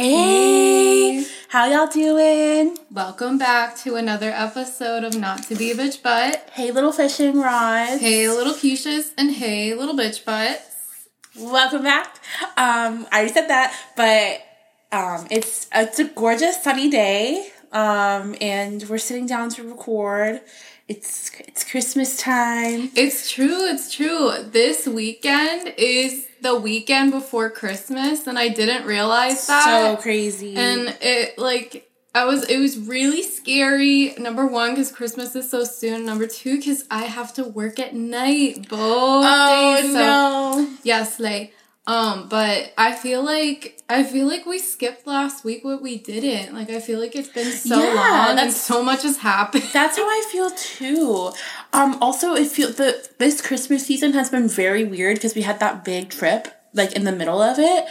[0.00, 2.78] Hey, how y'all doing?
[2.88, 6.48] Welcome back to another episode of Not to Be a Bitch Butt.
[6.52, 8.00] Hey, little fishing rods.
[8.00, 11.08] Hey, little Keishas, and hey, little bitch butts.
[11.36, 12.14] Welcome back.
[12.56, 17.48] Um, I already said that, but um, it's it's a gorgeous sunny day.
[17.72, 20.42] Um, and we're sitting down to record.
[20.86, 22.92] It's it's Christmas time.
[22.94, 24.30] It's true, it's true.
[24.44, 29.64] This weekend is the weekend before Christmas, and I didn't realize that.
[29.64, 30.56] So crazy.
[30.56, 34.14] And it like I was it was really scary.
[34.18, 36.04] Number one, because Christmas is so soon.
[36.04, 39.92] Number two, because I have to work at night both oh days.
[39.92, 40.70] So no.
[40.82, 41.54] yes, like
[41.88, 46.54] um, but I feel like I feel like we skipped last week what we didn't.
[46.54, 49.64] Like I feel like it's been so Yeah, long and so much has happened.
[49.72, 51.32] That's how I feel too.
[51.72, 55.60] Um, also, it feel the this Christmas season has been very weird because we had
[55.60, 57.86] that big trip like in the middle of it,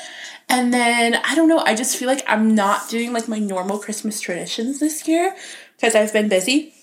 [0.50, 1.60] and then I don't know.
[1.60, 5.36] I just feel like I'm not doing like my normal Christmas traditions this year
[5.78, 6.74] because I've been busy.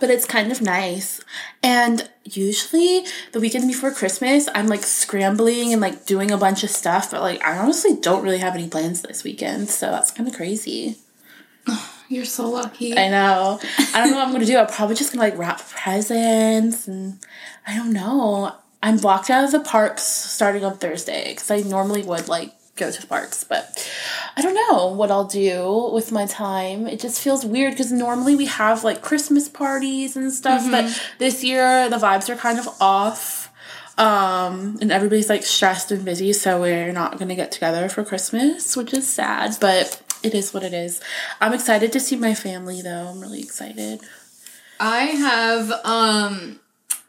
[0.00, 1.20] But it's kind of nice.
[1.62, 6.70] And usually the weekend before Christmas, I'm like scrambling and like doing a bunch of
[6.70, 7.10] stuff.
[7.10, 9.68] But like, I honestly don't really have any plans this weekend.
[9.68, 10.96] So that's kind of crazy.
[12.08, 12.96] You're so lucky.
[12.96, 13.60] I know.
[13.92, 14.56] I don't know what I'm gonna do.
[14.58, 17.18] I'm probably just gonna like wrap presents and
[17.66, 18.54] I don't know.
[18.82, 22.90] I'm blocked out of the parks starting on Thursday because I normally would like go
[22.90, 23.90] to the parks, but
[24.36, 26.86] I don't know what I'll do with my time.
[26.86, 31.42] It just feels weird because normally we have like Christmas parties and stuff, but this
[31.42, 33.50] year the vibes are kind of off.
[33.98, 38.76] Um, and everybody's like stressed and busy, so we're not gonna get together for Christmas,
[38.76, 41.00] which is sad, but it is what it is.
[41.40, 43.08] I'm excited to see my family though.
[43.08, 44.00] I'm really excited.
[44.78, 46.60] I have um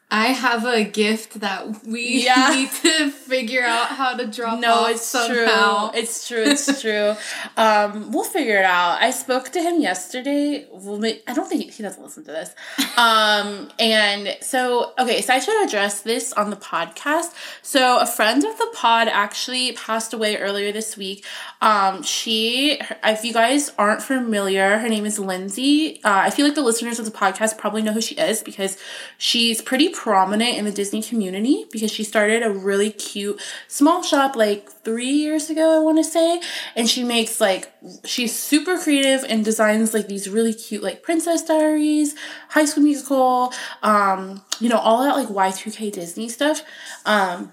[0.09, 2.49] I have a gift that we Yeah.
[2.53, 5.89] need to figure out how to drop No, off it's somehow.
[5.91, 5.99] true.
[5.99, 6.43] It's true.
[6.43, 7.15] It's true.
[7.57, 9.01] Um, we'll figure it out.
[9.01, 10.65] I spoke to him yesterday.
[10.71, 12.55] Well, I don't think he doesn't listen to this.
[12.97, 17.31] Um, and so okay, so I should address this on the podcast.
[17.61, 21.23] So a friend of the pod actually passed away earlier this week.
[21.61, 25.97] Um, she, if you guys aren't familiar, her name is Lindsay.
[26.03, 28.79] Uh, I feel like the listeners of the podcast probably know who she is because
[29.19, 34.35] she's pretty prominent in the Disney community because she started a really cute small shop
[34.35, 36.39] like three years ago, I want to say.
[36.75, 37.73] And she makes like,
[38.05, 42.15] she's super creative and designs like these really cute like Princess Diaries,
[42.49, 46.61] High School Musical, um, you know, all that like Y2K Disney stuff.
[47.03, 47.51] Um,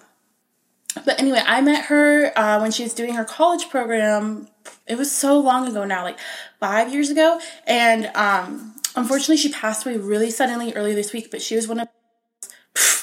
[1.06, 4.48] but anyway, I met her uh, when she was doing her college program.
[4.86, 6.18] It was so long ago now, like
[6.60, 7.40] five years ago.
[7.66, 11.30] And um, unfortunately, she passed away really suddenly earlier this week.
[11.30, 11.88] But she was one of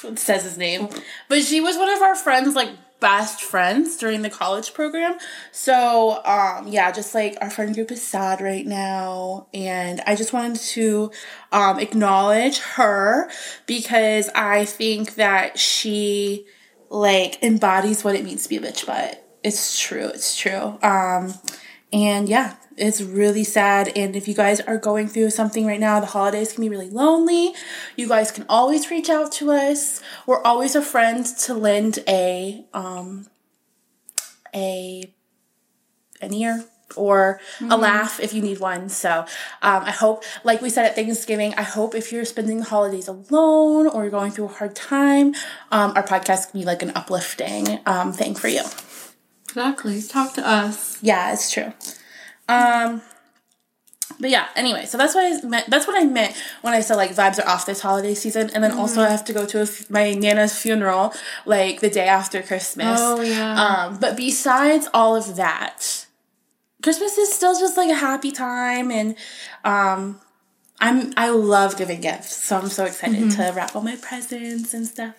[0.15, 0.89] says his name,
[1.29, 5.17] but she was one of our friends, like best friends during the college program.
[5.51, 10.31] So um, yeah, just like our friend group is sad right now, and I just
[10.31, 11.11] wanted to
[11.51, 13.29] um, acknowledge her
[13.65, 16.45] because I think that she
[16.89, 20.07] like embodies what it means to be a bitch but It's true.
[20.07, 20.77] It's true.
[20.83, 21.33] Um,
[21.93, 23.91] and yeah, it's really sad.
[23.95, 26.89] And if you guys are going through something right now, the holidays can be really
[26.89, 27.53] lonely.
[27.95, 30.01] You guys can always reach out to us.
[30.25, 33.27] We're always a friend to lend a um
[34.53, 35.13] a
[36.21, 36.65] an ear
[36.97, 37.39] or
[37.69, 38.89] a laugh if you need one.
[38.89, 39.21] So
[39.61, 43.07] um, I hope, like we said at Thanksgiving, I hope if you're spending the holidays
[43.07, 45.33] alone or you're going through a hard time,
[45.71, 48.63] um, our podcast can be like an uplifting um, thing for you.
[49.45, 50.01] Exactly.
[50.01, 50.97] Talk to us.
[51.01, 51.73] Yeah, it's true.
[52.51, 53.01] Um,
[54.19, 55.69] but yeah, anyway, so that's what I meant.
[55.69, 58.63] That's what I meant when I said like vibes are off this holiday season, and
[58.63, 61.13] then also I have to go to a f- my nana's funeral
[61.45, 62.99] like the day after Christmas.
[62.99, 63.63] Oh, yeah.
[63.87, 66.05] Um, but besides all of that,
[66.83, 69.15] Christmas is still just like a happy time, and
[69.63, 70.19] um,
[70.79, 74.85] I'm I love giving gifts, so I'm so excited to wrap all my presents and
[74.85, 75.15] stuff.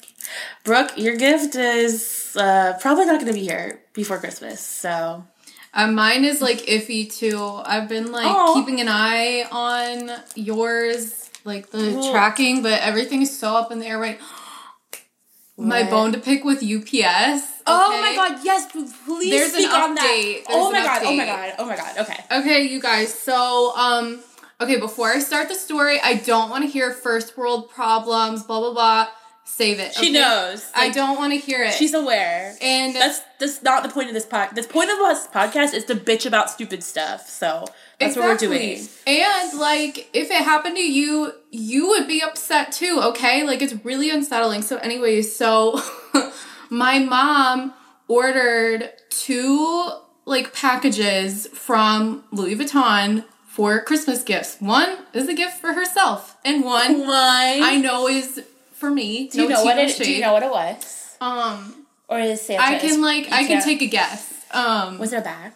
[0.65, 5.25] Brooke, your gift is uh, probably not going to be here before Christmas, so.
[5.75, 7.39] Uh, mine is like iffy too.
[7.65, 8.55] I've been like Aw.
[8.55, 13.87] keeping an eye on yours, like the tracking, but everything is so up in the
[13.87, 14.21] air right.
[15.57, 17.63] My bone to pick with UPS.
[17.67, 20.03] Oh my god, yes, please There's an speak on that.
[20.03, 20.45] update.
[20.49, 22.25] oh my god, oh my god, oh my god, okay.
[22.33, 23.15] Okay, you guys.
[23.15, 24.21] So, um,
[24.61, 28.61] okay, before I start the story, I don't want to hear first world problems, blah
[28.61, 29.09] blah blah.
[29.45, 29.95] Save it.
[29.95, 30.13] She okay?
[30.13, 30.71] knows.
[30.75, 31.75] I don't want to hear it.
[31.75, 32.57] She's aware.
[32.61, 34.55] and That's that's not the point of this podcast.
[34.55, 37.29] The point of this podcast is to bitch about stupid stuff.
[37.29, 37.65] So
[37.99, 38.87] that's what we're doing.
[39.07, 43.01] And like, if it happened to you, you would be upset too.
[43.03, 44.63] Okay, like it's really unsettling.
[44.63, 45.81] So, anyways, so
[46.71, 47.75] my mom
[48.09, 49.91] ordered two
[50.25, 54.57] like packages from Louis Vuitton for Christmas gifts.
[54.61, 57.61] One is a gift for herself, and one Why?
[57.63, 58.43] I know is
[58.83, 59.29] for me.
[59.29, 59.97] do you No know what it?
[59.97, 61.17] Do you know what it was?
[61.21, 62.63] Um, Or is Santa?
[62.63, 64.23] I can like I can take a guess.
[64.51, 65.53] Um, Was there a bag?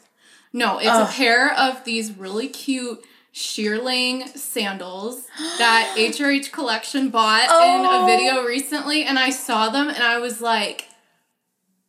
[0.53, 1.09] no, it's Ugh.
[1.09, 2.99] a pair of these really cute
[3.35, 4.17] shearling
[4.55, 5.15] sandals
[5.59, 8.05] that HRH Collection bought in Oh.
[8.05, 10.87] a video recently, and I saw them and I was like,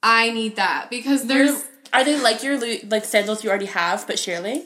[0.03, 1.63] I need that because there's
[1.93, 2.55] Are they like your
[2.95, 4.63] like sandals you already have, but shearling?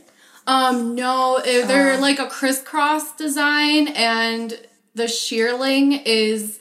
[0.47, 2.07] um no eh, they're Oh.
[2.07, 4.47] like a crisscross design and
[4.95, 6.59] the shearling is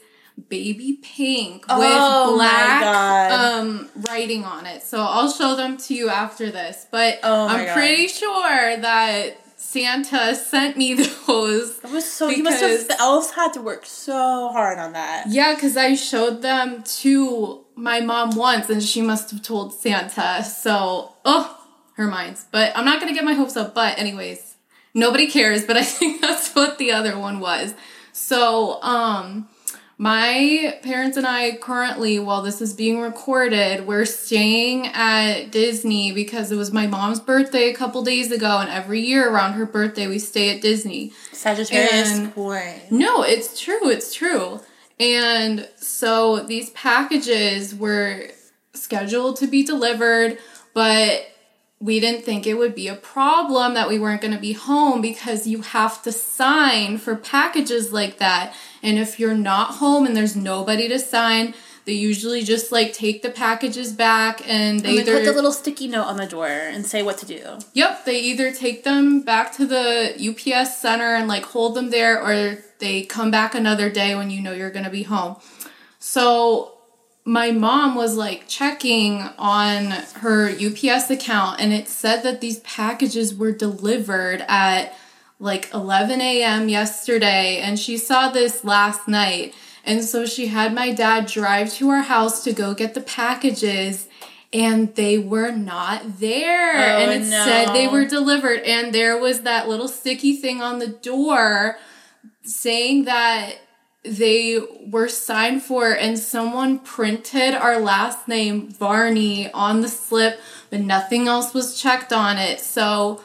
[0.49, 4.81] baby pink Oh with my black um writing on it.
[4.83, 6.87] So I'll show them to you after this.
[6.91, 7.73] But Oh I'm God.
[7.77, 10.93] pretty sure that Santa sent me
[11.27, 11.79] those.
[11.79, 12.29] That was so.
[12.29, 12.87] you must have.
[12.87, 15.25] The elves had to work so hard on that.
[15.29, 20.43] Yeah, because I showed them to my mom once and she must have told Santa.
[20.43, 21.57] So, oh,
[21.93, 22.45] her minds.
[22.51, 23.73] But I'm not to get my hopes up.
[23.75, 24.55] But, anyways,
[24.93, 25.63] nobody cares.
[25.63, 27.73] But I think that's what the other one was.
[28.13, 29.47] So, um,
[30.01, 36.51] my parents and I currently, while this is being recorded, we're staying at Disney because
[36.51, 40.07] it was my mom's birthday a couple days ago, and every year around her birthday
[40.07, 41.13] we stay at Disney.
[41.33, 42.81] Sagittarius And- boy.
[42.89, 43.89] No, it's true.
[43.89, 44.61] It's true.
[44.99, 48.29] And so these packages were
[48.73, 50.39] scheduled to be delivered,
[50.73, 51.27] but
[51.81, 55.01] we didn't think it would be a problem that we weren't going to be home
[55.01, 58.53] because you have to sign for packages like that.
[58.83, 61.55] And if you're not home and there's nobody to sign,
[61.85, 65.51] they usually just like take the packages back and they And either put the little
[65.51, 67.57] sticky note on the door and say what to do.
[67.73, 72.21] Yep, they either take them back to the UPS center and like hold them there
[72.21, 75.37] or they come back another day when you know you're going to be home.
[75.97, 76.77] So
[77.23, 83.35] my mom was like checking on her UPS account and it said that these packages
[83.35, 84.95] were delivered at
[85.39, 86.69] like 11 a.m.
[86.69, 89.53] yesterday and she saw this last night.
[89.83, 94.07] And so she had my dad drive to our house to go get the packages
[94.53, 96.73] and they were not there.
[96.75, 100.79] Oh, and it said they were delivered and there was that little sticky thing on
[100.79, 101.77] the door
[102.43, 103.55] saying that
[104.03, 110.39] they were signed for and someone printed our last name Varney on the slip
[110.69, 112.59] but nothing else was checked on it.
[112.59, 113.21] So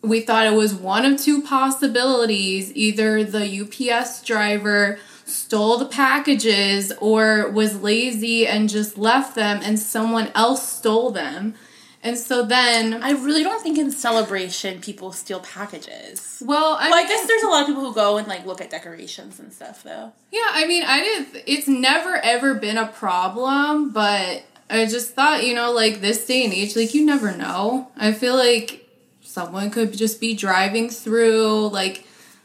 [0.00, 2.74] we thought it was one of two possibilities.
[2.74, 9.78] Either the UPS driver stole the packages or was lazy and just left them and
[9.78, 11.54] someone else stole them
[12.02, 16.42] and so then I really don't think in celebration people steal packages.
[16.44, 18.60] well I, Well, I guess there's a lot of people who go and like look
[18.60, 20.12] at decorations and stuff though.
[20.30, 21.42] Yeah, I mean, I did.
[21.46, 26.44] It's never ever been a problem, but I just thought, you know, like this day
[26.44, 27.90] and age, like you never know.
[27.96, 28.86] I feel like
[29.22, 32.04] someone could just be driving through, like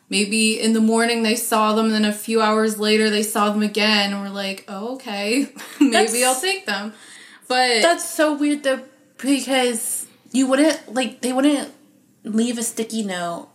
[0.09, 3.51] maybe in the morning they saw them, and then a few hours later they saw
[3.51, 6.93] them again, and we're like, oh, okay, maybe That's- I'll take them.
[7.47, 8.79] But That's so weird though
[9.23, 11.71] because you wouldn't like they wouldn't
[12.23, 13.49] leave a sticky note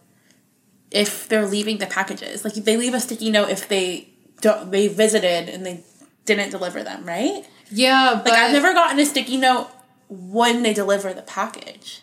[0.90, 2.44] if they're leaving the packages.
[2.44, 4.08] Like they leave a sticky note if they
[4.40, 5.84] don't they visited and they
[6.24, 7.46] didn't deliver them, right?
[7.70, 9.68] yeah, but Like I've never gotten a sticky note
[10.08, 12.02] when they deliver the package.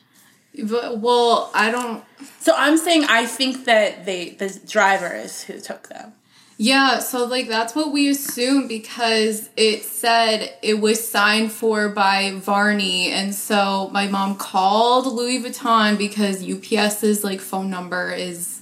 [0.64, 2.04] But, well, I don't.
[2.40, 6.14] So I'm saying I think that they the driver is who took them.
[6.58, 12.32] Yeah, so like that's what we assumed because it said it was signed for by
[12.36, 18.62] Varney, and so my mom called Louis Vuitton because UPS's like phone number is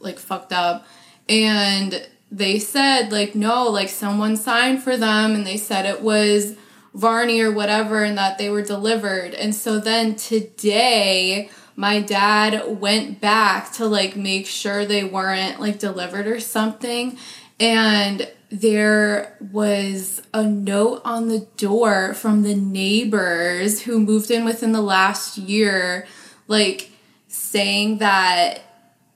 [0.00, 0.86] like fucked up,
[1.28, 6.56] and they said like no, like someone signed for them, and they said it was
[6.94, 13.20] Varney or whatever, and that they were delivered, and so then today my dad went
[13.20, 17.18] back to like make sure they weren't like delivered or something
[17.58, 24.72] and there was a note on the door from the neighbors who moved in within
[24.72, 26.06] the last year
[26.46, 26.90] like
[27.26, 28.60] saying that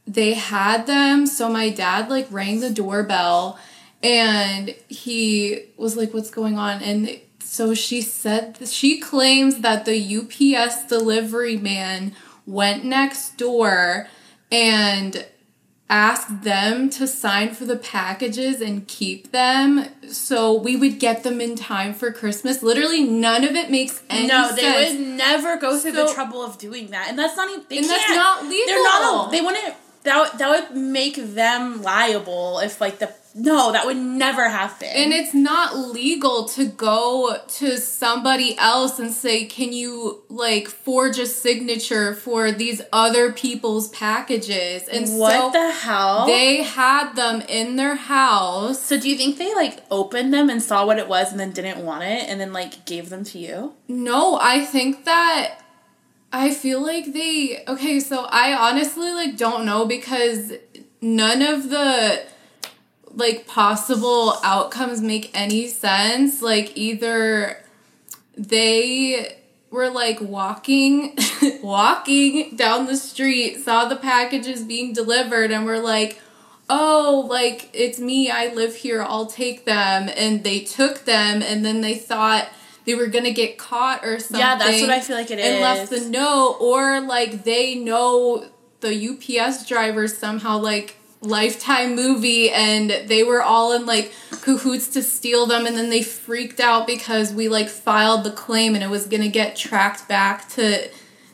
[0.06, 1.26] they had them.
[1.26, 3.58] So my dad like rang the doorbell
[4.02, 6.82] and he was like what's going on?
[6.82, 12.14] And so she said she claims that the UPS delivery man
[12.48, 14.08] went next door
[14.50, 15.26] and
[15.90, 21.40] asked them to sign for the packages and keep them so we would get them
[21.40, 22.62] in time for Christmas.
[22.62, 24.62] Literally none of it makes any no, sense.
[24.62, 27.64] No, they would never go through the trouble of doing that, and that's not even.
[27.70, 29.30] And that's not They're not.
[29.30, 29.30] legal.
[29.30, 29.74] They wouldn't.
[30.04, 34.88] That would, that would make them liable if like the no that would never happen
[34.92, 41.18] And it's not legal to go to somebody else and say, "Can you like forge
[41.18, 47.42] a signature for these other people's packages?" And what so the hell they had them
[47.42, 48.80] in their house.
[48.80, 51.52] so do you think they like opened them and saw what it was and then
[51.52, 55.60] didn't want it and then like gave them to you No, I think that
[56.32, 60.52] I feel like they okay, so I honestly like don't know because
[61.00, 62.22] none of the
[63.12, 66.42] like possible outcomes make any sense.
[66.42, 67.64] Like either
[68.36, 69.38] they
[69.70, 71.16] were like walking
[71.62, 76.20] walking down the street, saw the packages being delivered and were like
[76.70, 80.10] oh, like it's me, I live here, I'll take them.
[80.16, 82.48] And they took them, and then they thought
[82.88, 84.38] they were gonna get caught or something.
[84.40, 87.74] yeah that's what i feel like it is and left the note, or like they
[87.74, 88.48] know
[88.80, 95.02] the UPS drivers somehow like lifetime movie and they were all in like cahoots to
[95.02, 98.88] steal them and then they freaked out because we like filed the claim and it
[98.90, 100.88] was gonna get tracked back to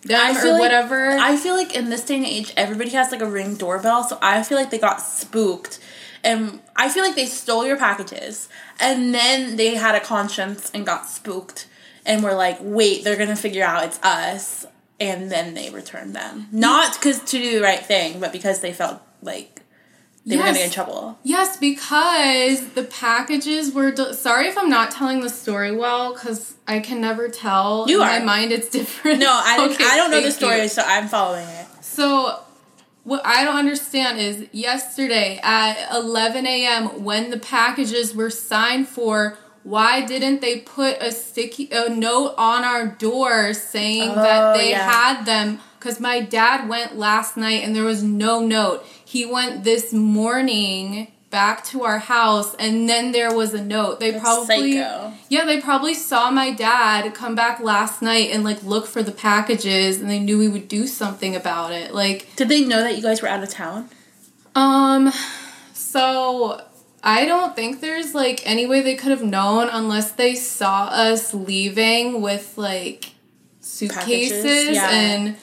[0.05, 1.11] them or like- whatever.
[1.11, 4.19] I feel like in this day and age, everybody has like a ring doorbell, so
[4.23, 5.79] I feel like they got spooked.
[6.23, 8.49] And I feel like they stole your packages
[8.81, 11.67] and then they had a conscience and got spooked
[12.07, 14.67] and were like, wait, they're gonna figure out it's us.
[15.01, 16.47] And then they returned them.
[16.53, 19.63] Not because to do the right thing, but because they felt like
[20.27, 21.19] they were gonna get in trouble.
[21.25, 23.91] Yes, because the packages were.
[23.91, 27.87] Del- Sorry if I'm not telling the story well, because I can never tell.
[27.89, 28.21] You In are.
[28.21, 29.19] my mind, it's different.
[29.19, 30.47] No, I, Okay, I don't know the thank you.
[30.49, 31.67] story, so I'm following it.
[31.83, 32.39] So,
[33.05, 37.05] what I don't understand is yesterday at 11 a.m.
[37.05, 42.65] when the packages were signed for, why didn't they put a sticky a note on
[42.65, 44.91] our door saying Oh, that they yeah.
[44.91, 45.61] had them?
[45.79, 48.85] Because my dad went last night and there was no note.
[49.05, 53.99] He went this morning back to our house and then there was a note.
[53.99, 55.13] They That's probably psycho.
[55.29, 59.11] yeah, they probably saw my dad come back last night and like look for the
[59.11, 61.93] packages and they knew we would do something about it.
[61.93, 63.91] Like, Did they know that you guys were out of town?
[64.55, 65.13] um,
[65.73, 66.61] so
[67.03, 71.35] I don't think there's like any way they could have known unless they saw us
[71.35, 73.11] leaving with like
[73.59, 74.89] suitcases yeah.
[74.89, 75.37] and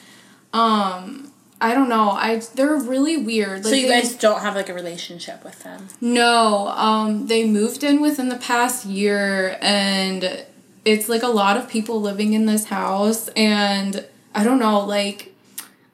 [0.54, 1.31] um
[1.62, 2.10] I don't know.
[2.10, 3.64] I they're really weird.
[3.64, 5.88] so Like, you they- guys don't have like a relationship with them.
[6.00, 10.44] No, um, they moved in within the past year, and
[10.84, 14.04] it's like a lot of people living in this house, and
[14.34, 15.31] I don't know, like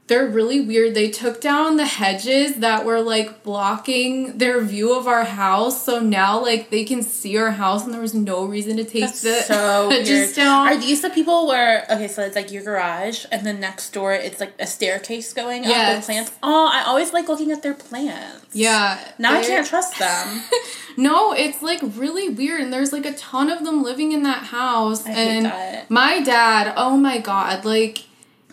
[0.08, 0.94] they're really weird.
[0.94, 6.00] They took down the hedges that were like blocking their view of our house, so
[6.00, 9.22] now like they can see our house, and there was no reason to take That's
[9.22, 10.36] the so hedges weird.
[10.36, 10.66] down.
[10.68, 14.12] Are these the people where okay, so it's like your garage, and then next door
[14.14, 15.96] it's like a staircase going up Yes.
[15.98, 16.32] with plants.
[16.42, 18.46] Oh, I always like looking at their plants.
[18.54, 20.42] yeah, Now I can't trust them.
[20.96, 24.42] No, it's like really weird, and there's like a ton of them living in that
[24.44, 25.06] house.
[25.06, 27.98] I and my dad, oh my god, like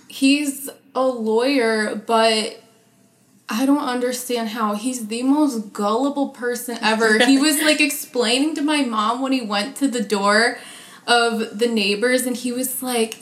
[0.08, 2.62] he's a lawyer, but
[3.48, 7.24] I don't understand how he's the most gullible person ever.
[7.24, 10.58] he was like explaining to my mom when he went to the door
[11.06, 13.20] of the neighbors, and he was like.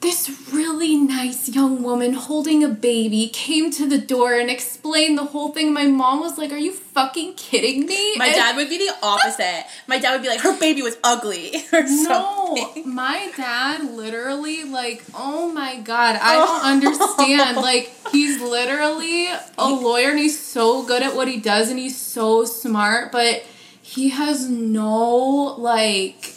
[0.00, 5.26] This really nice young woman holding a baby came to the door and explained the
[5.26, 5.74] whole thing.
[5.74, 8.16] My mom was like, Are you fucking kidding me?
[8.16, 9.66] My And- dad would be the opposite.
[9.86, 12.94] My dad would be like, her baby was ugly or No, something.
[12.94, 16.46] my dad literally like, oh my god, I oh.
[16.46, 17.56] don't understand.
[17.58, 19.26] Like he's literally
[19.58, 23.44] a lawyer and he's so good at what he does and he's so smart, but
[23.82, 26.32] he has no like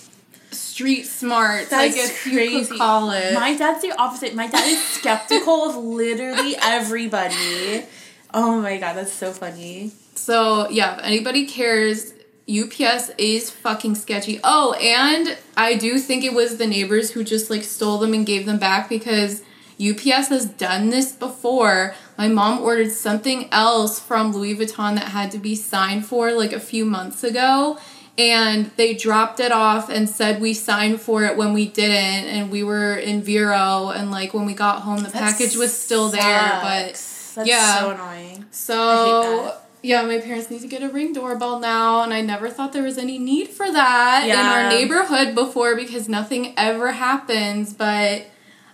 [0.74, 1.72] street smarts.
[1.72, 2.66] I That's you crazy.
[2.70, 3.34] could call it.
[3.34, 4.34] My dad's the opposite.
[4.34, 7.86] My dad is skeptical of literally everybody.
[8.34, 9.92] Oh my god, that's so funny.
[10.16, 12.14] So yeah, if anybody cares,
[12.50, 14.40] UPS is fucking sketchy.
[14.44, 18.26] Oh, and I do think it was the neighbors who just like stole them and
[18.26, 19.44] gave them back because
[19.80, 21.94] UPS has done this before.
[22.18, 26.52] My mom ordered something else from Louis Vuitton that had to be signed for like
[26.54, 27.78] a few months ago.
[28.16, 32.52] And they dropped it off and said we signed for it when we didn't, and
[32.52, 36.60] we were in Vero, and like when we got home, the package was still there.
[36.62, 36.90] But
[37.36, 37.80] That's yeah.
[37.80, 38.46] so annoying.
[38.52, 42.72] So yeah, my parents need to get a ring doorbell now, and I never thought
[42.72, 47.74] there was any need for that in our neighborhood before because nothing ever happens.
[47.74, 48.28] But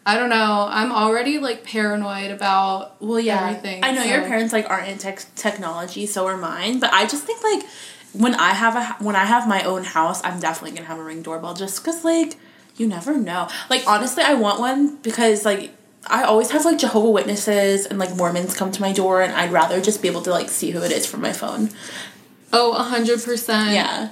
[0.06, 0.68] I don't know.
[0.70, 3.48] I'm already like paranoid about Well, yeah.
[3.50, 3.84] everything.
[3.84, 6.80] I know your parents like aren't in tech technology, so are mine.
[6.80, 7.64] But I just think like
[8.14, 11.04] when I have a when I have my own house, I'm definitely gonna have a
[11.04, 12.36] ring doorbell just because like
[12.78, 13.48] you never know.
[13.70, 15.72] Like honestly, I want one because like
[16.08, 19.52] I always have like Jehovah Witnesses and like Mormons come to my door, and I'd
[19.52, 21.70] rather just be able to like see who it is from my phone.
[22.52, 23.72] Oh, a hundred percent.
[23.72, 24.12] Yeah.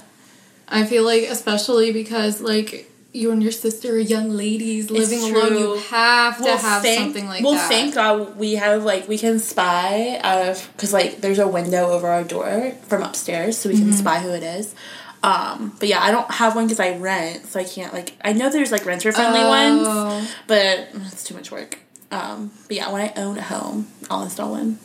[0.68, 5.56] I feel like especially because like you and your sister are young ladies living alone,
[5.56, 7.44] you have to have thank, something like that.
[7.44, 7.68] well, that.
[7.68, 11.90] thank God we have like we can spy out of because like there's a window
[11.90, 13.84] over our door from upstairs, so we Mm-hmm.
[13.90, 14.74] can spy who it is.
[15.22, 18.12] Um, but yeah, I don't have one because I rent, so I can't like.
[18.24, 20.28] I know there's like renter friendly ones, Oh.
[20.46, 21.78] but it's too much work.
[22.10, 24.78] Um, but yeah, when I own a home, I'll install one.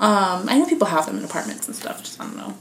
[0.00, 2.02] Um, I know people have them in apartments and stuff.
[2.02, 2.54] Just I don't know.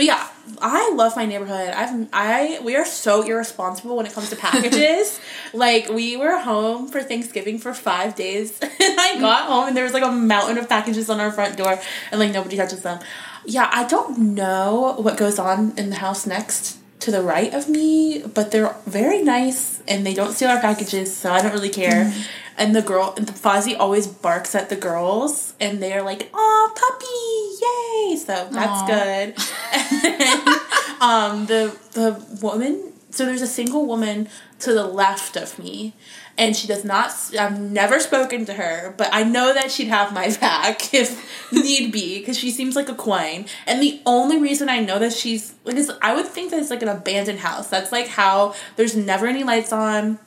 [0.00, 0.28] But yeah,
[0.62, 1.74] I love my neighborhood.
[1.74, 5.20] I've I we are so irresponsible when it comes to packages.
[5.52, 9.84] like we were home for Thanksgiving for five days, and I got home and there
[9.84, 11.78] was like a mountain of packages on our front door,
[12.10, 12.98] and like nobody touches them.
[13.44, 17.68] Yeah, I don't know what goes on in the house next to the right of
[17.68, 21.68] me, but they're very nice and they don't steal our packages, so I don't really
[21.68, 22.06] care.
[22.06, 22.20] Mm-hmm.
[22.60, 26.72] And the girl, and the Fozzie always barks at the girls, and they're like, "Oh,
[26.76, 28.86] puppy, yay!" So that's Aw.
[28.86, 29.34] good.
[29.72, 30.58] And then,
[31.00, 32.92] um, the the woman.
[33.12, 34.28] So there's a single woman
[34.60, 35.94] to the left of me,
[36.36, 37.12] and she does not.
[37.38, 41.90] I've never spoken to her, but I know that she'd have my back if need
[41.92, 43.46] be, because she seems like a queen.
[43.66, 46.70] And the only reason I know that she's like, is I would think that it's
[46.70, 47.68] like an abandoned house.
[47.68, 50.18] That's like how there's never any lights on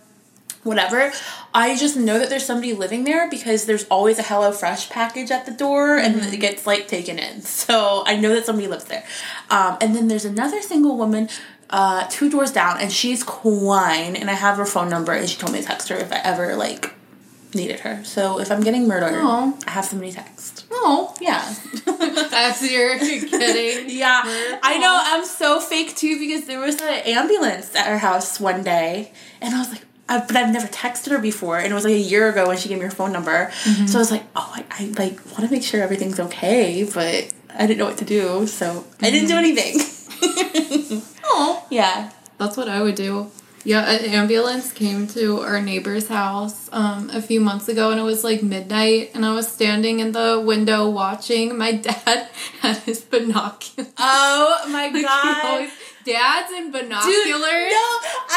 [0.64, 1.12] whatever.
[1.56, 5.30] I just know that there's somebody living there because there's always a Hello Fresh package
[5.30, 7.42] at the door and it gets like taken in.
[7.64, 9.04] So I know that somebody lives there.
[9.50, 11.30] Um, and then there's another single woman
[11.70, 15.38] uh, two doors down and she's Quine and I have her phone number and she
[15.40, 16.94] told me to text her if I ever like
[17.54, 18.04] needed her.
[18.04, 19.54] So if I'm getting murdered, Aw.
[19.68, 20.66] I have somebody text.
[20.72, 21.54] Oh, Yeah.
[21.86, 23.90] that's your kidding.
[23.96, 24.22] Yeah.
[24.62, 25.00] I know.
[25.02, 29.54] I'm so fake too because there was an ambulance at our house one day, and
[29.56, 31.98] I was like, I, but I've never texted her before, and it was like a
[31.98, 33.48] year ago when she gave me her phone number.
[33.64, 33.86] Mm-hmm.
[33.88, 37.34] So I was like, oh, I, I like want to make sure everything's okay, but
[37.56, 39.46] I didn't know what to do, so I didn't do mm-hmm.
[39.46, 41.00] anything.
[41.26, 42.12] Oh, yeah.
[42.38, 43.32] that's what I would do.
[43.66, 48.04] Yeah, an ambulance came to our neighbor's house um, a few months ago, and it
[48.04, 51.58] was like midnight, and I was standing in the window watching.
[51.58, 52.28] My dad
[52.62, 53.92] had his binoculars.
[53.98, 55.46] Oh my Like, god.
[55.46, 55.72] always-
[56.06, 57.16] Dads and binoculars.
[57.16, 57.40] Dude, no,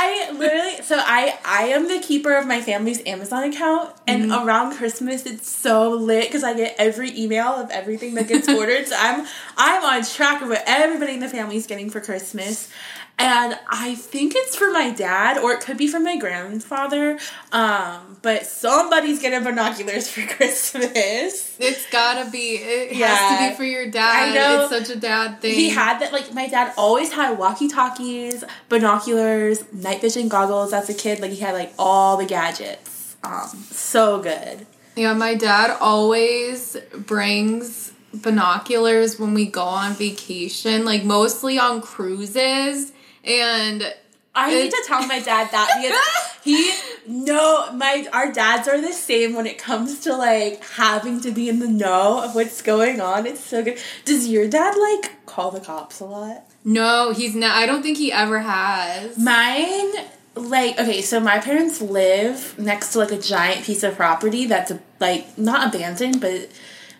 [0.06, 4.46] I literally so I I am the keeper of my family's Amazon account, and mm-hmm.
[4.46, 8.86] around Christmas it's so lit because I get every email of everything that gets ordered.
[8.86, 12.70] So I'm I'm on track of what everybody in the family is getting for Christmas,
[13.18, 17.18] and I think it's for my dad or it could be for my grandfather.
[17.50, 21.56] Um, but somebody's getting binoculars for Christmas.
[21.58, 22.56] It's gotta be.
[22.56, 24.30] It has to be for your dad.
[24.30, 24.60] I know.
[24.62, 25.54] It's such a dad thing.
[25.54, 30.90] He had that like my dad always had walkie talkies, binoculars, night vision goggles as
[30.90, 31.20] a kid.
[31.20, 33.16] Like he had like all the gadgets.
[33.24, 34.66] Um, so good.
[34.94, 42.92] Yeah, my dad always brings binoculars when we go on vacation, like mostly on cruises.
[43.26, 43.94] And
[44.34, 46.72] I need to tell my dad that because he
[47.06, 51.48] no my our dads are the same when it comes to like having to be
[51.48, 53.26] in the know of what's going on.
[53.26, 53.78] It's so good.
[54.04, 56.44] Does your dad like call the cops a lot?
[56.66, 57.52] no, he's not.
[57.52, 59.16] I don't think he ever has.
[59.16, 59.92] Mine,
[60.34, 64.72] like, okay, so my parents live next to like a giant piece of property that's
[64.98, 66.50] like not abandoned, but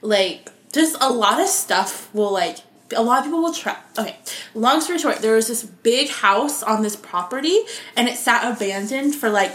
[0.03, 2.59] like just a lot of stuff will like
[2.95, 3.77] a lot of people will try.
[3.99, 4.17] Okay,
[4.55, 7.61] long story short, there was this big house on this property
[7.97, 9.53] and it sat abandoned for like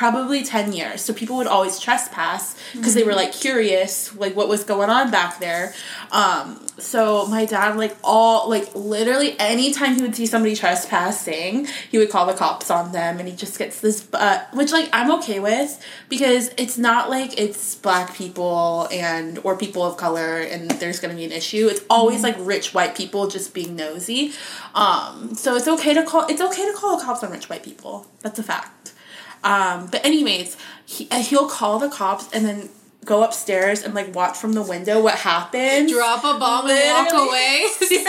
[0.00, 1.02] probably 10 years.
[1.02, 5.10] So people would always trespass because they were like curious like what was going on
[5.10, 5.74] back there.
[6.10, 11.98] Um so my dad like all like literally anytime he would see somebody trespassing he
[11.98, 15.10] would call the cops on them and he just gets this uh, which like i'm
[15.10, 20.70] okay with because it's not like it's black people and or people of color and
[20.80, 21.68] there's gonna be an issue.
[21.68, 24.32] It's always like rich white people just being nosy.
[24.74, 27.62] Um so it's okay to call it's okay to call the cops on rich white
[27.62, 28.06] people.
[28.22, 28.94] That's a fact
[29.44, 32.68] um, but anyways, he, uh, he'll call the cops and then
[33.06, 35.90] go upstairs and like watch from the window what happens.
[35.90, 37.66] Drop a bomb and walk away.
[37.78, 38.04] Seriously,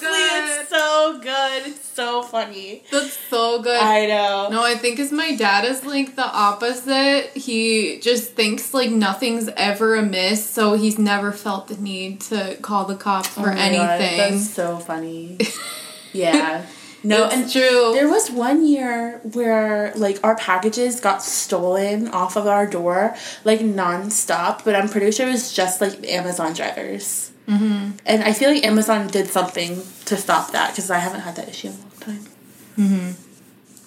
[0.00, 0.52] good.
[0.58, 1.66] it's so good.
[1.68, 2.82] It's so funny.
[2.92, 3.80] That's so good.
[3.80, 4.48] I know.
[4.50, 7.30] no, I think is my dad is like the opposite.
[7.34, 12.84] He just thinks like nothing's ever amiss, so he's never felt the need to call
[12.84, 14.18] the cops for Oh God, anything.
[14.18, 15.38] that's so funny.
[16.12, 16.66] yeah.
[17.06, 17.92] No, It's and true.
[17.94, 23.14] There was one year where like our packages got stolen off of our door
[23.44, 27.30] like nonstop, but I'm pretty sure it was just like Amazon drivers.
[27.48, 27.98] Mm-hmm.
[28.04, 31.48] And I feel like Amazon did something to stop that because I haven't had that
[31.48, 33.16] issue in a long time.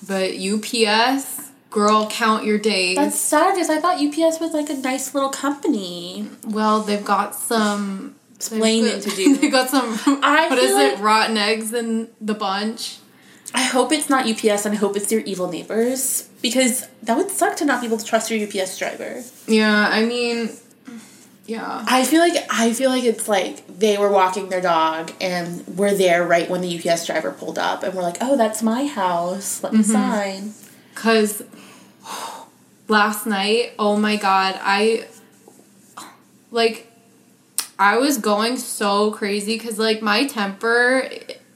[0.07, 2.95] But UPS, girl, count your days.
[2.95, 6.29] That's sad because I thought UPS was like a nice little company.
[6.47, 9.35] well, they've got some Explaining they've to do.
[9.41, 9.99] They got some.
[10.23, 10.99] I what is feel it?
[10.99, 12.98] Rotten eggs in the bunch.
[13.53, 17.31] I hope it's not UPS and I hope it's your evil neighbors because that would
[17.31, 19.23] suck to not be able to trust your UPS driver.
[19.47, 20.49] Yeah, I mean,
[21.45, 21.83] yeah.
[21.87, 25.95] I feel like I feel like it's like they were walking their dog and we're
[25.95, 29.63] there right when the UPS driver pulled up and we're like, "Oh, that's my house.
[29.63, 29.91] Let me mm-hmm.
[29.91, 30.53] sign."
[30.93, 31.41] Cause
[32.87, 35.07] last night, oh my god, I
[36.51, 36.85] like
[37.79, 41.09] I was going so crazy because like my temper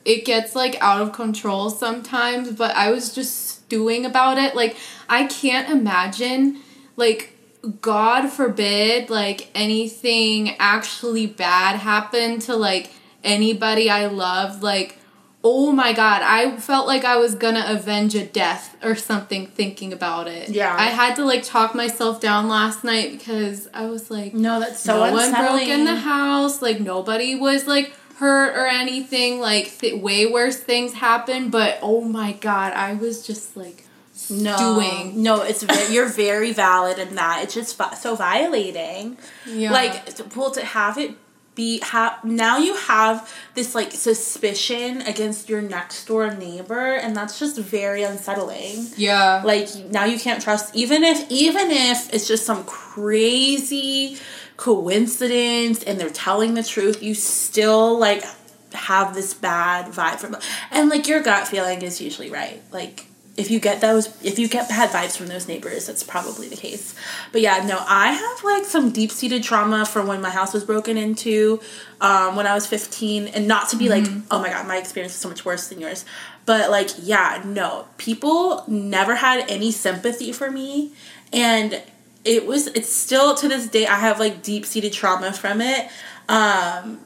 [0.06, 4.56] it- gets like out of control sometimes, but I was just stewing about it.
[4.56, 4.76] Like
[5.10, 6.60] I can't imagine
[6.96, 7.38] like
[7.82, 12.92] God forbid like anything actually bad happened to like
[13.24, 14.98] anybody I loved like
[15.46, 19.94] oh my god I felt like I was gonna avenge a death or something thinking
[19.94, 20.76] about it Yeah.
[20.78, 24.82] I had to like talk myself down last night because I was like No, that's
[24.82, 29.78] so no one broke in the house like nobody was like hurt or anything like
[29.80, 33.84] th- way worse things happen, but oh my god I was just like
[34.30, 37.44] no, stewing No, it's you're very valid in that.
[37.44, 39.18] It's just so violating.
[39.46, 39.94] yeah Like,
[40.36, 41.12] well, to have it
[41.56, 47.38] be have now you have this like suspicion against your next door neighbor, and that's
[47.40, 48.88] just very unsettling.
[48.96, 54.18] yeah Like now you can't trust even if even if it's just some crazy
[54.64, 58.24] coincidence and they're telling the truth, you still like
[58.72, 60.38] have this bad vibe from
[60.72, 62.62] and like your gut feeling is usually right.
[62.72, 66.48] Like if you get those if you get bad vibes from those neighbors, that's probably
[66.48, 66.96] the case.
[67.34, 70.64] But yeah, no, I have like some deep seated trauma from when my house was
[70.64, 71.60] broken into
[72.00, 75.14] um, when I was 15 and not to be like, oh my god, my experience
[75.14, 76.06] is so much worse than yours.
[76.46, 77.90] But like, yeah, no.
[77.98, 80.94] People never had any sympathy for me
[81.34, 81.82] and
[82.26, 85.90] it was it's still to this day I have like deep seated trauma from it.
[86.30, 87.00] Um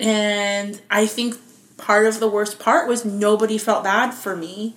[0.00, 1.36] and I think
[1.76, 4.74] part of the worst part was nobody felt bad for me.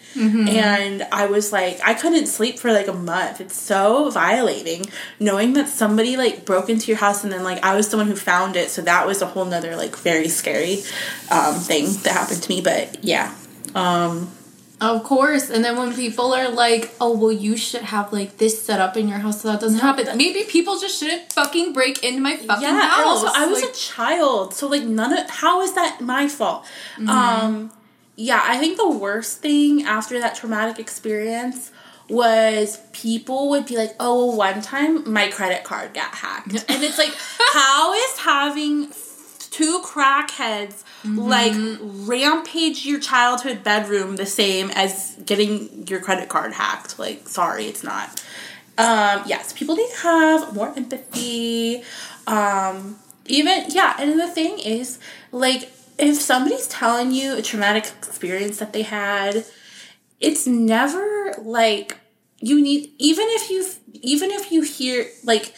[0.50, 3.40] And i was like i couldn't sleep for like a month.
[3.40, 4.86] It's so violating
[5.20, 8.16] knowing that somebody like broke into your house and then like i was someone who
[8.16, 8.70] found it.
[8.70, 10.84] So that was a whole nother like very scary
[11.30, 12.62] um, thing that happened to me.
[12.62, 13.34] But yeah.
[13.76, 14.32] Um,
[14.80, 15.50] Of course.
[15.50, 18.96] And then when people are like, oh, well, you should have like this set up
[18.96, 20.06] in your house so that doesn't happen.
[20.18, 22.98] Maybe people just shouldn't fucking break into my fucking yeah house.
[23.00, 26.28] and also i was Like, a child so like none of how is that my
[26.28, 26.64] fault
[26.98, 27.10] Mm-hmm.
[27.10, 27.72] um
[28.16, 31.72] yeah i think the worst thing after that traumatic experience
[32.10, 36.84] was people would be like oh well, one time my credit card got hacked and
[36.84, 37.14] it's like
[37.54, 38.92] how is having
[39.58, 41.20] two crackheads Mm-hmm.
[41.36, 41.54] like
[42.10, 46.98] rampage your childhood bedroom the same as getting your credit card hacked.
[46.98, 48.08] Like sorry it's not.
[48.86, 51.84] Um yes people need to have more empathy.
[52.26, 52.98] Um
[53.38, 54.98] even yeah and the thing is
[55.32, 55.62] like
[56.00, 59.46] if somebody's telling you a traumatic experience that they had
[60.20, 61.06] it's never
[61.44, 61.98] like
[62.40, 63.60] you need even if you
[64.16, 65.54] even if you hear like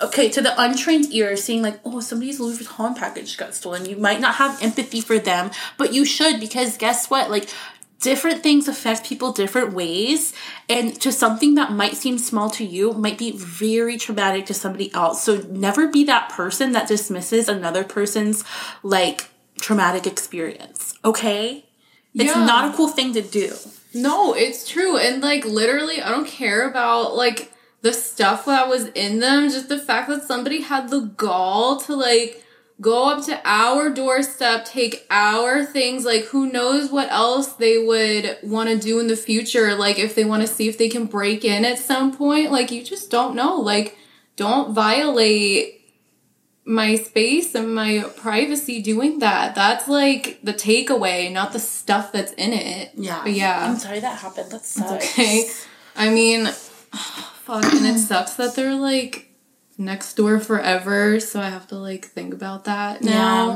[0.00, 3.96] okay to the untrained ear seeing like oh somebody's louis vuitton package got stolen you
[3.96, 7.48] might not have empathy for them but you should because guess what like
[8.00, 10.34] different things affect people different ways
[10.68, 14.92] and to something that might seem small to you might be very traumatic to somebody
[14.94, 18.44] else so never be that person that dismisses another person's
[18.82, 19.28] like
[19.58, 21.64] traumatic experience okay
[22.14, 22.44] it's Yeah.
[22.44, 23.54] not a cool thing to do
[23.94, 24.98] No, it's true.
[24.98, 27.50] And like literally, I don't care about like
[27.86, 29.48] the stuff that was in them.
[29.48, 32.42] Just the fact that somebody had the gall to like
[32.80, 36.04] go up to our doorstep, take our things.
[36.04, 39.74] Like, who knows what else they would want to do in the future?
[39.76, 42.50] Like, if they want to see if they can break in at some point.
[42.50, 43.54] Like, you just don't know.
[43.60, 43.96] Like,
[44.34, 45.74] don't violate
[46.64, 49.54] my space and my privacy doing that.
[49.54, 52.90] That's like the takeaway, not the stuff that's in it.
[52.96, 53.64] yeah But yeah.
[53.70, 55.48] i'm sorry that happened that sucks Okay.
[55.94, 56.48] I mean,
[57.46, 59.30] fuck, and it sucks that they're like
[59.78, 63.46] next door forever, so I have to like think about that now.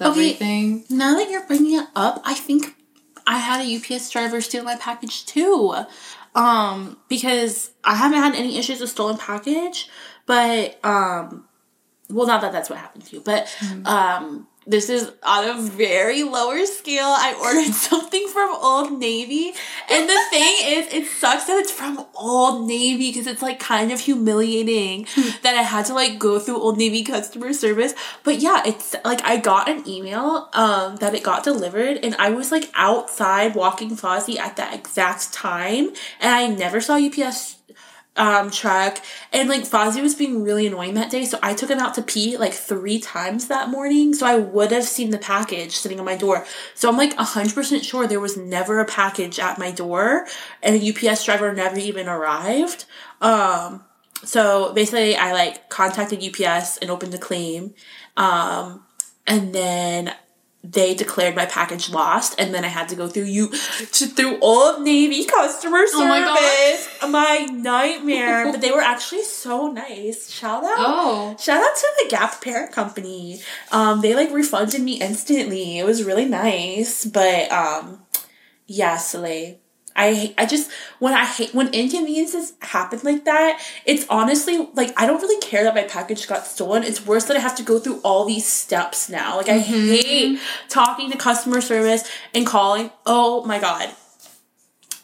[0.00, 0.06] Yeah.
[0.08, 0.10] Okay.
[0.10, 0.84] Everything.
[0.90, 2.74] Now that you're bringing it up, I think
[3.26, 5.74] I had a UPS driver steal my package too.
[6.34, 9.88] Um, because I haven't had any issues with stolen package,
[10.26, 11.48] but um,
[12.10, 13.54] well, not that that's what happened to you, but
[13.86, 17.06] um, this is on a very lower scale.
[17.06, 19.52] I ordered something from Old Navy.
[19.90, 23.90] And the thing is, it sucks that it's from Old Navy because it's like kind
[23.90, 25.06] of humiliating
[25.42, 27.94] that I had to like go through Old Navy customer service.
[28.24, 32.30] But yeah, it's like I got an email um that it got delivered and I
[32.30, 35.88] was like outside walking Fozzie at that exact time
[36.20, 37.57] and I never saw UPS
[38.18, 39.00] um, truck.
[39.32, 42.02] And like Fozzie was being really annoying that day, so I took him out to
[42.02, 44.12] pee like three times that morning.
[44.12, 46.44] So I would have seen the package sitting on my door.
[46.74, 50.26] So I'm like 100% sure there was never a package at my door,
[50.62, 52.84] and a UPS driver never even arrived.
[53.20, 53.84] Um,
[54.24, 57.74] so basically, I like contacted UPS and opened a claim.
[58.16, 58.84] Um,
[59.26, 60.14] and then
[60.64, 64.38] they declared my package lost, and then I had to go through you to through
[64.40, 65.94] Old Navy customer service.
[65.94, 66.20] Oh my
[67.08, 68.50] my nightmare.
[68.50, 70.30] but they were actually so nice.
[70.30, 70.76] Shout out.
[70.78, 71.36] Oh.
[71.38, 73.40] Shout out to the Gap parent company.
[73.70, 75.78] Um, they like refunded me instantly.
[75.78, 77.04] It was really nice.
[77.04, 78.00] But um,
[78.66, 79.58] yeah, Soleil.
[79.98, 85.06] I I just when I hate when inconveniences happen like that, it's honestly like I
[85.06, 86.84] don't really care that my package got stolen.
[86.84, 89.36] It's worse that I have to go through all these steps now.
[89.36, 89.88] Like I mm-hmm.
[89.90, 92.90] hate talking to customer service and calling.
[93.04, 93.90] Oh my god.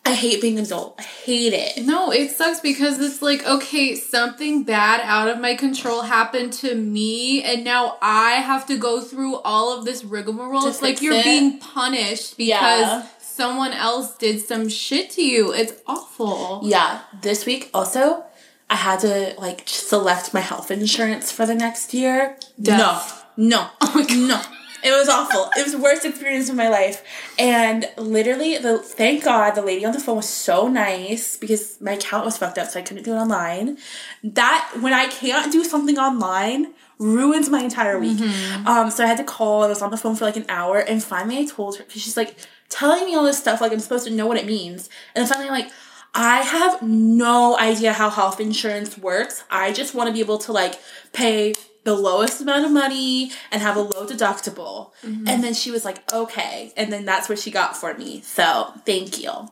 [0.07, 0.97] I hate being an adult.
[0.99, 1.83] I hate it.
[1.83, 6.75] No, it sucks because it's like, okay, something bad out of my control happened to
[6.75, 10.69] me, and now I have to go through all of this rigmarole.
[10.69, 11.25] It's like you're it?
[11.25, 13.07] being punished because Yeah.
[13.35, 15.53] Someone else did some shit to you.
[15.53, 16.61] It's awful.
[16.63, 18.25] Yeah, this week also,
[18.71, 22.37] I had to like select my health insurance for the next year.
[22.61, 23.27] Death.
[23.37, 24.29] No, no, oh my God.
[24.29, 24.43] no.
[24.85, 25.49] It was awful.
[25.57, 27.03] It was the worst experience of my life.
[27.39, 31.93] And literally, the thank God the lady on the phone was so nice because my
[31.93, 33.79] account was fucked up, so I couldn't do it online.
[34.23, 38.21] That when I can't do something online ruins my entire week.
[38.67, 39.63] Um, so I had to call.
[39.63, 42.03] I was on the phone for like an hour, and finally I told her because
[42.03, 42.37] she's like
[42.69, 44.89] telling me all this stuff, like I'm supposed to know what it means.
[45.15, 45.71] And then finally, like
[46.15, 49.45] I have no idea how health insurance works.
[49.51, 50.81] I just want to be able to like
[51.13, 54.93] pay the lowest amount of money and have a low deductible.
[55.29, 56.73] And then she was like, okay.
[56.77, 58.23] And then that's what she got for me.
[58.23, 59.51] So thank you.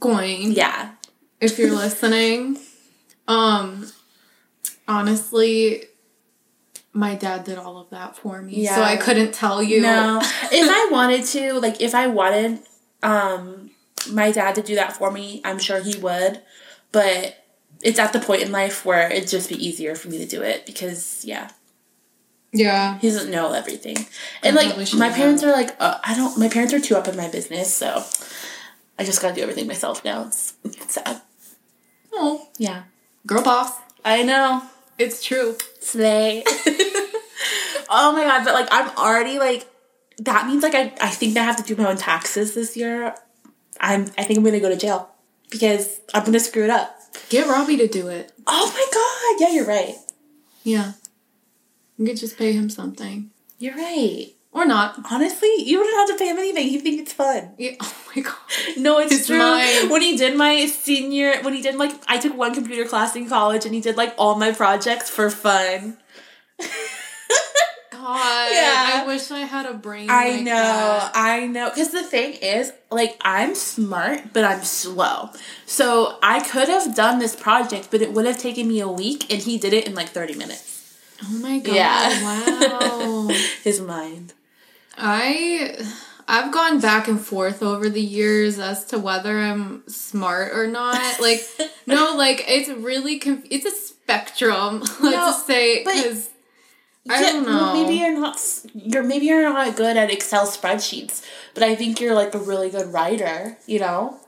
[0.00, 0.52] Going.
[0.52, 0.92] Yeah.
[1.40, 2.58] if you're listening.
[3.28, 3.90] Um,
[4.86, 5.84] honestly,
[6.96, 8.74] my dad did all of that for me, Yeah.
[8.76, 9.80] so I couldn't tell you.
[9.82, 10.18] No.
[10.52, 12.60] if I wanted to, like if I wanted
[13.02, 13.70] um
[14.10, 16.40] my dad to do that for me, I'm sure he would.
[16.92, 17.36] But
[17.82, 20.42] it's at the point in life where it'd just be easier for me to do
[20.42, 21.50] it because yeah.
[22.52, 22.98] Yeah.
[23.00, 23.96] He doesn't know everything.
[24.42, 27.06] And I like my parents are like uh, I don't my parents are too up
[27.08, 28.02] in my business, so
[28.98, 30.22] I just got to do everything myself now.
[30.28, 31.20] It's, it's sad.
[32.14, 32.84] Oh, Yeah.
[33.26, 33.72] girl boss.
[34.04, 34.62] I know.
[34.98, 35.56] It's true.
[35.80, 36.42] Slay.
[37.88, 39.68] oh my god, but like I'm already like
[40.18, 43.14] that means like I, I think I have to do my own taxes this year.
[43.80, 45.10] I'm I think I'm gonna go to jail
[45.50, 46.98] because I'm gonna screw it up.
[47.28, 48.32] Get Robbie to do it.
[48.46, 49.96] Oh my god, yeah, you're right.
[50.62, 50.92] Yeah.
[51.98, 53.30] You could just pay him something.
[53.58, 54.35] You're right.
[54.56, 54.98] Or not.
[55.10, 56.68] Honestly, you don't have to pay him anything.
[56.68, 57.52] You think it's fun.
[57.58, 57.72] Yeah.
[57.82, 58.34] Oh my god.
[58.78, 59.36] No, it's, It's true.
[59.36, 59.90] mine.
[59.90, 63.28] When he did my senior, when he did like, I took one computer class in
[63.28, 65.98] college, and he did like all my projects for fun.
[67.90, 68.48] God.
[68.52, 69.02] Yeah.
[69.02, 70.08] I wish I had a brain.
[70.08, 71.12] I like know, that.
[71.14, 71.68] I know.
[71.68, 75.30] Because the thing is, like, I'm smart, but I'm slow.
[75.66, 79.30] So I could have done this project, but it would have taken me a week,
[79.30, 80.96] and he did it in like 30 minutes.
[81.24, 81.74] Oh my god.
[81.74, 82.22] Yeah.
[82.22, 83.28] Wow.
[83.64, 84.32] His mind.
[84.96, 85.78] I
[86.28, 91.20] I've gone back and forth over the years as to whether I'm smart or not.
[91.20, 91.40] Like
[91.86, 94.80] no, like it's really conf- it's a spectrum.
[94.80, 96.30] Let's No, just say because
[97.08, 97.82] I Yeah, don't well, know.
[97.82, 98.40] maybe you're not.
[98.74, 101.22] You're maybe you're not good at Excel spreadsheets,
[101.54, 103.56] but I think you're like a really good writer.
[103.66, 104.18] You know,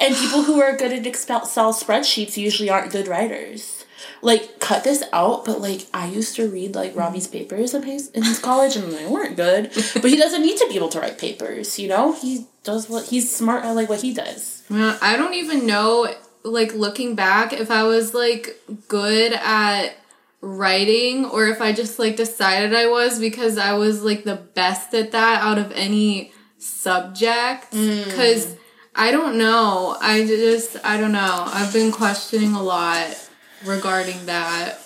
[0.00, 1.40] and people who are good at Excel
[1.72, 3.75] spreadsheets usually aren't good writers.
[4.22, 8.10] Like, cut this out, but like I used to read like Robbie's papers in his
[8.10, 9.72] in his college, and they weren't good.
[9.94, 11.78] But he doesn't need to be able to write papers.
[11.78, 14.62] You know, he does what he's smart at like what he does.
[14.70, 16.14] I don't even know.
[16.42, 19.96] Like looking back, if I was like good at
[20.40, 24.94] writing or if I just like decided I was because I was like the best
[24.94, 27.72] at that out of any subject.
[27.72, 28.04] Mm.
[28.04, 28.54] Because
[28.94, 29.96] I don't know.
[30.00, 31.44] I just, I don't know.
[31.48, 33.25] I've been questioning a lot
[33.64, 34.78] regarding that.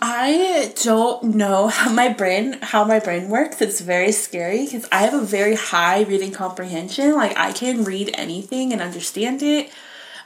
[0.00, 3.62] I don't know how my brain how my brain works.
[3.62, 7.14] It's very scary because I have a very high reading comprehension.
[7.14, 9.70] Like I can read anything and understand it.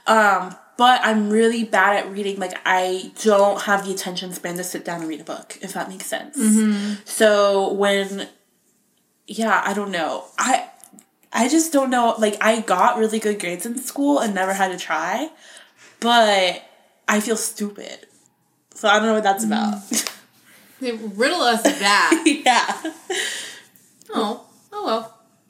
[0.07, 2.37] Um, but I'm really bad at reading.
[2.39, 5.73] Like I don't have the attention span to sit down and read a book, if
[5.73, 6.35] that makes sense.
[7.05, 8.27] So when
[9.27, 10.25] yeah, I don't know.
[10.37, 10.69] I
[11.31, 12.15] I just don't know.
[12.17, 15.29] Like I got really good grades in school and never had to try,
[15.99, 16.61] but
[17.11, 18.07] I feel stupid.
[18.73, 19.75] So I don't know what that's about.
[19.75, 20.17] Mm.
[20.79, 22.23] They riddle us that.
[22.25, 22.91] yeah.
[24.11, 25.17] oh, oh well.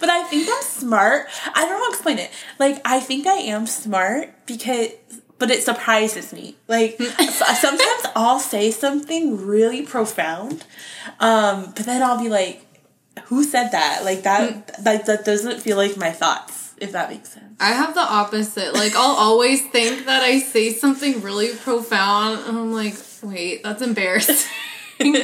[0.00, 1.26] but I think I'm smart.
[1.54, 2.30] I don't know how to explain it.
[2.58, 4.88] Like I think I am smart because
[5.38, 6.56] but it surprises me.
[6.68, 7.10] Like mm.
[7.18, 10.64] uh, sometimes I'll say something really profound,
[11.20, 12.64] um, but then I'll be like,
[13.24, 14.50] "Who said that?" Like that.
[14.50, 14.84] Mm.
[14.84, 16.61] That that doesn't feel like my thoughts.
[16.82, 17.56] If that makes sense.
[17.60, 18.74] I have the opposite.
[18.74, 23.82] Like I'll always think that I say something really profound, and I'm like, wait, that's
[23.82, 24.50] embarrassing.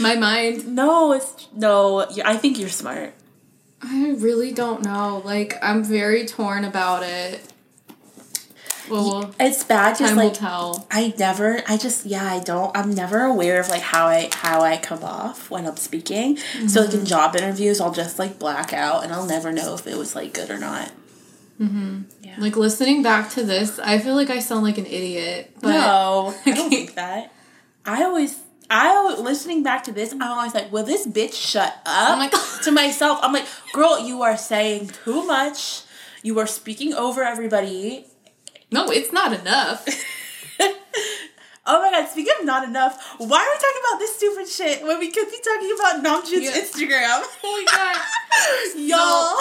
[0.00, 0.66] My mind.
[0.66, 2.06] no, it's no.
[2.24, 3.12] I think you're smart.
[3.82, 5.20] I really don't know.
[5.24, 7.40] Like I'm very torn about it.
[8.90, 9.98] Well, It's bad.
[9.98, 10.36] Just like.
[10.90, 11.62] I never.
[11.68, 12.24] I just yeah.
[12.30, 12.76] I don't.
[12.76, 16.36] I'm never aware of like how I how I come off when I'm speaking.
[16.68, 19.86] So like in job interviews, I'll just like black out, and I'll never know if
[19.86, 20.90] it was like good or not.
[21.60, 22.02] Mm-hmm.
[22.22, 22.34] Yeah.
[22.38, 25.52] Like listening back to this, I feel like I sound like an idiot.
[25.60, 27.32] But no, I don't think that.
[27.86, 28.40] I always.
[28.70, 32.62] I listening back to this, I'm always like, "Will this bitch shut up?" Oh God.
[32.64, 35.82] to myself, I'm like, "Girl, you are saying too much.
[36.22, 38.06] You are speaking over everybody.
[38.74, 39.86] No, it's not enough.
[41.66, 44.82] Oh my god, speaking of not enough, why are we talking about this stupid shit
[44.86, 46.60] when we could be talking about Namjoon's Yeah.
[46.60, 47.24] Instagram?
[47.42, 47.96] Oh my god.
[48.76, 49.38] Y'all.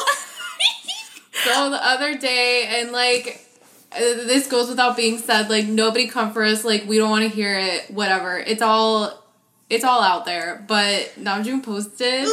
[1.43, 3.45] So the other day, and like,
[3.91, 5.49] uh, this goes without being said.
[5.49, 6.63] Like nobody come for us.
[6.63, 7.91] Like we don't want to hear it.
[7.91, 8.37] Whatever.
[8.37, 9.21] It's all,
[9.69, 10.63] it's all out there.
[10.65, 12.25] But Namjoon posted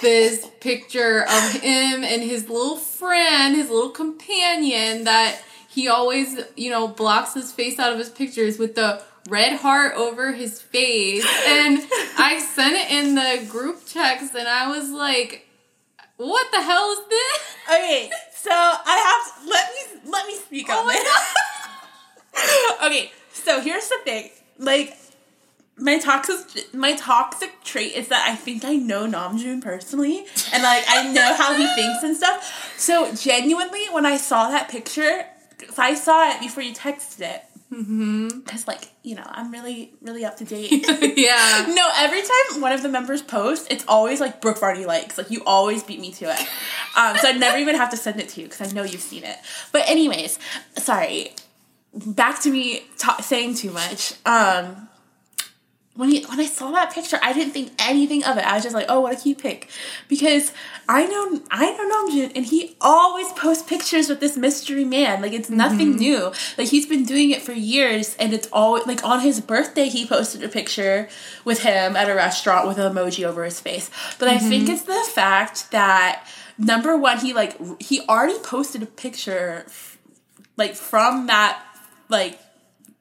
[0.00, 5.38] this picture of him and his little friend, his little companion that
[5.76, 9.94] he always, you know, blocks his face out of his pictures with the red heart
[9.94, 11.22] over his face.
[11.46, 11.78] And
[12.18, 15.46] I sent it in the group text, and I was like,
[16.16, 20.70] "What the hell is this?" okay, so I have to, let me let me speak
[20.70, 20.88] on Oh
[22.80, 22.82] this.
[22.86, 24.30] okay, so here's the thing.
[24.58, 24.96] Like
[25.76, 30.84] my toxic my toxic trait is that I think I know Namjoon personally and like
[30.88, 32.72] I know how he thinks and stuff.
[32.78, 35.26] So genuinely when I saw that picture,
[35.58, 37.42] 'cause I saw it before you texted it.
[37.72, 38.40] Mm-hmm.
[38.42, 40.70] Cause like, you know, I'm really, really up to date.
[41.16, 41.66] yeah.
[41.68, 45.18] No, every time one of the members posts, it's always like Brooke Varney likes.
[45.18, 46.40] Like you always beat me to it.
[46.96, 49.00] Um, so I never even have to send it to you because I know you've
[49.00, 49.36] seen it.
[49.72, 50.38] But anyways,
[50.76, 51.32] sorry.
[51.92, 54.12] Back to me ta- saying too much.
[54.24, 54.88] Um,
[55.96, 58.44] when he, when I saw that picture, I didn't think anything of it.
[58.44, 59.70] I was just like, oh, what a cute pic,
[60.08, 60.52] because
[60.88, 65.22] I know I know Namjoon, and he always posts pictures with this mystery man.
[65.22, 65.98] Like it's nothing mm-hmm.
[65.98, 66.32] new.
[66.58, 70.06] Like he's been doing it for years, and it's always like on his birthday he
[70.06, 71.08] posted a picture
[71.44, 73.90] with him at a restaurant with an emoji over his face.
[74.18, 74.72] But I think mm-hmm.
[74.72, 76.26] it's the fact that
[76.58, 79.66] number one, he like he already posted a picture
[80.56, 81.62] like from that
[82.08, 82.38] like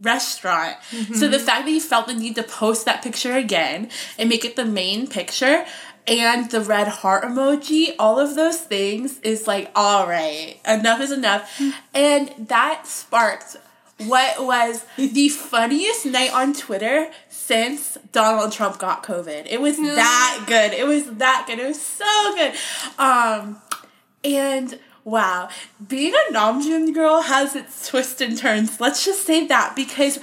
[0.05, 0.77] restaurant.
[1.15, 4.45] So the fact that he felt the need to post that picture again and make
[4.45, 5.65] it the main picture
[6.07, 11.11] and the red heart emoji, all of those things is like, all right, enough is
[11.11, 11.61] enough.
[11.93, 13.57] And that sparked
[13.97, 19.47] what was the funniest night on Twitter since Donald Trump got COVID.
[19.49, 20.73] It was that good.
[20.73, 21.59] It was that good.
[21.59, 22.53] It was so good.
[22.99, 23.61] Um,
[24.23, 25.47] and wow,
[25.87, 28.81] being a Namjoon girl has its twists and turns.
[28.81, 30.19] Let's just say that because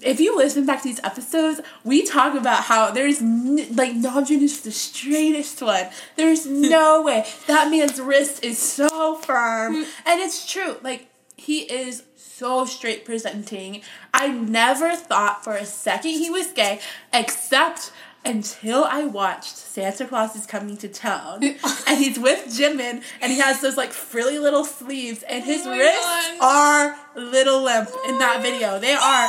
[0.00, 4.42] if you listen back to these episodes, we talk about how there's n- like Namjoon
[4.42, 5.86] is the straightest one.
[6.16, 9.88] There's no way that man's wrist is so firm, mm.
[10.06, 10.78] and it's true.
[10.82, 13.82] Like he is so straight presenting.
[14.12, 16.80] I never thought for a second he was gay,
[17.12, 17.92] except
[18.24, 21.42] until I watched Santa Claus is Coming to Town.
[21.86, 25.70] and he's with Jimin, and he has those like frilly little sleeves, and his Oh
[25.76, 26.96] wrists God.
[27.14, 28.78] are little limp in that video.
[28.78, 29.28] They are.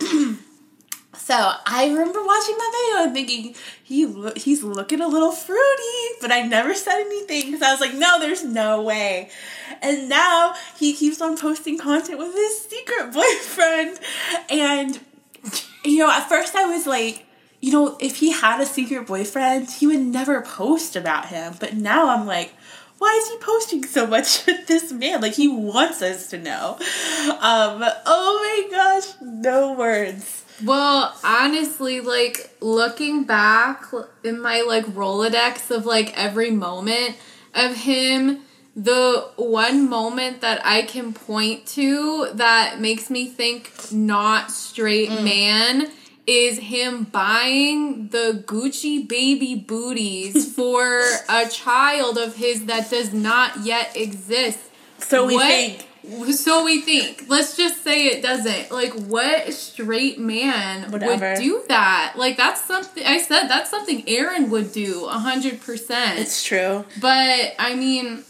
[1.12, 6.18] So I remember watching that video and thinking he lo- he's looking a little fruity,
[6.20, 9.28] but I never said anything because I was like, no, there's no way.
[9.80, 14.00] And now he keeps on posting content with his secret boyfriend,
[14.48, 14.98] and
[15.84, 17.26] you know, at first I was like,
[17.60, 21.54] you know, if he had a secret boyfriend, he would never post about him.
[21.60, 22.54] But now I'm like,
[22.98, 25.20] why is he posting so much with this man?
[25.20, 26.76] Like he wants us to know.
[27.28, 30.44] Um, oh my gosh, no words.
[30.64, 33.84] Well, honestly, like looking back
[34.22, 37.16] in my like Rolodex of like every moment
[37.54, 38.40] of him,
[38.76, 45.90] the one moment that I can point to that makes me think not straight man
[46.26, 53.64] is him buying the Gucci baby booties for a child of his that does not
[53.64, 54.58] yet exist.
[54.98, 55.86] So we What- think.
[56.32, 57.26] So we think.
[57.28, 58.72] Let's just say it doesn't.
[58.72, 61.32] Like, what straight man Whatever.
[61.34, 62.14] would do that?
[62.16, 63.04] Like, that's something.
[63.04, 66.18] I said that's something Aaron would do a hundred percent.
[66.18, 66.86] It's true.
[67.02, 68.24] But I mean,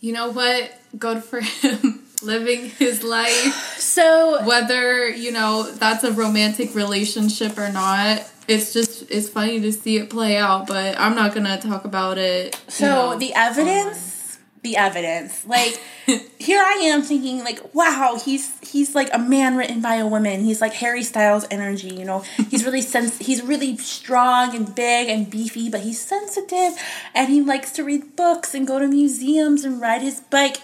[0.00, 0.72] you know what?
[0.98, 3.78] Good for him living his life.
[3.78, 9.72] So Whether you know that's a romantic relationship or not, it's just it's funny to
[9.72, 10.66] see it play out.
[10.66, 12.58] But I'm not gonna talk about it.
[12.68, 15.44] So know, the evidence, the evidence.
[15.46, 15.80] Like
[16.38, 20.44] here I am thinking like, wow, he's he's like a man written by a woman.
[20.44, 22.20] He's like Harry Styles energy, you know.
[22.50, 26.72] He's really sens- he's really strong and big and beefy, but he's sensitive
[27.14, 30.58] and he likes to read books and go to museums and ride his bike.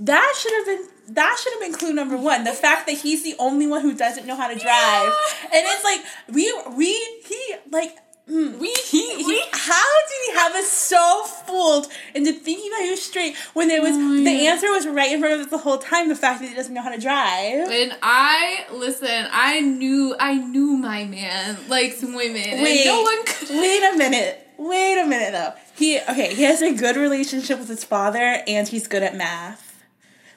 [0.00, 2.44] That should have been that should have been clue number one.
[2.44, 5.12] The fact that he's the only one who doesn't know how to drive,
[5.44, 6.00] and it's like
[6.32, 6.92] we we
[7.26, 12.70] he like mm, we he, he how did he have us so fooled into thinking
[12.70, 14.52] that he was straight when there was the yeah.
[14.52, 16.08] answer was right in front of us the whole time.
[16.08, 17.68] The fact that he doesn't know how to drive.
[17.68, 19.26] And I listen.
[19.30, 23.50] I knew I knew my man likes women, Wait, no one could.
[23.50, 24.46] wait a minute.
[24.56, 25.52] Wait a minute though.
[25.76, 26.34] He okay.
[26.34, 29.69] He has a good relationship with his father, and he's good at math.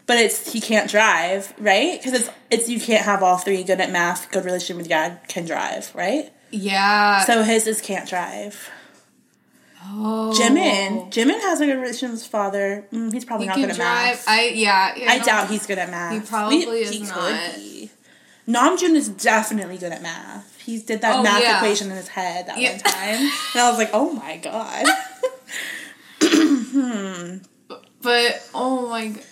[0.06, 1.98] But it's he can't drive, right?
[1.98, 3.64] Because it's it's you can't have all three.
[3.64, 6.32] Good at math, good relationship with God, can drive, right?
[6.52, 7.22] Yeah.
[7.26, 8.70] So his is can't drive.
[9.86, 10.34] oh.
[10.38, 12.86] Jimin, Jimin has a good relationship with his father.
[12.92, 13.86] Mm, he's probably He not good at drive.
[14.08, 14.26] math.
[14.28, 14.94] I yeah.
[15.08, 15.24] I no.
[15.26, 16.14] doubt he's good at math.
[16.14, 17.56] He probably is not.
[17.56, 17.90] be.
[18.46, 20.60] Namjoon is definitely good at math.
[20.62, 21.58] He did that Oh, math yeah.
[21.58, 23.20] equation in his head that one time,
[23.54, 24.86] and I was like, "Oh my god!"
[28.02, 29.24] But oh my god.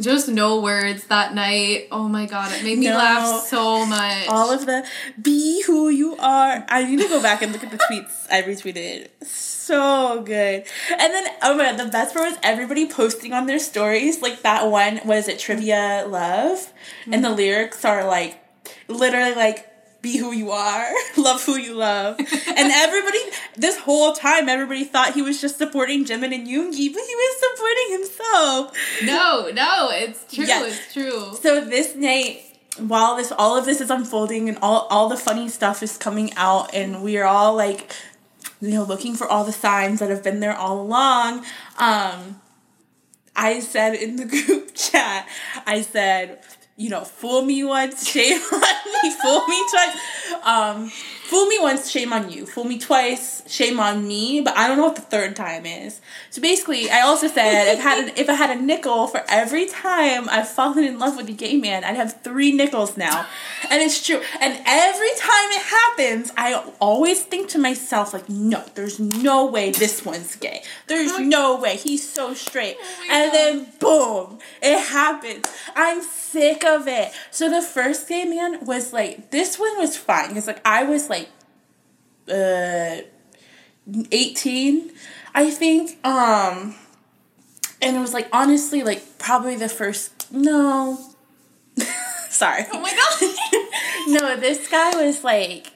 [0.00, 1.88] Just no words that night.
[1.90, 2.96] Oh my god, it made me No.
[2.96, 4.28] laugh so much.
[4.28, 4.86] All of the
[5.20, 8.42] "be who you are." I need to go back and look at the tweets I
[8.42, 9.08] retweeted.
[9.26, 10.64] So good.
[10.90, 14.22] And then, oh my god, the best part was everybody posting on their stories.
[14.22, 16.72] Like that one was it trivia love,
[17.10, 17.36] and the mm-hmm.
[17.36, 18.38] lyrics are like
[18.86, 19.66] literally like
[20.00, 20.86] be who you are,
[21.16, 22.18] love who you love.
[22.18, 23.18] and everybody,
[23.56, 27.40] this whole time, everybody thought he was just supporting Jimin and Yoongi, but he was
[27.40, 28.76] supporting himself.
[29.04, 30.44] no, no, it's true.
[30.44, 30.66] Yeah.
[30.66, 31.34] It's true.
[31.40, 32.44] So this night,
[32.78, 36.32] while this all of this is unfolding and all all the funny stuff is coming
[36.36, 37.92] out, and we are all like,
[38.60, 41.44] you know, looking for all the signs that have been there all along.
[41.78, 42.40] Um,
[43.34, 45.28] I said in the group chat,
[45.66, 46.40] I said,
[46.78, 49.96] you know, fool me once, shame on me, fool me twice.
[50.44, 50.90] Um,
[51.28, 52.46] fool me once, shame on you.
[52.46, 54.40] Fool me twice, shame on me.
[54.40, 56.00] But I don't know what the third time is.
[56.30, 59.22] So basically, I also said if I had an, if I had a nickel for
[59.28, 63.26] every time I've fallen in love with a gay man, I'd have three nickels now.
[63.70, 64.22] And it's true.
[64.40, 69.70] And every time it happens, I always think to myself, like, no, there's no way
[69.70, 70.62] this one's gay.
[70.86, 71.76] There's no way.
[71.76, 72.76] He's so straight.
[72.80, 73.34] Oh and God.
[73.34, 75.46] then boom, it happens.
[75.76, 77.12] I'm sick of it.
[77.30, 81.10] So the first gay man was like, this one was fine because like I was
[81.10, 81.17] like,
[82.30, 83.02] uh,
[84.12, 84.92] eighteen,
[85.34, 86.04] I think.
[86.06, 86.74] Um,
[87.80, 90.98] and it was like honestly like probably the first no.
[92.28, 92.64] Sorry.
[92.72, 93.34] Oh my god.
[94.08, 95.70] No, this guy was like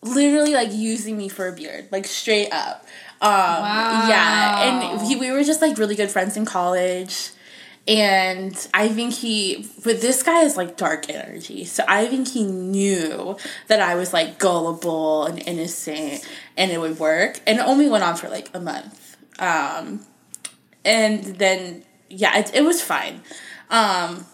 [0.00, 2.86] literally like using me for a beard, like straight up.
[3.20, 3.64] Um
[4.08, 7.30] yeah, and he, we were just like really good friends in college.
[7.88, 11.64] And I think he, but this guy is like dark energy.
[11.64, 16.98] So I think he knew that I was like gullible and innocent and it would
[16.98, 17.40] work.
[17.46, 19.16] And it only went on for like a month.
[19.38, 20.00] Um,
[20.84, 23.22] and then, yeah, it, it was fine.
[23.70, 24.26] Um,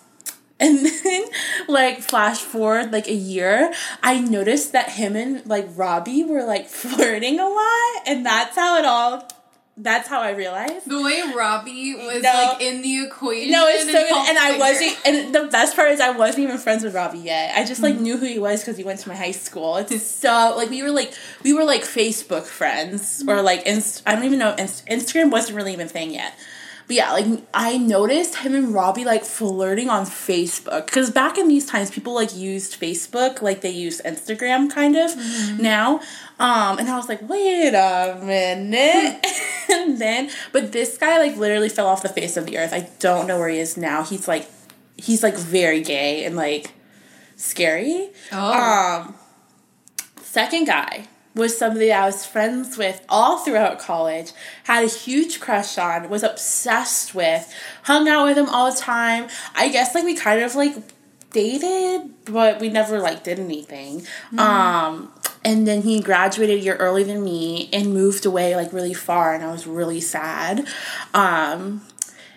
[0.59, 1.24] and then,
[1.68, 6.68] like, flash forward like a year, I noticed that him and like Robbie were like
[6.68, 9.28] flirting a lot, and that's how it all.
[9.76, 10.88] That's how I realized.
[10.88, 12.32] The way Robbie was No.
[12.32, 13.50] like in the equation.
[13.50, 14.96] No, it's so and good, and I wasn't.
[15.04, 17.56] And the best part is, I wasn't even friends with Robbie yet.
[17.56, 18.02] I just like mm-hmm.
[18.04, 19.76] knew who he was because he went to my high school.
[19.78, 21.12] It's so like we were like
[21.42, 23.30] we were like Facebook friends mm-hmm.
[23.30, 26.34] or like Inst- I don't even know Inst- Instagram wasn't really even a thing yet.
[26.86, 31.48] But yeah, like I noticed him and Robbie like flirting on Facebook because back in
[31.48, 35.62] these times, people like used Facebook like they use Instagram kind of mm-hmm.
[35.62, 36.00] now.
[36.39, 39.24] Um, and I was like, wait a minute,
[39.70, 42.72] and then but this guy like literally fell off the face of the earth.
[42.72, 44.03] I don't know where he is now.
[44.03, 44.49] He's like,
[44.97, 46.72] he's like very gay and like
[47.37, 48.11] scary.
[48.32, 49.05] Oh.
[49.07, 49.14] Um,
[50.20, 54.32] second guy was somebody I was friends with all throughout college,
[54.64, 57.53] had a huge crush on, was obsessed with,
[57.85, 59.28] hung out with him all the time.
[59.55, 60.76] I guess like we kind of like
[61.32, 64.01] dated, but we never like did anything.
[64.01, 64.39] Mm-hmm.
[64.39, 65.12] Um,
[65.45, 69.34] and then he graduated a year earlier than me and moved away like really far,
[69.34, 70.66] and I was really sad.
[71.12, 71.82] Um,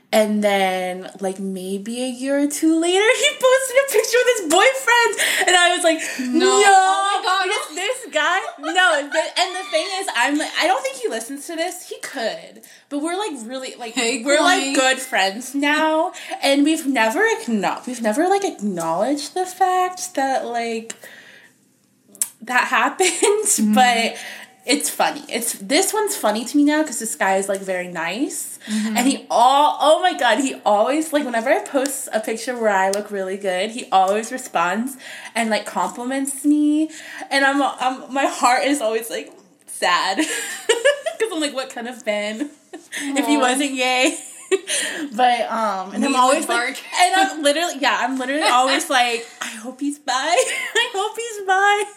[0.10, 4.52] and then, like maybe a year or two later, he posted a picture with his
[4.52, 6.00] boyfriend, and I was like,
[6.34, 7.76] "No, Oh my God.
[7.76, 11.46] this guy, no." But, and the thing is, I'm like, I don't think he listens
[11.48, 11.90] to this.
[11.90, 16.88] He could, but we're like really like Hey, we're like good friends now, and we've
[16.88, 20.96] never acknowledged we've never like acknowledged the fact that like
[22.42, 23.10] that happened,
[23.48, 23.74] Mm-hmm.
[23.74, 24.18] but.
[24.70, 25.24] It's funny.
[25.30, 28.98] It's this one's funny to me now because this guy is like very nice, Mm-hmm.
[28.98, 32.68] and he all oh my god he always like whenever I post a picture where
[32.76, 34.98] I look really good, he always responds
[35.36, 36.90] and like compliments me,
[37.32, 39.32] and I'm, I'm my heart is always like
[39.68, 40.18] sad
[40.68, 42.50] because I'm like what kind of Ben
[43.22, 44.18] if he wasn't gay.
[45.16, 49.26] but um and We I'm always like and I'm literally yeah, I'm literally always like,
[49.42, 50.12] I hope he's bi.
[50.14, 51.94] I hope he's bi.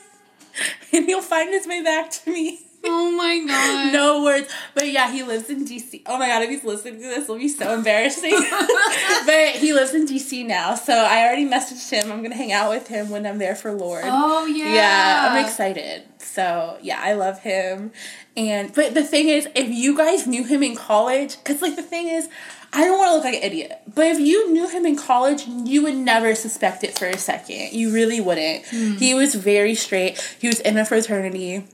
[0.92, 2.60] And he'll find his way back to me.
[2.82, 3.92] Oh my god.
[3.92, 4.48] No words.
[4.74, 6.02] But yeah, he lives in DC.
[6.06, 8.32] Oh my god, if he's listening to this, it'll be so embarrassing.
[9.26, 10.74] but he lives in DC now.
[10.74, 12.10] So I already messaged him.
[12.10, 14.04] I'm gonna hang out with him when I'm there for Lord.
[14.06, 14.74] Oh yeah.
[14.74, 16.04] Yeah, I'm excited.
[16.18, 17.92] So yeah, I love him.
[18.36, 21.82] And but the thing is, if you guys knew him in college, because like the
[21.82, 22.28] thing is,
[22.72, 25.46] I don't want to look like an idiot, but if you knew him in college,
[25.46, 27.72] you would never suspect it for a second.
[27.72, 28.64] You really wouldn't.
[28.66, 30.20] He was very straight.
[30.40, 31.64] He was in a fraternity.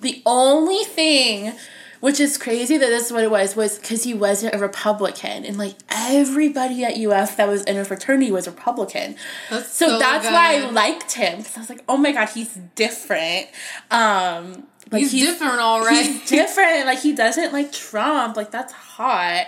[0.00, 1.52] The only thing,
[2.00, 5.44] which is crazy that this is what it was, was because he wasn't a Republican,
[5.44, 9.16] and like everybody at UF that was in a fraternity was Republican.
[9.50, 12.30] That's So, so that's why I liked him because I was like, oh my god,
[12.30, 13.48] he's different.
[13.90, 16.04] Um, like He's, different, all right.
[16.06, 16.86] He's different.
[16.86, 18.36] Like he doesn't like Trump.
[18.36, 19.46] Like that's hot,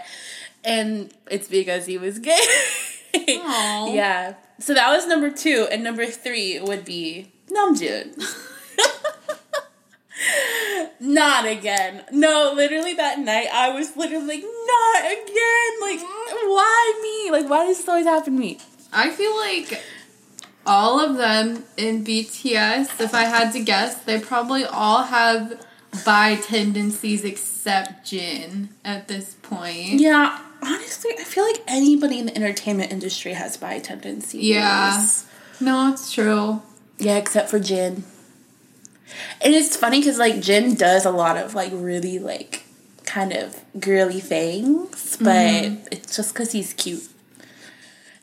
[0.64, 2.38] and it's because he was gay.
[3.26, 4.34] Yeah.
[4.58, 8.22] So that was number two, and number three would be Namjoon.
[11.00, 12.04] Not again.
[12.12, 15.80] No, literally that night I was literally like, not again.
[15.80, 17.30] Like, why me?
[17.30, 18.58] Like, why does this always happen to me?
[18.92, 19.80] I feel like
[20.68, 25.64] all of them in BTS, if I had to guess, they probably all have
[26.04, 30.00] bi tendencies except Jin at this point.
[30.00, 34.44] Yeah, honestly, I feel like anybody in the entertainment industry has bi tendencies.
[34.44, 35.06] Yeah.
[35.60, 36.62] No, it's true.
[36.98, 38.04] Yeah, except for Jin.
[39.40, 42.64] And it's funny because like Jin does a lot of like really like
[43.06, 45.86] kind of girly things, but mm-hmm.
[45.90, 47.08] it's just because he's cute.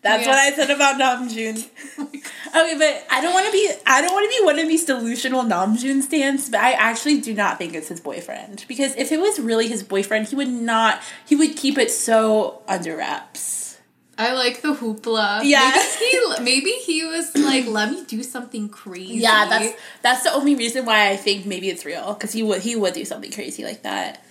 [0.06, 0.30] That's Yeah.
[0.30, 1.58] what I said about Namjoon.
[1.99, 4.86] okay, but I don't want to be I don't want to be one of these
[4.86, 9.20] delusional Namjoon stands, but I actually do not think it's his boyfriend because if it
[9.20, 13.80] was really his boyfriend, he would not he would keep it so under wraps.
[14.16, 15.41] I like the hoopla.
[15.43, 15.72] Yeah.
[15.74, 19.16] Maybe he, maybe he was like, let me do something crazy.
[19.16, 22.62] Yeah, that's that's the only reason why I think maybe it's real because he would
[22.62, 24.24] he would do something crazy like that.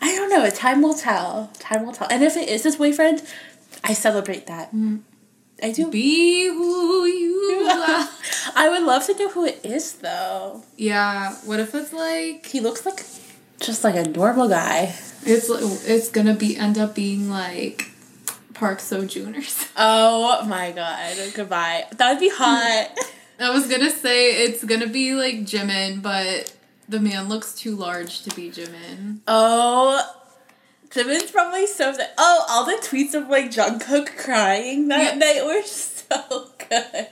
[0.00, 0.48] I don't know.
[0.50, 1.50] Time will tell.
[1.58, 2.06] Time will tell.
[2.12, 3.24] And if it is his boyfriend,
[3.82, 4.72] I celebrate that.
[4.72, 5.00] Mm.
[5.62, 5.90] I do.
[5.90, 8.08] Be who you are.
[8.56, 10.62] I would love to know who it is though.
[10.76, 11.34] yeah.
[11.44, 13.02] What if it's like He looks like
[13.60, 14.94] just like a normal guy.
[15.24, 15.48] it's
[15.88, 17.90] it's gonna be end up being like
[18.54, 19.34] Park or something.
[19.76, 21.16] Oh my god.
[21.34, 21.84] Goodbye.
[21.96, 22.88] That would be hot.
[23.40, 26.54] I was gonna say it's gonna be like Jimin, but
[26.88, 29.20] the man looks too large to be Jimin.
[29.26, 30.02] oh.
[30.96, 32.10] Jimin's probably so sad.
[32.18, 37.06] Oh, all the tweets of like Jungkook crying that night were so good.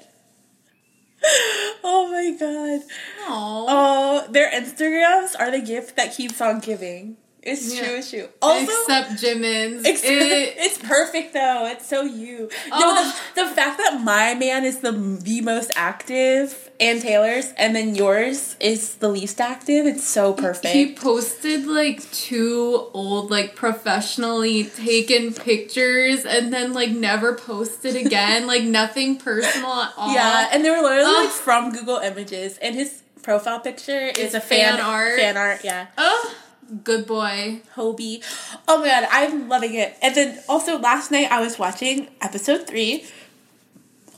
[1.83, 2.81] Oh my god.
[3.27, 3.67] Aww.
[3.69, 7.17] Oh, their Instagrams are the gift that keeps on giving.
[7.43, 7.85] It's Yeah.
[7.85, 8.29] true, it's true.
[8.41, 9.87] Also, Except Jimin's.
[9.87, 10.09] Ex- it,
[10.57, 11.67] it's perfect though.
[11.71, 12.49] It's so you.
[12.69, 13.15] No, Oh.
[13.35, 17.95] the, the fact that my man is the the most active and Taylor's, and then
[17.95, 19.87] yours is the least active.
[19.87, 20.75] It's so perfect.
[20.75, 28.47] he posted like two old, like professionally taken pictures and then like never posted again.
[28.49, 30.15] like nothing personal at all.
[30.15, 34.35] yeah, and they were literally like from Google Images, and his profile picture is It's
[34.35, 35.19] a fan, fan art.
[35.19, 35.87] Fan art, yeah.
[35.97, 36.35] Oh,
[36.83, 37.63] good boy.
[37.77, 38.23] Hobi.
[38.69, 39.97] Oh my god, I'm loving it.
[40.03, 43.07] And then also last night I was watching episode three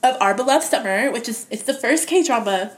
[0.06, 2.72] of Our Beloved Summer, which is it's the first K drama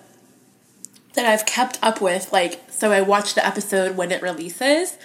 [1.15, 2.33] that I've kept up with.
[2.33, 4.97] Like, so I watch the episode when it releases.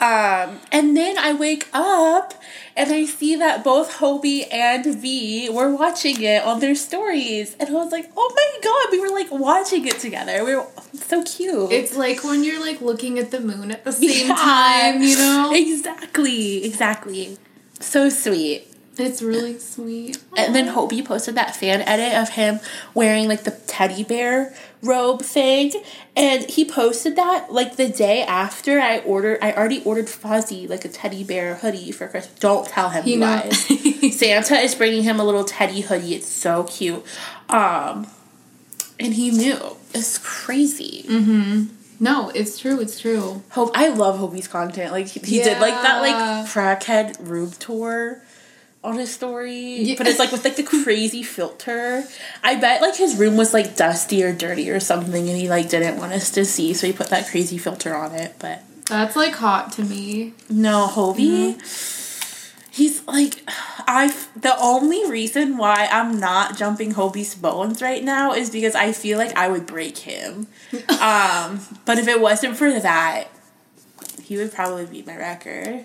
[0.00, 2.32] Um, and then I wake up
[2.74, 7.54] and I see that both Hobi and V were watching it on their stories.
[7.60, 10.42] And I was like, oh my god, we were like watching it together.
[10.42, 11.70] We were so cute.
[11.70, 14.34] It's like when you're like looking at the moon at the same Yeah.
[14.36, 15.52] time, you know?
[15.54, 17.36] Exactly, exactly.
[17.78, 18.69] So sweet.
[19.00, 20.22] It's really sweet.
[20.36, 22.60] And then Hobi posted that fan edit of him
[22.94, 25.72] wearing like the teddy bear robe thing.
[26.16, 30.84] And he posted that like the day after I ordered I already ordered Fozzie like
[30.84, 32.38] a teddy bear hoodie for Christmas.
[32.38, 33.58] Don't tell him He you guys.
[34.18, 36.14] Santa is bringing him a little teddy hoodie.
[36.14, 37.04] It's so cute.
[37.48, 38.06] Um
[38.98, 39.76] and he knew.
[39.94, 41.04] It's crazy.
[41.08, 41.74] Mm-hmm.
[42.02, 42.80] No, it's true.
[42.80, 43.42] It's true.
[43.50, 44.92] Hope I love Hobi's content.
[44.92, 48.22] Like he, he did like that like crackhead room tour
[48.82, 49.94] on his story, Yeah.
[49.98, 52.04] but it's like with like the crazy filter.
[52.42, 55.68] I bet like his room was like dusty or dirty or something, and he like
[55.68, 58.36] didn't want us to see, so he put that crazy filter on it.
[58.38, 60.32] But That's like hot to me.
[60.48, 61.60] no, Hobi.
[62.72, 64.14] He's like, I.
[64.36, 69.18] The only reason why I'm not jumping Hobi's bones right now is because I feel
[69.18, 70.46] like I would break him.
[71.00, 73.24] um, but if it wasn't for that,
[74.22, 75.84] he would probably beat my record.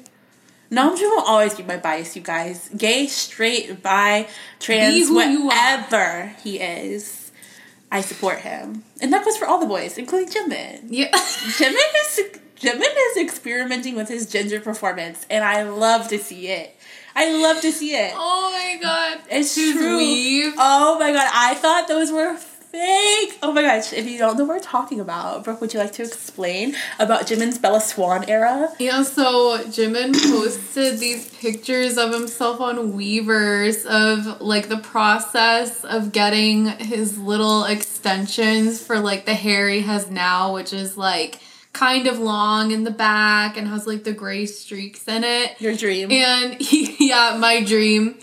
[0.72, 2.70] Namjoon will always be my bias, you guys.
[2.76, 4.28] Gay, straight, bi,
[4.60, 5.46] trans, Be who you are.
[5.46, 7.32] whatever he is,
[7.92, 10.88] I support him, and that goes for all the boys, including Jimin.
[10.90, 11.12] Yeah.
[11.14, 12.20] Jimin is
[12.60, 16.76] Jimin is experimenting with his gender performance, and I love to see it.
[17.16, 18.12] I love to see it.
[18.16, 19.20] oh my god.
[19.30, 19.98] It's true.
[19.98, 20.54] weave.
[20.58, 22.38] Oh my god, I thought those were
[23.42, 25.94] Oh my gosh, if you don't know what we're talking about, Brooke, would you like
[25.94, 28.74] to explain about Jimin's Bella Swan era?
[28.80, 36.12] Yeah, so Jimin posted these pictures of himself on Weverse of like the process of
[36.12, 41.40] getting his little extensions for like the hair he has now, which is like
[41.72, 45.60] kind of long in the back and has like the gray streaks in it.
[45.62, 46.12] Your dream.
[46.12, 48.18] And he, yeah, my dream.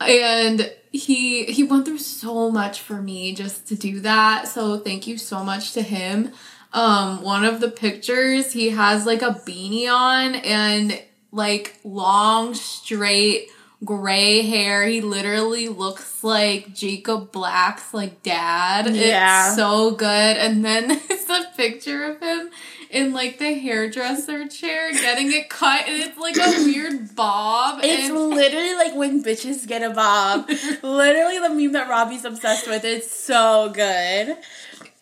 [0.00, 4.48] And he he went through so much for me just to do that.
[4.48, 6.32] So thank you so much to him.
[6.72, 11.00] Um, one of the pictures he has like a beanie on and
[11.32, 13.48] like long straight
[13.84, 14.86] gray hair.
[14.86, 18.94] He literally looks like Jacob Black's like dad.
[18.94, 19.48] Yeah.
[19.48, 20.06] It's so good.
[20.36, 22.50] And then it's a picture of him
[22.90, 27.80] in like the hairdresser chair getting it cut and it's like a weird bob.
[27.82, 30.48] it's literally like when bitches get a bob.
[30.82, 32.84] literally the meme that Robbie's obsessed with.
[32.84, 34.36] It's so good.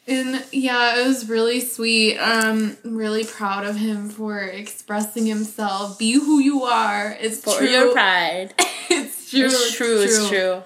[0.07, 2.18] And yeah, it was really sweet.
[2.18, 5.99] Um, I'm really proud of him for expressing himself.
[5.99, 7.16] Be who you are.
[7.18, 7.68] It's For true.
[7.68, 8.53] your pride.
[8.91, 9.47] it's true.
[9.47, 10.62] It's true, it's true.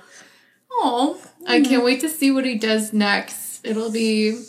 [0.73, 3.64] Oh, I can't wait to see what he does next.
[3.64, 4.43] It'll be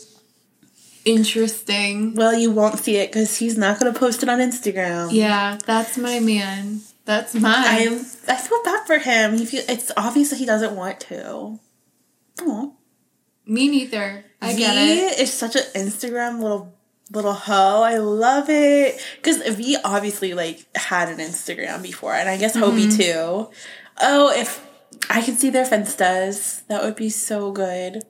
[1.05, 2.15] interesting.
[2.15, 5.09] Well, you won't see it because he's not going to post it on Instagram.
[5.11, 6.81] Yeah, that's my man.
[7.05, 7.53] That's mine.
[7.55, 8.01] I.
[8.27, 9.37] I feel bad for him.
[9.37, 11.59] He feel it's obvious that he doesn't want to.
[12.41, 12.71] Aw.
[13.45, 14.25] Me neither.
[14.41, 15.19] I V get it.
[15.19, 16.73] is such an Instagram little
[17.11, 17.81] little hoe.
[17.81, 22.87] I love it because V obviously like had an Instagram before, and I guess Hobi
[22.87, 22.97] Mm-hmm.
[22.97, 23.49] too.
[24.01, 24.65] Oh, if
[25.09, 28.03] I could see their Finstas, that would be so good.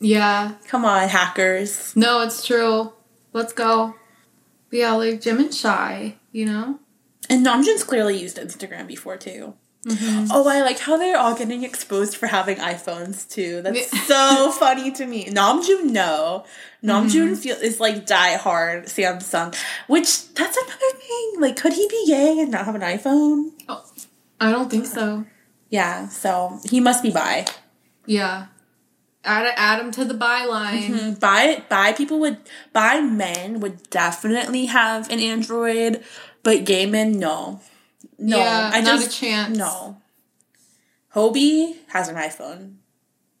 [0.00, 0.54] Yeah.
[0.68, 1.94] Come on, hackers.
[1.96, 2.92] No, it's true.
[3.32, 3.94] Let's go.
[4.70, 6.78] But yeah, like Jim and Shy, you know?
[7.28, 9.54] And Namjoon's clearly used Instagram before too.
[9.86, 10.26] Mm-hmm.
[10.30, 13.62] Oh, I like how they're all getting exposed for having iPhones too.
[13.62, 15.24] That's so funny to me.
[15.26, 16.44] Namjoon, no.
[16.84, 17.34] Namjoon Mm-hmm.
[17.34, 21.32] feel is like die hard Samsung, which that's another thing.
[21.40, 23.52] Like, could he be gay and not have an iPhone?
[23.68, 23.84] Oh,
[24.40, 25.24] I don't think so.
[25.70, 27.46] Yeah, so he must be bi.
[28.06, 28.46] Yeah.
[29.24, 30.86] Add, add them to the byline.
[30.88, 32.38] Mm, Bi buy people would
[32.72, 36.02] buy men would definitely have an Android,
[36.42, 37.60] but gay men no.
[38.18, 39.56] No, Yeah, I not just a chance.
[39.58, 39.98] no.
[41.14, 42.76] Hobi has an iPhone,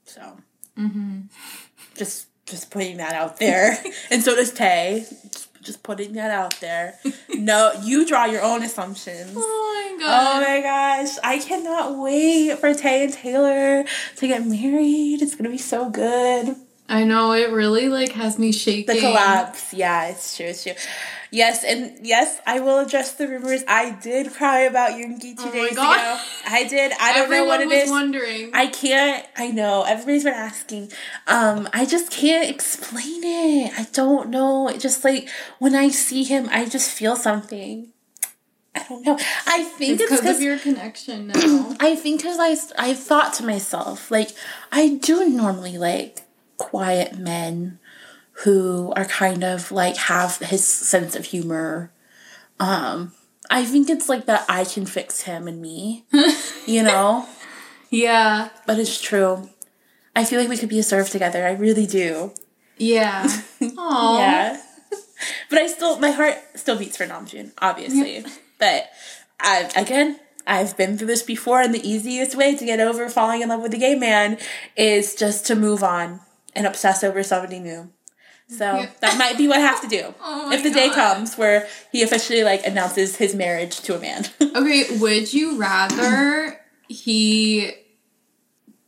[0.04, 0.36] so
[0.78, 1.20] Mm-hmm.
[1.96, 3.78] just just putting that out there,
[4.10, 5.06] and so does Tay.
[5.62, 6.98] Just, putting that out there.
[7.32, 9.32] No, you draw your own assumptions.
[9.34, 10.26] Oh my gosh.
[10.26, 13.84] Oh my gosh, I cannot wait for Tay and Taylor
[14.16, 15.22] to get married.
[15.22, 16.54] It's gonna be so good.
[16.86, 18.94] I know, it really like has me shaking.
[18.94, 20.74] The collapse, yeah, it's true, it's true.
[21.32, 23.62] Yes, and yes, I will address the rumors.
[23.68, 25.82] I did cry about Yoongi two Oh days ago.
[25.82, 26.92] I did.
[27.00, 27.90] I don't Everyone know what it was is.
[27.90, 28.50] wondering.
[28.52, 29.26] I can't.
[29.36, 30.90] I know everybody's been asking.
[31.26, 33.72] Um, I just can't explain it.
[33.78, 34.68] I don't know.
[34.68, 35.28] It just like
[35.58, 37.88] when I see him, I just feel something.
[38.74, 39.18] I don't know.
[39.46, 41.76] I think it's because of your connection now.
[41.80, 42.56] I think because I
[42.90, 44.30] I thought to myself like
[44.70, 46.22] I do normally like
[46.56, 47.79] quiet men
[48.44, 51.92] who are kind of like have his sense of humor.
[52.58, 53.12] Um,
[53.50, 56.04] I think it's like that I can fix him and me,
[56.66, 57.26] you know.
[57.90, 58.50] yeah.
[58.66, 59.48] But it's true.
[60.14, 61.46] I feel like we could be a serve together.
[61.46, 62.32] I really do.
[62.78, 63.24] Yeah.
[63.60, 64.18] Aww.
[64.18, 64.60] Yeah.
[65.50, 68.24] but I still, my heart still beats for Namjoon, obviously.
[68.58, 68.88] but
[69.38, 73.42] I, again, I've been through this before, and the easiest way to get over falling
[73.42, 74.38] in love with a gay man
[74.76, 76.20] is just to move on
[76.54, 77.90] and obsess over somebody new.
[78.56, 78.86] So Yeah.
[79.00, 82.02] that might be what I have to do Oh if the day comes where he
[82.02, 84.26] officially like announces his marriage to a man.
[84.56, 87.72] Okay, would you rather he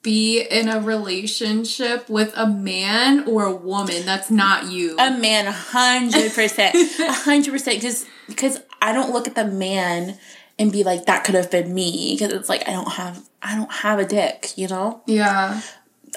[0.02, 4.96] be in a relationship with a man or a woman that's not you?
[4.98, 9.44] a man, a hundred percent, a hundred percent, because because I don't look at the
[9.44, 10.18] man
[10.58, 13.54] and be like that could have been me because it's like I don't have I
[13.54, 15.02] don't have a dick, you know.
[15.06, 15.60] yeah.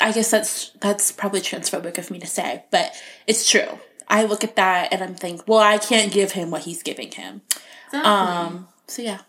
[0.01, 2.91] I guess that's that's probably transphobic of me to say, but
[3.27, 3.79] it's true.
[4.07, 7.11] I look at that and I'm think, well, I can't give him what he's giving
[7.11, 7.41] him.
[7.87, 7.99] Exactly.
[8.11, 9.19] Um, so yeah.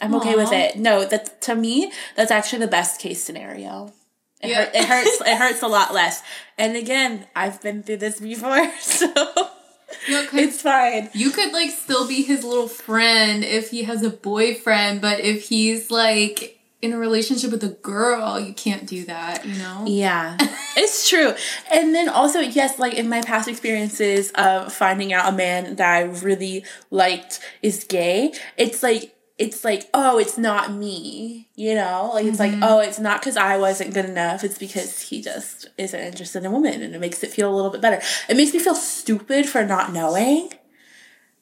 [0.00, 0.76] I'm okay with it.
[0.76, 3.92] No, that to me, that's actually the best case scenario.
[4.40, 4.64] It, Yeah.
[4.66, 5.20] hurt, it hurts.
[5.22, 6.22] It hurts a lot less.
[6.56, 11.10] And again, I've been through this before, so No, it's fine.
[11.14, 15.48] you could like still be his little friend if he has a boyfriend, but if
[15.48, 19.84] he's like in a relationship with a girl, you can't do that, you know?
[19.86, 20.36] Yeah,
[20.76, 21.34] it's true.
[21.72, 25.88] And then also, yes, like in my past experiences of finding out a man that
[25.88, 32.10] I really liked is gay, it's like, it's like, oh, it's not me, you know?
[32.14, 32.64] Like, it's like, mm-hmm.
[32.64, 34.42] oh, it's not because I wasn't good enough.
[34.42, 37.70] It's because he just isn't interested in women and it makes it feel a little
[37.70, 38.00] bit better.
[38.28, 40.52] It makes me feel stupid for not knowing,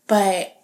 [0.07, 0.56] but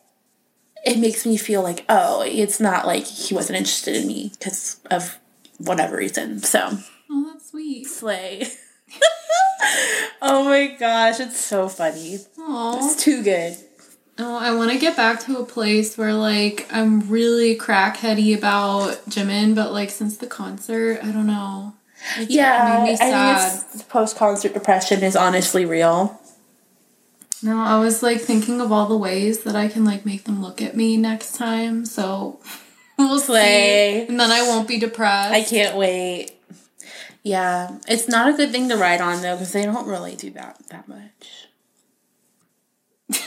[0.85, 4.81] it makes me feel like, oh, it's not like he wasn't interested in me because
[4.91, 5.19] of
[5.59, 6.41] whatever reason.
[6.43, 6.71] So,
[7.11, 7.87] Oh, that's sweet.
[7.87, 8.47] slay.
[10.23, 12.19] oh my gosh, it's so funny.
[12.39, 13.57] Oh, It's too good.
[14.19, 18.95] oh, I want to get back to a place where like I'm really crackheady about
[19.09, 21.75] Jimin, but like since the concert, I don't know.
[22.19, 26.19] It's Yeah, I think it's post concert depression is honestly real.
[27.43, 30.41] No, I was like thinking of all the ways that I can like make them
[30.41, 31.85] look at me next time.
[31.85, 32.41] So
[32.99, 34.05] we'll Slay.
[34.05, 34.09] see.
[34.09, 35.33] And then I won't be depressed.
[35.33, 36.31] I can't wait.
[37.25, 40.31] Yeah, it's not a good thing to write on though because they don't really do
[40.31, 41.49] that that much.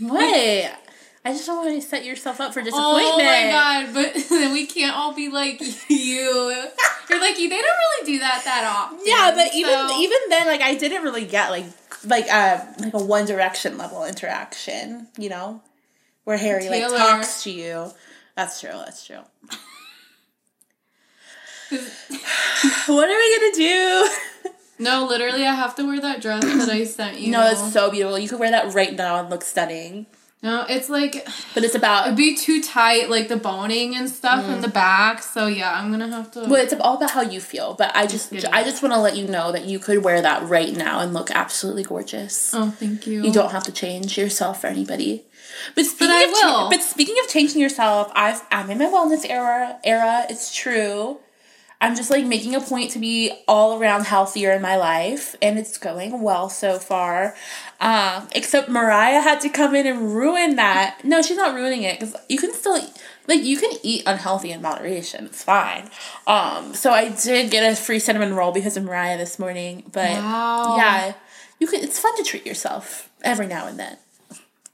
[0.00, 0.78] what?
[1.24, 3.06] I just don't want to set yourself up for disappointment.
[3.06, 6.66] Oh my god, but then we can't all be like you.
[7.10, 7.48] You're like you.
[7.48, 8.98] They don't really do that that often.
[9.04, 11.66] Yeah, but even even then, like I didn't really get like
[12.04, 15.62] like a like a One Direction level interaction, you know,
[16.24, 16.90] where Harry Taylor.
[16.90, 17.90] like talks to you.
[18.36, 18.70] That's true.
[18.72, 19.20] That's true.
[22.86, 24.08] what are we gonna do?
[24.78, 27.30] no, literally, I have to wear that dress that I sent you.
[27.30, 28.18] no, it's so beautiful.
[28.18, 30.06] You could wear that right now and look stunning.
[30.42, 30.66] No.
[30.68, 34.60] It's like But it's about it'd be too tight, like the boning and stuff in
[34.60, 34.74] the mm.
[34.74, 35.22] back.
[35.22, 36.40] So yeah, I'm gonna have to.
[36.40, 37.74] well, it's all about how you feel.
[37.74, 38.50] But I just kidding.
[38.52, 41.14] I just want to let you know that you could wear that right now and
[41.14, 42.54] look absolutely gorgeous.
[42.54, 43.22] oh, thank you.
[43.22, 45.24] You don't have to change yourself for anybody.
[45.74, 49.28] But speaking I of cha- but speaking of changing yourself, I've I'm in my wellness
[49.28, 49.78] era.
[49.84, 51.18] Era, it's true.
[51.82, 55.58] I'm just like making a point to be all around healthier in my life, and
[55.58, 57.34] it's going well so far.
[57.82, 61.00] Um, except Mariah had to come in and ruin that.
[61.04, 62.78] No, she's not ruining it because you can still
[63.26, 65.26] like you can eat unhealthy in moderation.
[65.26, 65.90] It's fine.
[66.26, 69.82] Um, so I did get a free cinnamon roll because of Mariah this morning.
[69.92, 70.76] But Wow.
[70.76, 71.14] yeah,
[71.58, 71.80] you can.
[71.82, 73.96] It's fun to treat yourself every now and then.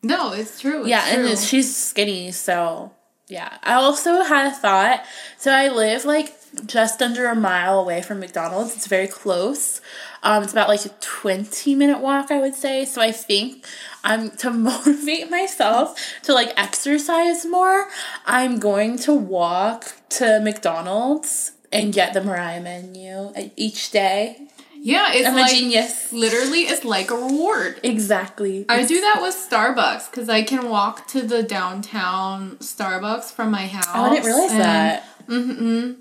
[0.03, 0.81] No, it's true.
[0.81, 1.25] It's Yeah, and true.
[1.27, 2.93] it's- she's skinny, so
[3.27, 3.57] yeah.
[3.63, 5.03] I also had a thought.
[5.39, 6.35] So I live like
[6.67, 8.77] just under a mile away from McDonald's.
[8.77, 9.81] It's very close.
[10.23, 12.85] Um, it's about like a twenty minute walk, I would say.
[12.85, 13.64] So I think
[14.05, 17.89] I'm to motivate myself to like exercise more.
[18.27, 24.49] I'm going to walk to McDonald's and get the Mariah menu each day.
[24.81, 26.12] yeah, it's I'm like a genius.
[26.12, 27.79] literally, it's like a reward.
[27.83, 28.64] Exactly.
[28.69, 33.66] I do that with Starbucks because I can walk to the downtown Starbucks from my
[33.66, 33.87] house.
[33.95, 35.97] Oh, I didn't realize and- that.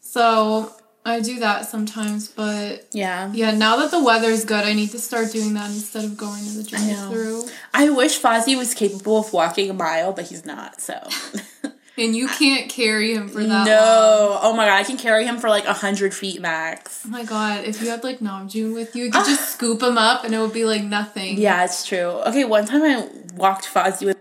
[0.00, 0.72] So
[1.06, 3.30] I do that sometimes, but Yeah.
[3.32, 6.44] yeah, now that the weather's good, I need to start doing that instead of going
[6.44, 7.48] to the drive-through.
[7.72, 10.80] I wish Fozzie was capable of walking a mile, but he's not.
[10.80, 10.94] So
[11.98, 13.48] And you can't carry him for that.
[13.48, 13.64] long.
[13.64, 14.38] no.
[14.42, 17.04] Oh my god, I can carry him for like a hundred feet max.
[17.06, 19.96] Oh my god, if you had like Namjoon with you, you could just scoop him
[19.96, 21.38] up and it would be like nothing.
[21.38, 22.20] Yeah, it's true.
[22.26, 24.18] Okay, one time I walked Fozzie with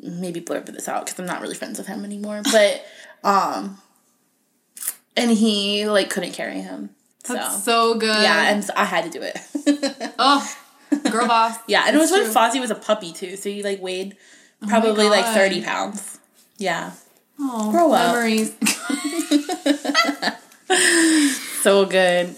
[0.00, 2.42] maybe blurb this out because I'm not really friends with him anymore.
[2.50, 2.84] But
[3.24, 3.78] um,
[5.20, 6.90] and he like couldn't carry him.
[7.28, 8.22] That's so good.
[8.22, 9.38] yeah, and so I had to do it.
[10.18, 10.56] oh,
[11.10, 11.56] girl boss.
[11.68, 12.34] yeah, and it was It's when true.
[12.34, 14.16] Fozzie was a puppy too, so he like weighed
[14.68, 16.18] probably like thirty pounds.
[16.58, 16.92] Yeah,
[17.38, 18.14] Oh, Grow up.
[18.14, 18.54] memories.
[21.62, 22.34] so good.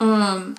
[0.00, 0.56] um.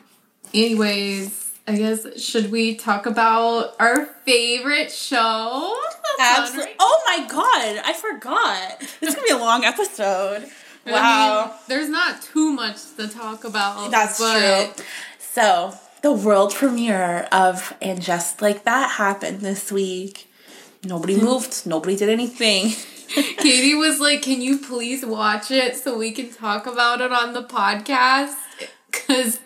[0.54, 5.76] Anyways, I guess should we talk about our favorite show?
[6.20, 6.72] Absolutely.
[6.80, 8.80] Oh my god, I forgot.
[8.80, 10.50] This is gonna be a long episode.
[10.94, 11.44] Wow.
[11.44, 13.92] I mean, there's not too much to talk about.
[13.92, 14.86] That's but true.
[15.20, 20.32] So the world premiere of And Just Like That happened this week.
[20.84, 21.26] Nobody hmm.
[21.26, 21.66] moved.
[21.66, 22.74] Nobody did anything.
[23.08, 27.34] Katie was like, "Can you please watch it so we can talk about it on
[27.34, 28.36] the podcast?"
[28.92, 29.40] Because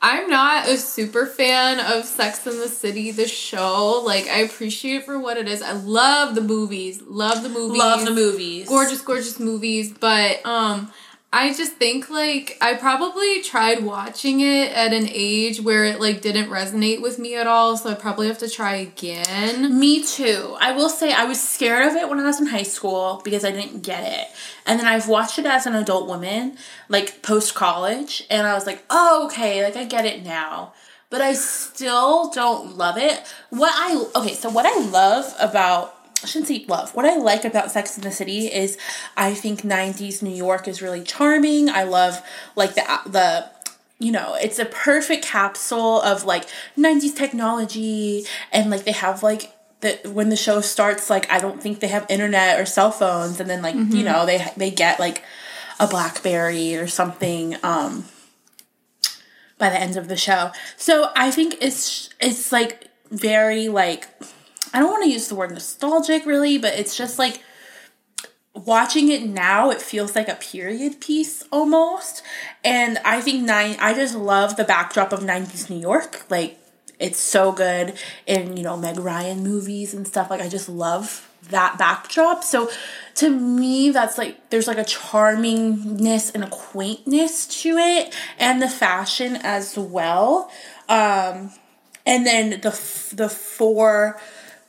[0.00, 4.02] I'm not a super fan of Sex and the City, the show.
[4.04, 5.60] Like, I appreciate it for what it is.
[5.60, 7.02] I love the movies.
[7.02, 7.78] Love the movies.
[7.78, 8.68] Love the movies.
[8.68, 9.92] Gorgeous, gorgeous movies.
[9.92, 10.92] But um
[11.30, 16.22] I just think like I probably tried watching it at an age where it like
[16.22, 19.78] didn't resonate with me at all, so I probably have to try again.
[19.78, 20.56] Me too.
[20.58, 23.44] I will say I was scared of it when I was in high school because
[23.44, 24.28] I didn't get it.
[24.64, 26.56] And then I've watched it as an adult woman,
[26.88, 30.72] like post college, and I was like, oh, okay, like I get it now.
[31.10, 33.20] But I still don't love it.
[33.50, 36.94] What I, okay, so what I love about I shouldn't say love.
[36.94, 38.76] What I like about Sex and the City is
[39.16, 41.68] I think 90s New York is really charming.
[41.68, 42.22] I love
[42.56, 43.50] like the the
[44.00, 49.52] you know, it's a perfect capsule of like 90s technology and like they have like
[49.80, 53.40] the when the show starts like I don't think they have internet or cell phones
[53.40, 55.22] and then like, you know, they they get like
[55.80, 58.04] a BlackBerry or something um
[59.58, 60.50] by the end of the show.
[60.76, 64.08] So I think it's it's like very like
[64.72, 67.42] I don't want to use the word nostalgic really, but it's just like
[68.54, 72.22] watching it now, it feels like a period piece almost.
[72.64, 76.30] And I think nine I just love the backdrop of 90s New York.
[76.30, 76.58] Like
[76.98, 77.94] it's so good
[78.26, 80.30] in, you know, Meg Ryan movies and stuff.
[80.30, 82.42] Like I just love that backdrop.
[82.42, 82.70] So
[83.16, 88.68] to me that's like there's like a charmingness and a quaintness to it and the
[88.68, 90.50] fashion as well.
[90.88, 91.52] Um
[92.04, 92.70] and then the
[93.14, 94.18] the four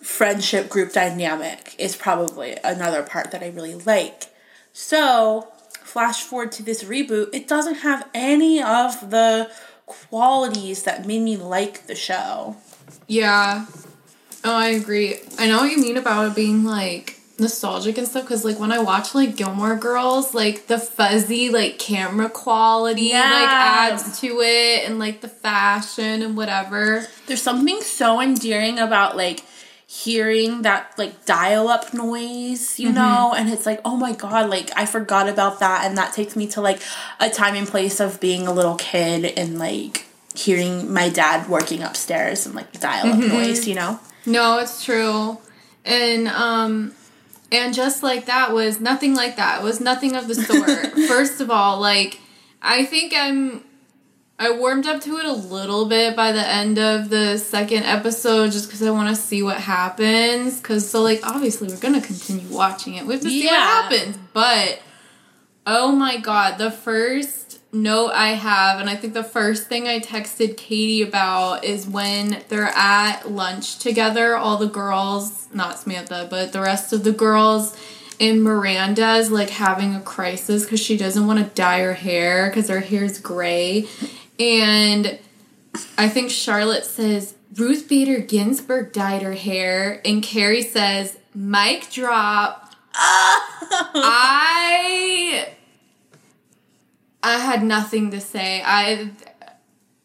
[0.02, 4.28] friendship group dynamic is probably another part that I really like.
[4.74, 9.52] So, flash forward to this reboot, it doesn't have any of the
[9.86, 12.56] qualities that made me like the show.
[13.08, 13.66] Yeah.
[14.44, 15.18] Oh, I agree.
[15.38, 18.72] I know what you mean about it being like nostalgic and stuff because like when
[18.72, 24.88] I watch like Gilmore Girls, like the fuzzy like camera quality like adds to it
[24.88, 27.06] and like the fashion and whatever.
[27.28, 29.44] There's something so endearing about like
[29.92, 34.70] hearing that like dial up noise, you know, and it's like, oh my god, like
[34.78, 36.80] I forgot about that and that takes me to like
[37.20, 41.82] a time and place of being a little kid and like hearing my dad working
[41.82, 44.00] upstairs and like dial up noise, you know?
[44.28, 45.40] No, it's true.
[45.84, 46.94] And um
[47.52, 49.62] and just like that was nothing like that.
[49.62, 50.70] It was nothing of the sort.
[51.08, 52.20] First of all, like
[52.62, 53.64] I think I'm
[54.42, 58.54] I warmed up to it a little bit by the end of the second episode
[58.54, 60.62] just because I want to see what happens.
[60.62, 63.06] Because, so, like, obviously, we're going to continue watching it.
[63.06, 64.18] We have to see what happens.
[64.32, 64.82] But,
[65.68, 70.00] oh my god, the first note I have, and I think the first thing I
[70.00, 76.54] texted Katie about is when they're at lunch together, all the girls, not Samantha, but
[76.54, 77.76] the rest of the girls.
[78.22, 82.68] And Miranda's like having a crisis because she doesn't want to dye her hair because
[82.68, 83.88] her hair's gray.
[84.40, 85.20] And
[85.98, 92.66] I think Charlotte says Ruth Bader Ginsburg dyed her hair, and Carrie says, mic drop."
[92.94, 94.30] I
[97.22, 98.62] I had nothing to say.
[98.66, 99.12] I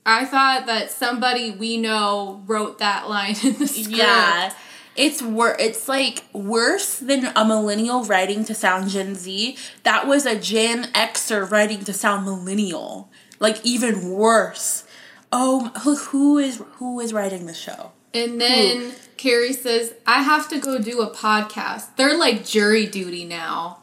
[0.07, 3.97] I thought that somebody we know wrote that line in the script.
[3.97, 4.53] Yeah.
[4.97, 9.57] It's wor- it's like worse than a millennial writing to sound Gen Z.
[9.83, 13.11] That was a Gen Xer writing to sound millennial.
[13.41, 14.85] Like even worse.
[15.33, 17.93] Oh, who, who is who is writing the show?
[18.13, 23.25] And then Carrie says, "I have to go do a podcast." They're like jury duty
[23.25, 23.79] now.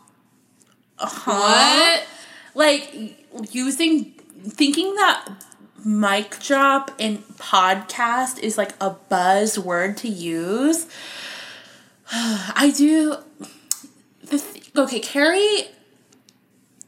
[0.97, 1.31] Uh-huh.
[1.31, 2.07] What?
[2.53, 3.17] Like
[3.53, 5.27] using thinking that
[5.83, 10.87] mic drop and podcast is like a buzzword to use.
[12.11, 13.17] I do.
[14.29, 15.67] Th- okay, Carrie.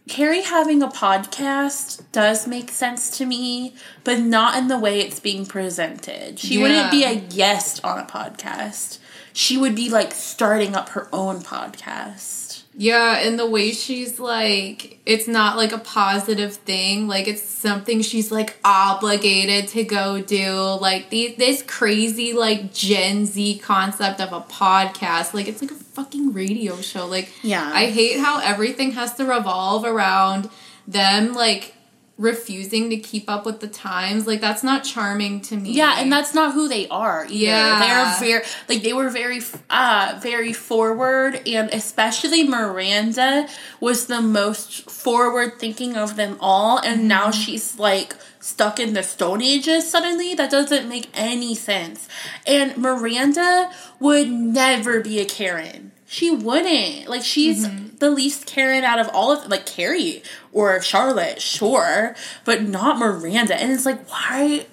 [0.07, 3.73] Carrie having a podcast does make sense to me,
[4.03, 6.39] but not in the way it's being presented.
[6.39, 8.99] She wouldn't be a guest on a podcast.
[9.31, 12.42] She would be like starting up her own podcast.
[12.75, 17.07] Yeah, and the way she's like, it's not like a positive thing.
[17.07, 20.51] Like it's something she's like obligated to go do.
[20.81, 25.33] Like these this crazy like Gen Z concept of a podcast.
[25.33, 27.05] Like it's like a fucking radio show.
[27.05, 27.69] Like Yeah.
[27.73, 30.49] I hate how everything has to revolve around
[30.87, 31.75] them like
[32.23, 34.25] refusing to keep up with the times.
[34.25, 35.73] Like that's not charming to me.
[35.73, 37.33] Yeah, and that's not who they are either.
[37.33, 37.79] Yeah.
[37.79, 43.47] They're very like they were very uh very forward and especially Miranda
[43.79, 49.03] was the most forward thinking of them all and now she's like stuck in the
[49.03, 52.07] stone ages suddenly that doesn't make any sense.
[52.47, 53.69] And Miranda
[53.99, 55.91] would never be a Karen.
[56.05, 57.07] She wouldn't.
[57.07, 57.67] Like she's
[57.97, 60.21] the least Karen out of all of like Carrie
[60.53, 63.55] or Charlotte, sure, but not Miranda.
[63.55, 64.67] And it's like why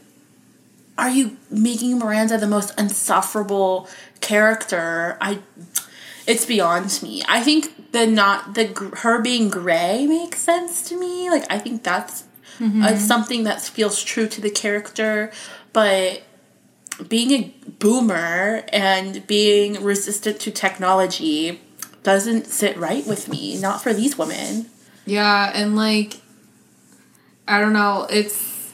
[0.99, 3.89] are you making Miranda the most insufferable
[4.21, 5.17] character?
[5.21, 5.41] I
[6.27, 7.23] it's beyond me.
[7.27, 8.67] I think the not the
[8.99, 11.31] her being gray makes sense to me.
[11.31, 12.25] Like I think that's
[12.63, 15.33] uh, something that feels true to the character,
[15.73, 16.23] but
[17.09, 21.61] being a boomer and being resistant to technology
[22.03, 23.59] doesn't sit right with me.
[23.59, 24.67] Not for these women.
[25.11, 26.21] Yeah, and like
[27.49, 28.73] I don't know, it's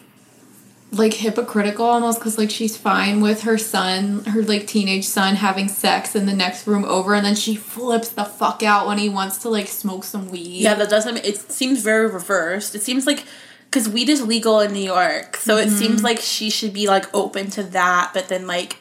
[0.92, 5.68] like hypocritical almost because like she's fine with her son, her like teenage son having
[5.68, 9.08] sex in the next room over, and then she flips the fuck out when he
[9.08, 10.60] wants to like smoke some weed.
[10.60, 11.24] Yeah, that doesn't.
[11.24, 12.74] It seems very reversed.
[12.74, 13.24] It seems like
[13.70, 16.04] because weed is legal in New York, so it seems mm-hmm.
[16.04, 18.76] like she should be like open to that, but then like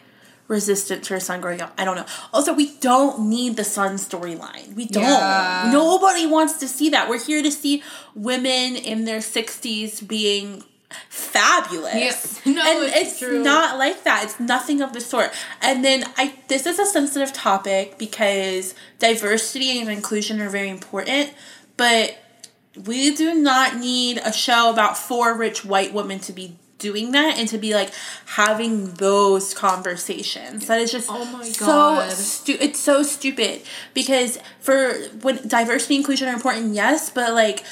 [0.48, 1.74] resistant to her son growing up.
[1.78, 2.06] I don't know.
[2.34, 4.74] Also, we don't need the son storyline.
[4.74, 5.04] We don't.
[5.04, 5.70] Yeah.
[5.72, 7.10] Nobody wants to see that.
[7.10, 7.84] We're here to see
[8.14, 10.64] women in their sixties being
[11.10, 11.96] fabulous.
[11.96, 12.42] Yes.
[12.46, 13.44] No, and it's it's, true.
[13.44, 14.24] not like that.
[14.24, 15.32] It's nothing of the sort.
[15.62, 21.34] And then I this is a sensitive topic because diversity and inclusion are very important,
[21.76, 22.18] but
[22.86, 27.38] we do not need a show about four rich white women to be doing that
[27.38, 27.92] and to be like
[28.26, 30.68] having those conversations.
[30.68, 32.12] That is just Oh my so God.
[32.12, 33.62] stu- it's so stupid
[33.94, 37.64] because for when diversity and inclusion are important, yes, but like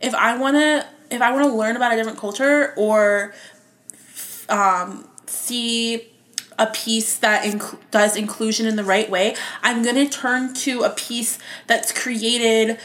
[0.00, 3.32] if I want to if I want to learn about a different culture or
[4.48, 6.06] um, see
[6.58, 10.82] a piece that inc- does inclusion in the right way, I'm going to turn to
[10.82, 12.78] a piece that's created,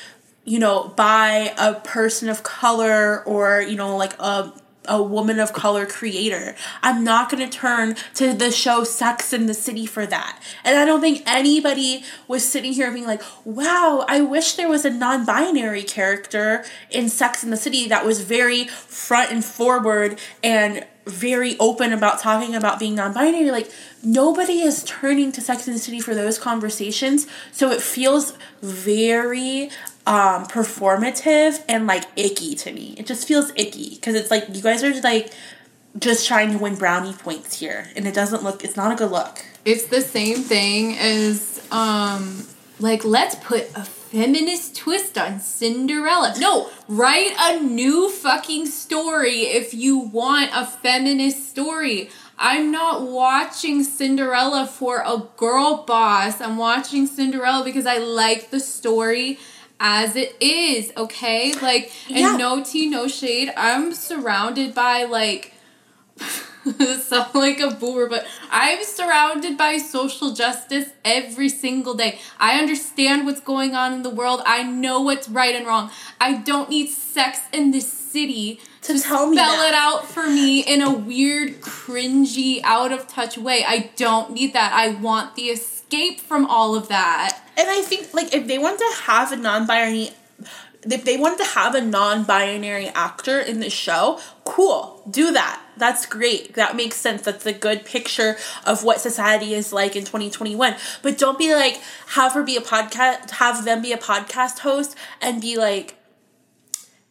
[0.45, 4.53] you know, by a person of color or, you know, like a
[4.87, 6.55] a woman of color creator.
[6.81, 10.41] I'm not going to turn to the show Sex and the City for that.
[10.63, 14.85] And I don't think anybody was sitting here being like, wow, I wish there was
[14.85, 20.19] a non binary character in Sex and the City that was very front and forward
[20.43, 23.69] and very open about talking about being non-binary like
[24.01, 29.69] nobody is turning to sex and the city for those conversations so it feels very
[30.05, 34.61] um performative and like icky to me it just feels icky because it's like you
[34.61, 35.31] guys are like
[35.97, 39.11] just trying to win brownie points here and it doesn't look it's not a good
[39.11, 42.45] look It's the same thing as um
[42.79, 46.35] like let's put a feminist twist on Cinderella.
[46.37, 52.11] No, write a new fucking story if you want a feminist story.
[52.37, 56.41] I'm not watching Cinderella for a girl boss.
[56.41, 59.39] I'm watching Cinderella because I like the story
[59.85, 61.53] as it is, okay?
[61.61, 62.37] Like and Yeah.
[62.37, 63.51] no tea, no shade.
[63.57, 65.53] I'm surrounded by like
[67.01, 72.19] sound like a boomer, but I'm surrounded by social justice every single day.
[72.39, 74.41] I understand what's going on in the world.
[74.45, 75.91] I know what's right and wrong.
[76.21, 80.61] I don't need sex in this city To tell me spell it out for me
[80.61, 83.65] in a weird, cringy, out of touch way.
[83.67, 84.71] I don't need that.
[84.71, 85.49] I want the
[85.93, 87.39] escape from all of that.
[87.57, 90.09] And I think like if they want to have a non-binary
[90.85, 95.01] if they wanted to have a non-binary actor in the show, cool.
[95.09, 95.61] Do that.
[95.77, 96.55] That's great.
[96.55, 97.21] That makes sense.
[97.21, 98.35] That's a good picture
[98.65, 100.75] of what society is like in 2021.
[101.01, 104.97] But don't be like have her be a podcast have them be a podcast host
[105.21, 105.95] and be like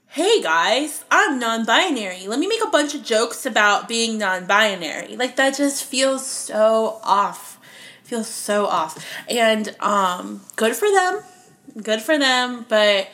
[0.08, 2.26] Hey guys, I'm non-binary.
[2.26, 5.16] Let me make a bunch of jokes about being non-binary.
[5.16, 7.51] Like that just feels so off.
[8.12, 9.02] Feels so off.
[9.26, 11.22] And um good for them.
[11.82, 13.08] Good for them, but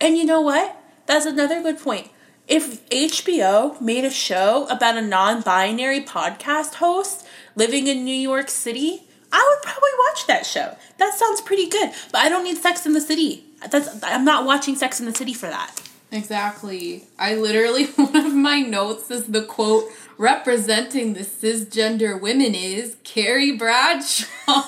[0.00, 0.76] and you know what?
[1.06, 2.08] That's another good point.
[2.48, 7.24] If HBO made a show about a non-binary podcast host
[7.54, 10.76] living in New York City, I would probably watch that show.
[10.98, 11.92] That sounds pretty good.
[12.10, 13.44] But I don't need Sex and the City.
[13.70, 15.80] That's I'm not watching Sex and the City for that.
[16.10, 17.04] Exactly.
[17.16, 19.84] I literally, one of my notes is the quote
[20.18, 24.26] representing the cisgender women is Carrie Bradshaw.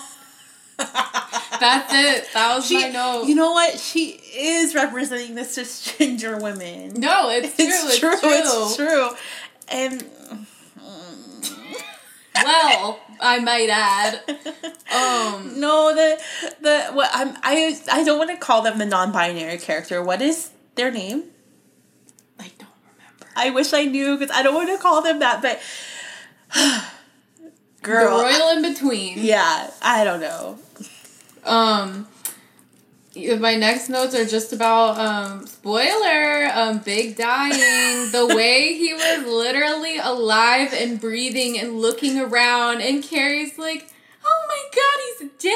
[0.79, 2.29] That's it.
[2.35, 3.25] That was my note.
[3.27, 3.79] You know what?
[3.79, 6.95] She is representing the cisgender women.
[7.01, 7.65] no, it's true.
[7.67, 9.11] It's, true, It's true.
[9.69, 10.05] And
[12.35, 14.23] Well, I might add.
[14.89, 16.19] Um, no, the
[16.63, 20.03] the what I'm I I don't want to call them the non-binary character.
[20.03, 21.25] What is their name?
[23.39, 23.59] I don't remember.
[23.59, 25.61] I wish I knew because I don't want to call them that, but
[27.83, 29.19] girl, the royal in between.
[29.19, 30.59] Yeah, I don't know.
[31.45, 32.07] Um,
[33.41, 39.27] my next notes are just about um spoiler um big dying the way he was
[39.27, 43.91] literally alive and breathing and looking around and carrie's like
[44.25, 45.53] oh my god he's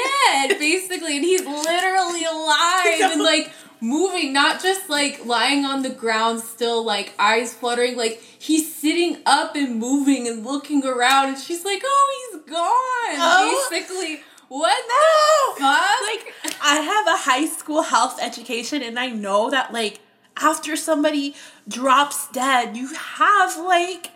[0.49, 3.51] dead basically and he's literally alive and like
[3.83, 9.17] moving not just like lying on the ground still like eyes fluttering like he's sitting
[9.25, 13.67] up and moving and looking around and she's like oh he's gone Oh.
[13.69, 19.49] basically what the fuck Like, I have a high school health education, and I know
[19.49, 19.99] that, like,
[20.37, 21.33] after somebody
[21.67, 24.11] drops dead, you have, like,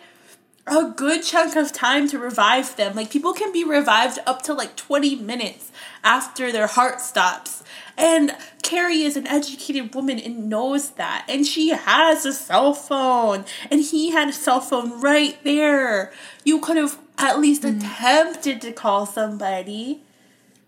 [0.68, 2.94] a good chunk of time to revive them.
[2.96, 5.72] Like, people can be revived up to, like, 20 minutes
[6.04, 7.64] after their heart stops.
[7.98, 11.26] And Carrie is an educated woman and knows that.
[11.28, 13.46] And she has a cell phone.
[13.72, 16.12] And he had a cell phone right there.
[16.44, 20.04] You could have at least attempted to call somebody.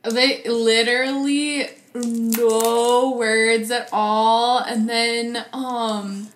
[0.04, 4.60] They literally no words at all.
[4.60, 6.30] And then um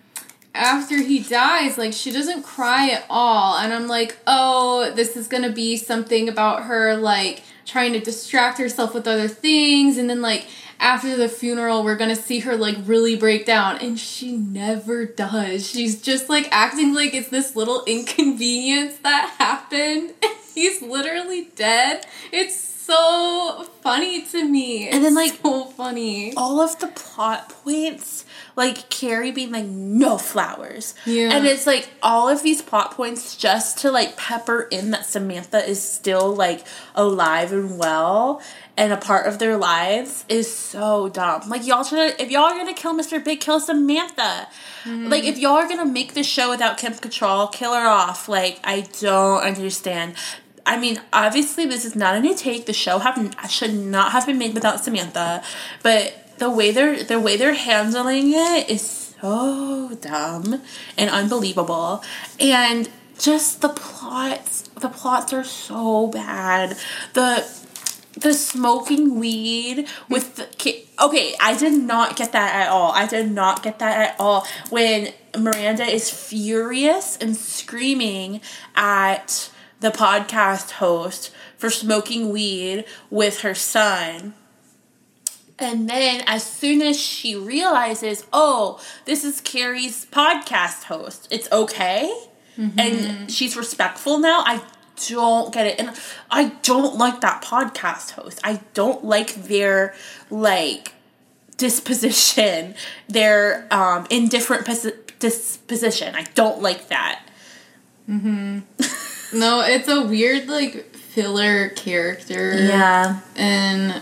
[0.56, 3.58] after he dies, like she doesn't cry at all.
[3.58, 8.58] And I'm like, oh, this is gonna be something about her like trying to distract
[8.58, 9.98] herself with other things.
[9.98, 10.48] And then like
[10.80, 13.78] after the funeral, we're gonna see her like really break down.
[13.78, 15.68] And she never does.
[15.70, 20.14] She's just like acting like it's this little inconvenience that happened.
[20.54, 22.06] He's literally dead.
[22.32, 24.90] It's so funny to me.
[24.90, 26.34] And then, like, so funny.
[26.36, 28.26] all of the plot points,
[28.56, 30.94] like Carrie being like, no flowers.
[31.06, 31.36] Yeah.
[31.36, 35.68] And it's like all of these plot points just to like pepper in that Samantha
[35.68, 38.42] is still like alive and well
[38.76, 41.48] and a part of their lives is so dumb.
[41.48, 43.24] Like y'all should if y'all are gonna kill Mr.
[43.24, 44.48] Big, kill Samantha.
[44.84, 45.10] Mm-hmm.
[45.10, 48.28] Like if y'all are gonna make this show without Kim Cattrall, kill her off.
[48.28, 50.16] Like I don't understand.
[50.66, 52.68] I mean, obviously, this is not a new take.
[52.68, 55.44] The show have should not have been made without Samantha,
[55.82, 60.62] but the way they're the way they're handling it is so dumb
[60.98, 62.04] and unbelievable,
[62.40, 64.64] and just the plots.
[64.80, 66.78] The plots are so bad.
[67.14, 67.48] The
[68.16, 73.32] the smoking weed with the okay i did not get that at all i did
[73.32, 78.40] not get that at all when miranda is furious and screaming
[78.76, 84.36] at the podcast host for smoking weed with her son
[85.64, 92.14] and then as soon as she realizes oh this is carrie's podcast host it's okay.
[92.56, 94.62] And she's respectful now i
[95.10, 95.80] don't get it.
[95.80, 95.90] And
[96.30, 98.40] i don't like that podcast host.
[98.44, 99.96] I don't like their
[100.30, 100.94] like
[101.58, 102.76] disposition.
[103.08, 106.14] Their um indifferent posi- disposition.
[106.16, 107.26] I don't like that.
[108.10, 108.60] Mm-hmm.
[109.40, 112.54] No, it's a weird like filler character.
[112.56, 113.22] yeah.
[113.36, 114.02] And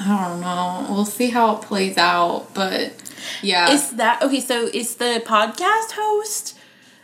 [0.00, 0.86] I don't know.
[0.94, 2.92] We'll see how it plays out, but
[3.42, 3.70] yeah.
[3.70, 6.56] is that okay so is the podcast host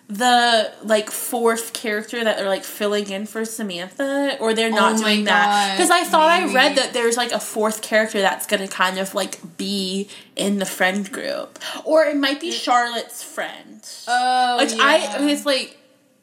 [0.07, 5.03] the like fourth character that they're like filling in for Samantha or they're not Oh
[5.03, 8.69] doing that because I thought I read that there's like a fourth character that's gonna
[8.69, 14.59] kind of like be in the friend group or it might be Charlotte's friend oh,
[14.59, 14.83] which yeah.
[14.83, 15.79] I it's like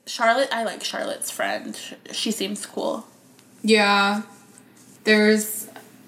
[0.05, 1.78] Charlotte I like Charlotte's friend
[2.11, 3.07] she seems cool
[3.63, 4.24] Yeah.
[5.03, 5.61] There's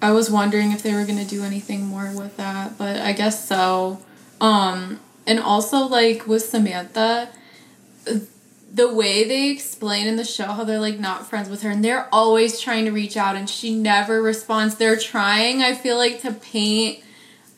[0.04, 3.12] I was wondering if they were going to do anything more with that, but I
[3.12, 4.00] guess so.
[4.40, 7.30] Um and also like with Samantha
[8.74, 11.84] the way they explain in the show how they're like not friends with her and
[11.84, 14.74] they're always trying to reach out and she never responds.
[14.74, 17.04] They're trying, I feel like, to paint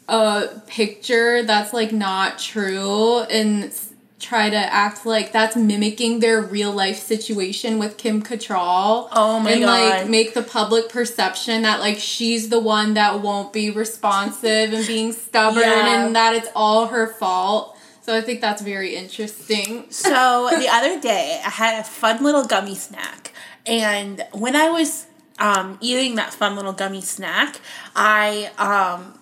[0.09, 3.73] a picture that's like not true and
[4.19, 9.09] try to act like that's mimicking their real life situation with Kim Cattrall.
[9.13, 13.53] Oh my and like make the public perception that like she's the one that won't
[13.53, 16.07] be responsive and being stubborn Yeah.
[16.07, 17.77] and that it's all her fault.
[18.01, 19.87] So I think that's very interesting.
[19.91, 23.33] So the other day, I had a fun little gummy snack,
[23.67, 25.07] and when I was
[25.39, 27.61] um, eating that fun little gummy snack,
[27.95, 29.19] I um,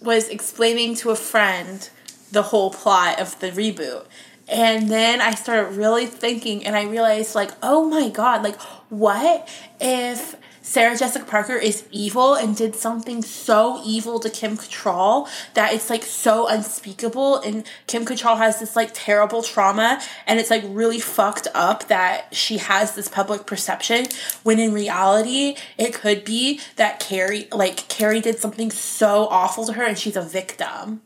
[0.00, 1.88] was explaining to a friend
[2.32, 4.04] the whole plot of the reboot.
[4.50, 9.46] And then I started really thinking, and I realized, like, oh my god, like, what
[9.78, 15.72] if Sarah Jessica Parker is evil and did something so evil to Kim Cattrall that
[15.72, 20.64] it's like so unspeakable, and Kim Cattrall has this like terrible trauma, and it's like
[20.66, 24.06] really fucked up that she has this public perception
[24.42, 29.74] when in reality it could be that Carrie, like, Carrie did something so awful to
[29.74, 31.02] her and she's a victim.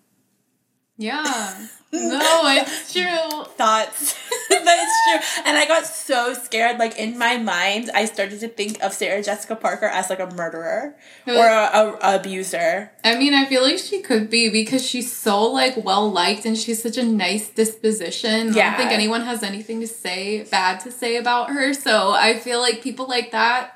[0.96, 1.66] Yeah.
[1.94, 3.44] No, it's true.
[3.58, 4.14] thoughts.
[4.48, 5.42] That's true.
[5.44, 6.78] And I got so scared.
[6.78, 10.26] Like in my mind, I started to think of Sarah Jessica Parker as like a
[10.34, 10.96] murderer
[11.26, 12.90] or a, a, abuser.
[13.04, 16.56] I mean, I feel like she could be because she's so like well liked and
[16.56, 18.54] she's such a nice disposition.
[18.54, 18.70] I Yeah.
[18.70, 21.74] don't think anyone has anything to say bad to say about her.
[21.74, 23.74] So I feel like people like that.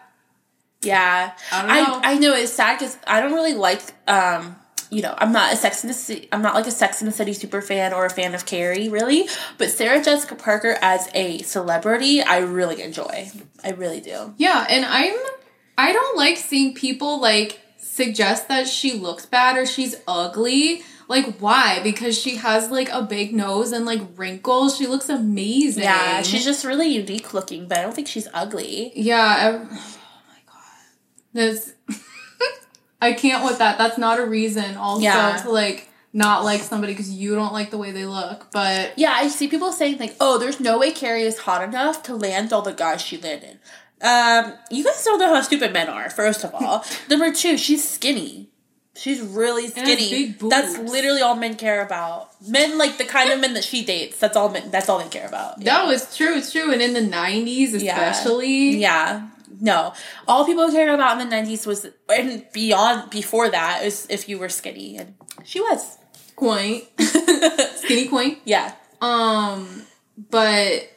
[0.81, 2.01] Yeah, I don't know.
[2.03, 3.83] I, I know it's sad because I don't really like.
[4.09, 4.57] um
[4.91, 6.29] you know, I'm not a Sex and the City.
[6.33, 8.89] I'm not like a Sex and the City super fan or a fan of Carrie,
[8.89, 9.29] really.
[9.59, 13.31] But Sarah Jessica Parker as a celebrity, I really enjoy.
[13.65, 14.35] I really do.
[14.37, 15.15] Yeah, and I'm
[15.79, 20.83] I don't like seeing people like suggest that she looks bad or she's ugly.
[21.09, 21.81] Like why?
[21.83, 24.77] Because she has like a big nose and like wrinkles.
[24.77, 25.85] She looks amazing.
[25.85, 28.93] Yeah, she's just really unique looking, but I don't think she's ugly.
[28.95, 29.19] Yeah.
[29.19, 30.55] I, oh my god.
[31.33, 31.75] This
[33.07, 33.79] I can't with that.
[33.79, 35.39] That's not a reason also Yeah.
[35.43, 38.49] to like not like somebody because you don't like the way they look.
[38.53, 42.03] But Yeah, I see people saying like, "Oh, there's no way Carrie is hot enough
[42.05, 43.59] to land all the guys she landed."
[44.03, 46.11] Um, you guys don't know how stupid men are.
[46.11, 48.51] First of all, number two, she's skinny.
[48.95, 50.35] She's really skinny.
[50.41, 52.31] That's literally all men care about.
[52.49, 54.19] Men like the kind of men that she dates.
[54.19, 54.71] That's all men.
[54.71, 55.63] That's all they care about.
[55.65, 56.73] that was true, it's true.
[56.73, 57.93] And in the nineties Yeah.
[58.11, 58.77] especially.
[58.77, 59.29] Yeah.
[59.61, 59.93] No.
[60.29, 64.39] All people cared about in the nineties was and beyond before that is if you
[64.39, 65.15] were skinny and
[65.45, 65.99] she was.
[66.37, 66.85] Quaint.
[67.77, 68.39] Skinny quaint.
[68.45, 68.75] yeah.
[69.01, 69.83] Um,
[70.31, 70.91] but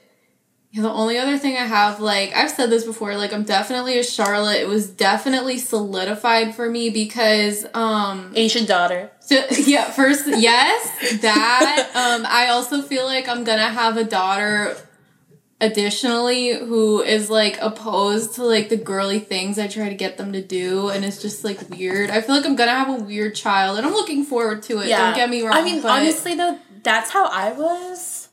[0.73, 4.03] the only other thing I have, like I've said this before, like I'm definitely a
[4.03, 4.61] Charlotte.
[4.61, 9.11] It was definitely solidified for me because, um, Asian daughter.
[9.19, 11.89] so, yeah, first yes, that.
[11.95, 14.75] Um, I also feel like I'm gonna have a daughter.
[15.61, 20.31] Additionally, who is like opposed to like the girly things I try to get them
[20.31, 22.09] to do, and it's just like weird.
[22.09, 24.87] I feel like I'm gonna have a weird child, and I'm looking forward to it.
[24.87, 25.53] Don't get me wrong.
[25.53, 28.29] I mean, but- honestly though, that's how I was.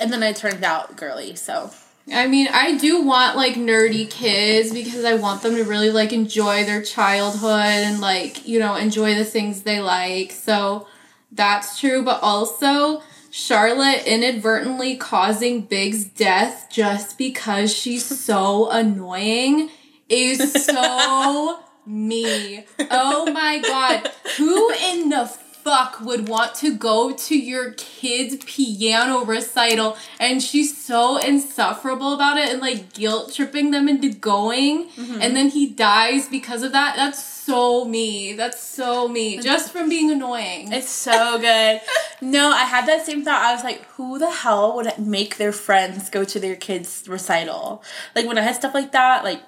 [0.00, 1.70] And then I turned out girly, so
[2.12, 6.12] I mean, I do want like nerdy kids because I want them to really like
[6.12, 10.32] enjoy their childhood and like, you know, enjoy the things they like.
[10.32, 10.86] So
[11.32, 13.02] that's true, but also
[13.36, 19.70] Charlotte inadvertently causing Big's death just because she's so annoying
[20.08, 22.64] is so me.
[22.92, 24.08] Oh my god.
[24.38, 25.26] Who in the
[25.64, 32.36] fuck would want to go to your kid's piano recital and she's so insufferable about
[32.36, 35.22] it and like guilt tripping them into going mm-hmm.
[35.22, 36.96] and then he dies because of that?
[36.96, 38.34] That's so me.
[38.34, 39.38] That's so me.
[39.40, 40.72] Just from being annoying.
[40.72, 41.80] it's so good.
[42.20, 43.42] no, I had that same thought.
[43.42, 47.82] I was like, who the hell would make their friends go to their kids' recital?
[48.14, 49.40] Like when I had stuff like that, like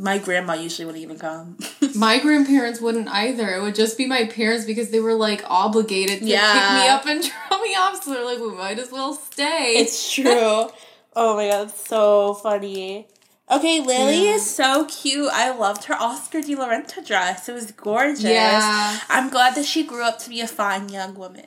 [0.00, 1.58] my grandma usually wouldn't even come.
[1.94, 3.48] My grandparents wouldn't either.
[3.54, 6.52] It would just be my parents because they were like obligated to Yeah.
[6.52, 8.02] pick me up and drop me off.
[8.02, 9.74] So they're like, we might as well stay.
[9.76, 10.24] It's true.
[11.16, 13.08] oh my god, it's so funny.
[13.50, 14.34] Okay, Lily Yeah.
[14.36, 15.28] is so cute.
[15.32, 17.48] I loved her Oscar de la Renta dress.
[17.48, 18.22] It was gorgeous.
[18.22, 18.98] Yeah.
[19.08, 21.44] I'm glad that she grew up to be a fine young woman.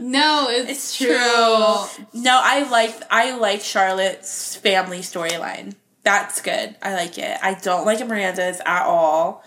[0.00, 1.06] no, it's, It's true.
[1.06, 2.06] true.
[2.12, 5.74] no, I like I like Charlotte's family storyline.
[6.08, 6.74] That's good.
[6.82, 7.36] I like it.
[7.42, 9.44] I don't like Miranda's at all.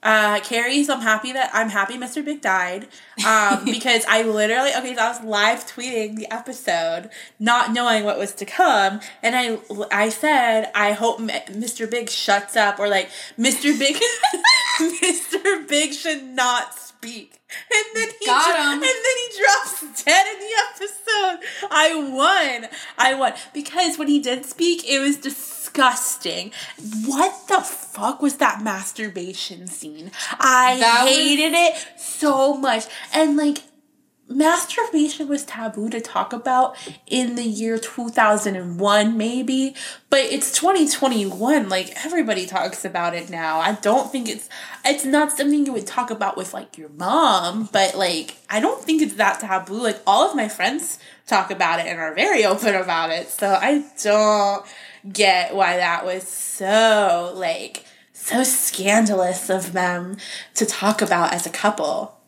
[0.00, 0.88] Uh, Carrie's.
[0.88, 2.24] I'm happy that I'm happy Mr.
[2.24, 2.86] Big died.
[3.26, 7.10] Um, because I literally okay, so I was live tweeting the episode,
[7.40, 9.58] not knowing what was to come, and I
[9.90, 11.90] I said I hope Mr.
[11.90, 13.76] Big shuts up or like Mr.
[13.76, 13.96] Big,
[14.80, 15.66] Mr.
[15.66, 17.37] Big should not speak.
[17.50, 18.72] And then he Got dro- him.
[18.74, 21.68] and then he drops dead in the episode.
[21.70, 22.68] I won.
[22.98, 26.52] I won because when he did speak, it was disgusting.
[27.06, 30.10] What the fuck was that masturbation scene?
[30.38, 32.84] I That was- hated it so much.
[33.12, 33.62] And like
[34.28, 36.76] masturbation was taboo to talk about
[37.06, 39.74] in the year 2001 maybe
[40.10, 43.60] but it's 2021 like everybody talks about it now.
[43.60, 44.48] I don't think it's
[44.84, 48.82] it's not something you would talk about with like your mom but like i don't
[48.82, 49.82] think it's that taboo.
[49.82, 53.58] Like all of my friends talk about it and are very open about it so
[53.60, 54.66] i don't
[55.12, 57.84] get why that was so like
[58.28, 60.16] so scandalous of them
[60.54, 62.20] to talk about as a couple.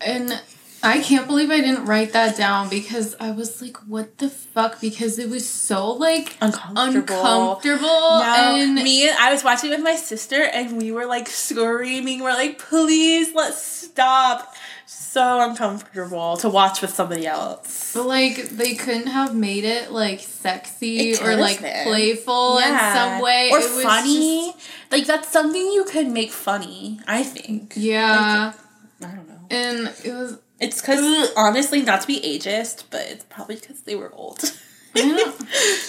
[0.00, 0.40] And
[0.82, 4.80] I can't believe I didn't write that down because I was like, what the fuck?
[4.80, 7.88] Because it was so like uncomfortable uncomfortable.
[8.20, 12.22] No, and me I was watching with my sister and we were like screaming.
[12.22, 14.54] We're like, please let's stop.
[14.86, 17.92] So uncomfortable to watch with somebody else.
[17.94, 23.20] But like they couldn't have made it like sexy It or like playful in some
[23.22, 23.50] way.
[23.50, 24.52] Or It funny.
[24.52, 27.72] just- like that's something you could make funny, I think.
[27.76, 28.52] yeah.
[29.02, 29.40] I don't know.
[29.50, 33.94] and it was It's because honestly, not to be ageist, but it's probably because they
[33.94, 34.42] were old.
[34.94, 35.34] I,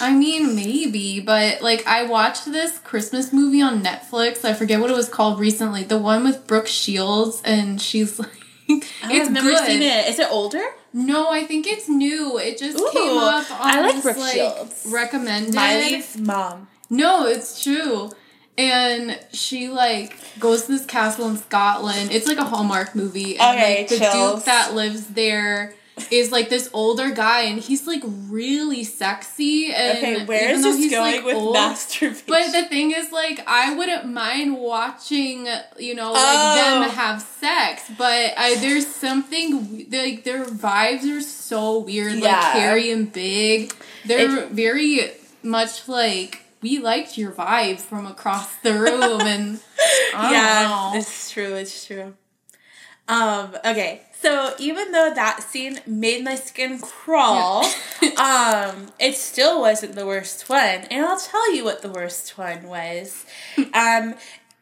[0.00, 4.44] I mean, maybe, but like I watched this Christmas movie on Netflix.
[4.44, 5.84] I forget what it was called recently.
[5.84, 8.28] The one with Brooke Shields, and she's like,
[8.70, 9.66] oh, it's I've never good.
[9.66, 10.08] seen it.
[10.08, 10.62] Is it older?
[10.92, 12.38] No, I think it's new.
[12.38, 14.86] It just Ooh, came up on I like this, Brooke like Shields.
[14.90, 15.54] recommended.
[15.54, 16.68] Miley's mom.
[16.90, 18.10] No, it's true.
[18.58, 22.10] And she like goes to this castle in Scotland.
[22.12, 23.38] It's like a Hallmark movie.
[23.38, 24.34] And Okay, like the chills.
[24.34, 25.74] duke that lives there
[26.12, 30.90] is like this older guy and he's like really sexy and Okay, where is this
[30.92, 32.22] going like, with old- masturbation?
[32.28, 36.80] But the thing is, like, I wouldn't mind watching, you know, like Oh.
[36.82, 42.38] them have sex, but I there's something like their vibes are so weird, Yeah.
[42.40, 43.74] like Carrie and Big.
[44.04, 45.10] They're very
[45.42, 49.60] much like we liked your vibe from across the room, and
[50.12, 50.98] yeah, know.
[50.98, 51.54] it's true.
[51.54, 52.14] It's true.
[53.08, 53.56] Um.
[53.64, 54.02] Okay.
[54.20, 57.64] So even though that scene made my skin crawl,
[58.16, 60.86] um, it still wasn't the worst one.
[60.90, 63.24] And I'll tell you what the worst one was.
[63.74, 64.14] Um,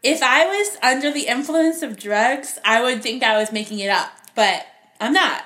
[0.03, 3.89] if I was under the influence of drugs, I would think I was making it
[3.89, 4.67] up, but
[5.01, 5.43] I'm not.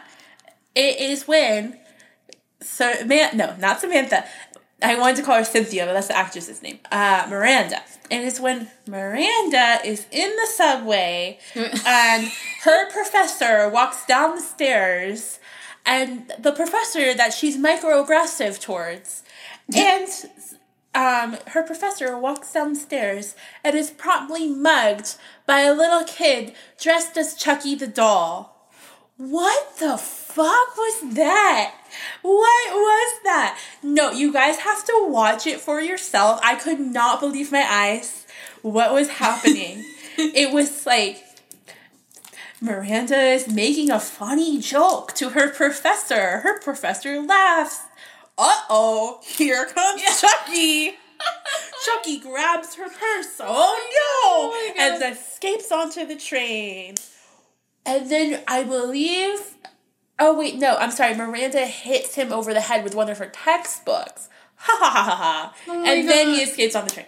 [0.74, 1.78] It is when
[2.62, 4.24] so man, no, not Samantha.
[4.82, 6.78] I wanted to call her Cynthia, but that's the actress's name.
[6.90, 7.82] Uh, Miranda.
[8.10, 11.38] And it's when Miranda is in the subway
[11.86, 12.30] and
[12.62, 15.38] her professor walks down the stairs
[15.86, 19.22] and the professor that she's microaggressive towards.
[19.74, 20.08] And
[20.94, 25.16] um, her professor walks downstairs and is promptly mugged
[25.46, 28.59] by a little kid dressed as Chucky the doll.
[29.20, 31.74] What the fuck was that?
[32.22, 33.60] What was that?
[33.82, 36.40] No, you guys have to watch it for yourself.
[36.42, 38.24] I could not believe my eyes.
[38.62, 39.84] What was happening?
[40.16, 41.22] it was like
[42.62, 46.38] Miranda is making a funny joke to her professor.
[46.38, 47.82] Her professor laughs.
[48.38, 50.94] Uh oh, here comes Chucky.
[51.84, 53.38] Chucky grabs her purse.
[53.38, 54.74] Oh my no!
[54.74, 55.02] God.
[55.02, 56.94] and escapes onto the train.
[57.90, 59.56] And then I believe.
[60.18, 61.14] Oh, wait, no, I'm sorry.
[61.14, 64.28] Miranda hits him over the head with one of her textbooks.
[64.62, 65.54] Ha ha ha ha ha.
[65.68, 67.06] Oh and then he escapes on the train.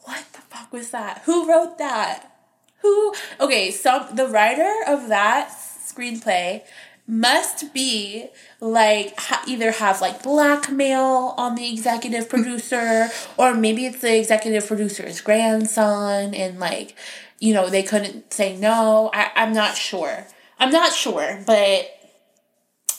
[0.00, 1.22] What the fuck was that?
[1.26, 2.32] Who wrote that?
[2.80, 3.14] Who?
[3.38, 6.62] Okay, so the writer of that screenplay
[7.06, 8.26] must be
[8.60, 14.66] like ha- either have like blackmail on the executive producer or maybe it's the executive
[14.66, 16.94] producer's grandson and like
[17.38, 20.26] you know they couldn't say no I- i'm not sure
[20.58, 21.88] i'm not sure but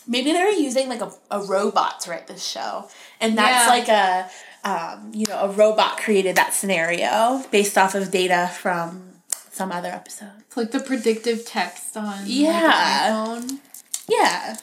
[0.07, 2.87] maybe they were using like a, a robot to write this show
[3.19, 3.69] and that's Yeah.
[3.69, 4.29] like a
[4.69, 9.03] um, you know a robot created that scenario based off of data from
[9.51, 13.09] some other episode It's like the predictive text on like, Yeah.
[13.11, 13.59] iPhone.
[14.07, 14.57] yeah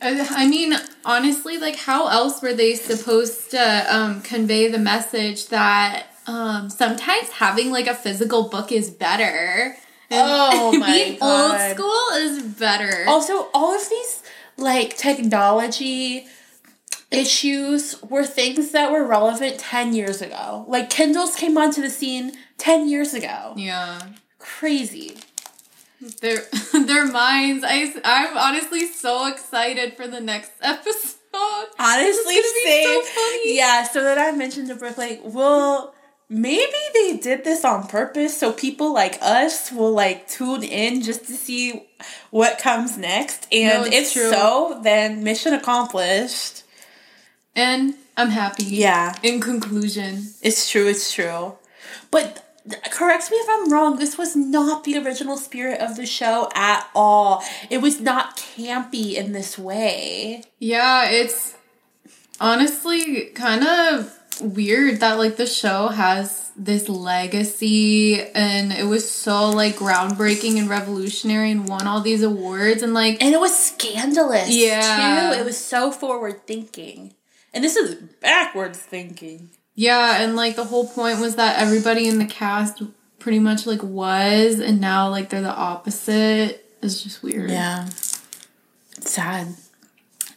[0.00, 0.74] Uh, I mean,
[1.04, 7.28] honestly, like, how else were they supposed to um, convey the message that um, sometimes
[7.30, 9.76] having like a physical book is better?
[10.10, 11.60] Oh my being God.
[11.60, 13.04] old school is better.
[13.08, 14.22] Also, all of these
[14.56, 16.26] like technology
[17.10, 20.64] issues were things that were relevant 10 years ago.
[20.68, 23.54] Like Kindles came onto the scene 10 years ago.
[23.56, 24.00] yeah.
[24.38, 25.16] Crazy.
[26.20, 26.38] Their
[26.72, 27.64] their minds.
[27.66, 31.16] I I'm honestly so excited for the next episode.
[31.78, 33.02] Honestly, It's gonna be same.
[33.04, 33.56] so funny.
[33.56, 35.94] Yeah, so then I mentioned to Brooke, like, well,
[36.32, 41.26] maybe they did this on purpose so people like us will like tune in just
[41.26, 41.86] to see
[42.30, 43.46] what comes next.
[43.52, 44.30] And No, it's if true.
[44.30, 46.62] so, then mission accomplished.
[47.54, 48.64] And I'm happy.
[48.64, 49.14] Yeah.
[49.22, 50.28] In conclusion.
[50.42, 51.54] It's true, it's true.
[52.10, 52.44] But
[52.90, 56.88] correct me if I'm wrong, this was not the original spirit of the show at
[56.94, 57.42] all.
[57.70, 60.44] It was not campy in this way.
[60.58, 61.54] Yeah, it's
[62.40, 69.50] honestly kind of weird that like the show has this legacy and it was so
[69.50, 74.48] like groundbreaking and revolutionary and won all these awards and like And it was scandalous,
[74.50, 75.32] Yeah.
[75.34, 75.40] too.
[75.40, 77.14] It was so forward thinking.
[77.54, 79.50] And this is backwards thinking.
[79.74, 82.82] yeah, and like the whole point was that everybody in the cast
[83.18, 86.66] pretty much like was and now like they're the opposite.
[86.82, 87.50] It's just weird.
[87.50, 87.88] Yeah.
[89.00, 89.48] Sad.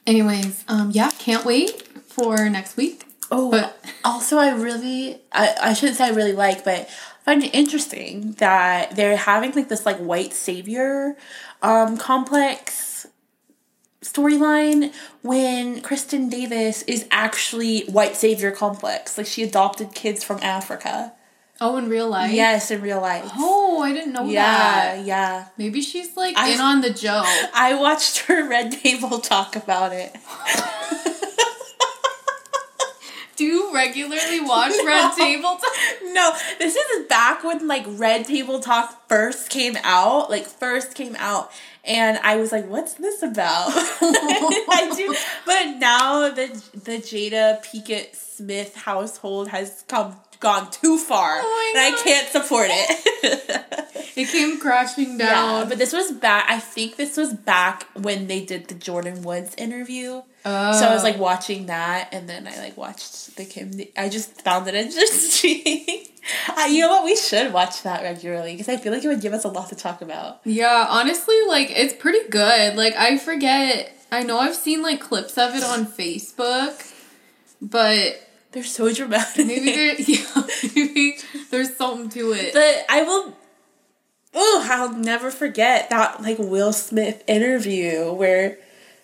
[0.08, 3.04] Anyways, um yeah, can't wait for next week.
[3.32, 6.88] Oh, But- also, I really, I, I shouldn't say I really like, but I
[7.24, 11.16] find it interesting that they're having like this like white savior
[11.62, 13.08] um, complex
[14.04, 14.94] storyline
[15.24, 19.18] when Kristin Davis is actually white savior complex.
[19.18, 21.14] Like she adopted kids from Africa.
[21.62, 22.32] Oh, in real life?
[22.32, 23.32] Yes, in real life.
[23.36, 25.06] Oh, I didn't know yeah, that.
[25.06, 25.48] yeah.
[25.58, 27.26] Maybe she's like I- in on the joke.
[27.56, 30.16] I watched her Red Table talk about it.
[33.36, 35.74] Do you regularly watch Red Table Talk?
[36.04, 41.16] No, this is back when like Red Table Talk first came out, like first came
[41.18, 41.52] out,
[41.84, 48.16] and I was like, "What's this about?" I do, but now the the Jada Pinkett
[48.16, 50.16] Smith household has come
[50.46, 53.66] gone too far, Oh and I can't support it.
[54.16, 55.68] It came crashing yeah, down.
[55.68, 56.46] but this was back.
[56.48, 60.22] I think this was back when they did the Jordyn Woods interview.
[60.46, 60.80] Oh.
[60.80, 63.72] So I was like watching that, and then I like watched the Kim.
[63.98, 66.06] I just found it interesting.
[66.58, 67.04] Uh, you know what?
[67.04, 69.68] We should watch that regularly because I feel like it would give us a lot
[69.70, 70.40] to talk about.
[70.46, 72.78] Yeah, honestly, like it's pretty good.
[72.78, 73.92] Like I forget.
[74.14, 76.90] I know I've seen like clips of it on Facebook,
[77.62, 78.25] but
[78.56, 79.46] They're so dramatic.
[79.46, 81.18] maybe there, yeah, maybe
[81.52, 82.54] there's something to it.
[82.54, 83.36] but I will.
[84.34, 88.58] Oh, I'll never forget that like Will Smith interview where,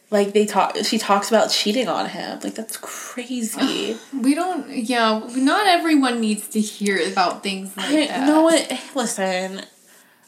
[0.10, 0.78] like they talk.
[0.84, 2.40] She talks about cheating on him.
[2.42, 3.98] Like that's crazy.
[4.18, 4.70] We don't.
[4.70, 8.26] Yeah, not everyone needs to hear about things like I, that.
[8.28, 9.64] no, it, listen.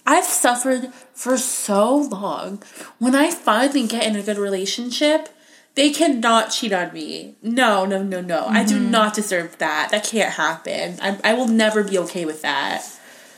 [0.05, 2.61] I've suffered for so long.
[2.99, 5.29] When I finally get in a good relationship,
[5.75, 7.35] they cannot cheat on me.
[7.41, 8.45] No, no, no, no.
[8.47, 9.89] I do not deserve that.
[9.91, 10.97] That can't happen.
[11.01, 12.83] I, I will never be okay with that.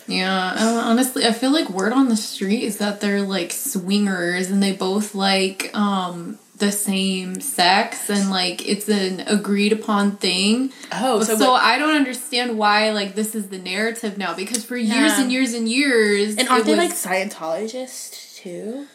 [0.07, 4.51] Yeah, uh, honestly, I feel like word on the street is that they're like swingers
[4.51, 10.71] and they both like um the same sex and like it's an agreed upon thing.
[10.91, 14.77] Oh, So, so, I don't understand why like this is the narrative now because for
[14.77, 15.21] years Yeah.
[15.21, 18.87] and years and years and aren't they like Scientologists too?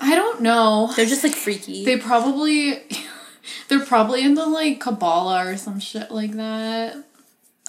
[0.00, 0.92] I don't know.
[0.96, 1.84] They're just like freaky.
[1.84, 2.82] They probably
[3.68, 6.96] they're probably into like Kabbalah or some shit like that.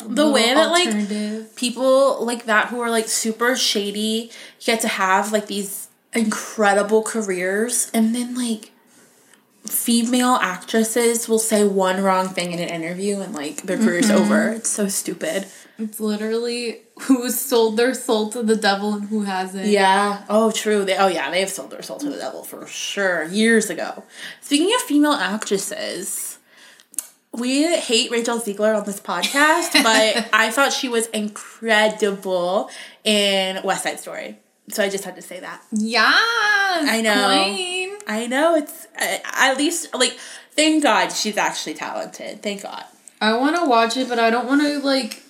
[0.06, 4.32] the way that like people like that who are like super shady
[4.64, 8.72] get to have like these incredible careers and then like
[9.68, 14.24] female actresses will say one wrong thing in an interview and like their career's mm-hmm.
[14.24, 15.46] over it's so stupid
[15.80, 19.68] It's literally who sold their soul to the devil and who hasn't.
[19.68, 22.68] yeah oh true they oh yeah they have sold their soul to the devil for
[22.68, 24.04] sure years ago
[24.42, 26.38] speaking of female actresses
[27.32, 32.70] we hate Rachel Zegler on this podcast, but I thought she was incredible
[33.04, 34.38] in West Side Story.
[34.70, 35.62] So I just had to say that.
[35.72, 36.12] Yeah.
[36.12, 37.54] I know.
[37.54, 37.98] Queen.
[38.08, 40.18] I know it's uh, at least like
[40.52, 42.44] thank God she's actually talented.
[42.44, 42.84] Thank God.
[43.22, 45.24] I want to watch it, but I don't want to like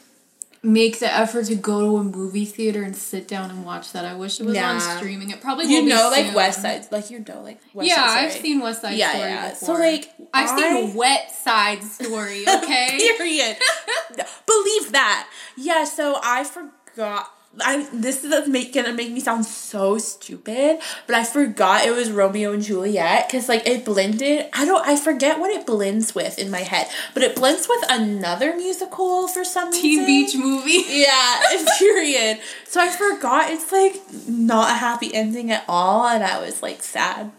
[0.61, 4.03] make the effort to go to a movie theater and sit down and watch that.
[4.05, 5.29] I wish it was on streaming.
[5.31, 6.33] It probably You know, like soon.
[6.35, 9.29] West Side, like you know, like West yeah, Side I've seen West Side Yeah, Story
[9.29, 9.49] yeah.
[9.51, 9.65] before.
[9.77, 12.45] So like I've I- seen Wet Side Story.
[12.47, 12.97] Okay.
[13.17, 13.57] Period.
[14.45, 15.29] Believe that.
[15.57, 17.31] Yeah, so I forgot.
[17.59, 22.11] I this is make, gonna make me sound so stupid, but I forgot it was
[22.11, 24.47] Romeo and Juliet because like it blended.
[24.53, 24.85] I don't.
[24.85, 29.27] I forget what it blends with in my head, but it blends with another musical
[29.27, 30.05] for some Teen reason.
[30.05, 30.85] Beach movie.
[30.99, 31.41] Yeah,
[31.79, 32.39] period.
[32.67, 33.95] So I forgot it's like
[34.27, 37.31] not a happy ending at all, and I was like sad.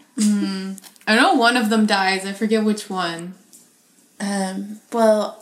[1.07, 2.25] I know one of them dies.
[2.25, 3.35] I forget which one.
[4.19, 4.81] Um.
[4.91, 5.37] Well.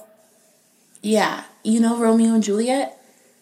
[1.01, 2.98] Yeah, you know Romeo and Juliet.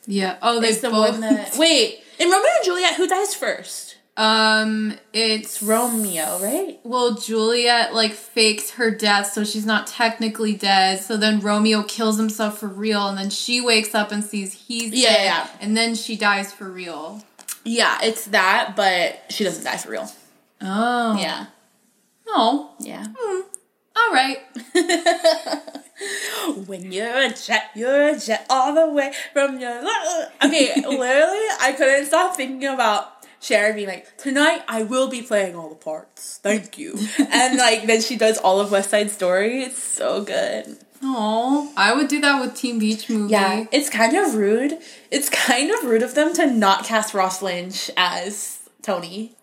[0.07, 0.37] Yeah.
[0.41, 1.11] Oh, they It's the both.
[1.11, 2.95] one that wait in Romeo and Juliet.
[2.95, 3.95] Who dies first?
[4.19, 6.79] um, it's Romeo, right?
[6.83, 11.01] Well, Juliet like fakes her death, so she's not technically dead.
[11.01, 14.91] So then Romeo kills himself for real, and then she wakes up and sees he's
[14.91, 15.47] Yeah, dead, yeah.
[15.61, 17.23] and then she dies for real.
[17.63, 20.09] Yeah, it's that, but she doesn't die for real.
[20.61, 21.45] Oh, Yeah,
[22.29, 23.05] Oh, yeah.
[23.97, 24.39] All right.
[26.67, 29.83] when you're a jet, you're a jet all the way from your.
[30.43, 33.13] Okay, literally, I couldn't stop thinking about.
[33.39, 36.39] Sharon being like, tonight I will be playing all the parts.
[36.41, 36.97] Thank you.
[37.31, 39.61] and like then she does all of West Side Story.
[39.61, 40.77] It's so good.
[41.03, 43.31] Oh, I would do that with Teen Beach movie.
[43.31, 44.79] Yeah, it's kind of rude.
[45.11, 49.36] It's kind of rude of them to not cast Ross Lynch as Tony.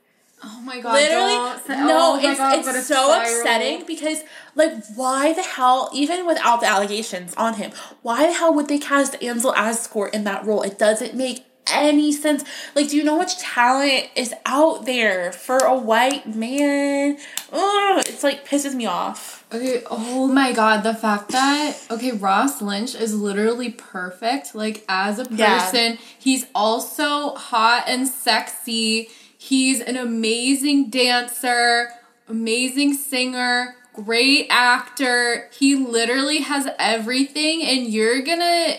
[0.47, 0.93] Oh my god.
[0.95, 3.21] Literally, say- no, oh it's God, it's but so spiral.
[3.41, 4.19] upsetting because
[4.55, 7.73] like why the hell even without the allegations on him,
[8.03, 10.63] why the hell would they cast Ansel Elgort in that role?
[10.63, 12.45] It doesn't make any sense.
[12.75, 17.17] Like, do you know how much talent is out there for a white man?
[17.51, 19.47] Ugh, it's like pisses me off.
[19.53, 24.55] Okay, oh my god, the fact that okay, Ross Lynch is literally perfect.
[24.55, 25.61] Like as a Yeah.
[25.71, 29.09] person, he's also hot and sexy.
[29.45, 31.91] He's an amazing dancer,
[32.29, 35.51] amazing singer, great actor.
[35.53, 38.79] He literally has everything and you're to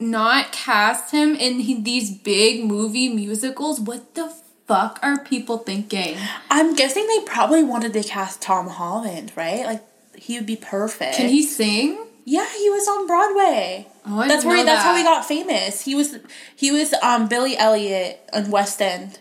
[0.00, 3.78] not cast him in he- these big movie musicals?
[3.78, 4.32] What the
[4.66, 6.16] fuck are people thinking?
[6.50, 9.64] I'm guessing they probably wanted to cast Tom Holland, right?
[9.64, 9.84] Like
[10.16, 11.16] he would be perfect.
[11.16, 12.06] Can he sing?
[12.24, 13.86] Yeah, he was on Broadway.
[14.06, 15.82] Oh, I that's where he, that's how he got famous.
[15.82, 16.18] He was
[16.56, 19.18] he was um Billy Elliot on West End,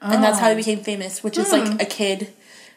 [0.00, 0.56] and that's how he Oh.
[0.56, 1.22] became famous.
[1.22, 1.58] Which is Hmm.
[1.60, 2.32] like a kid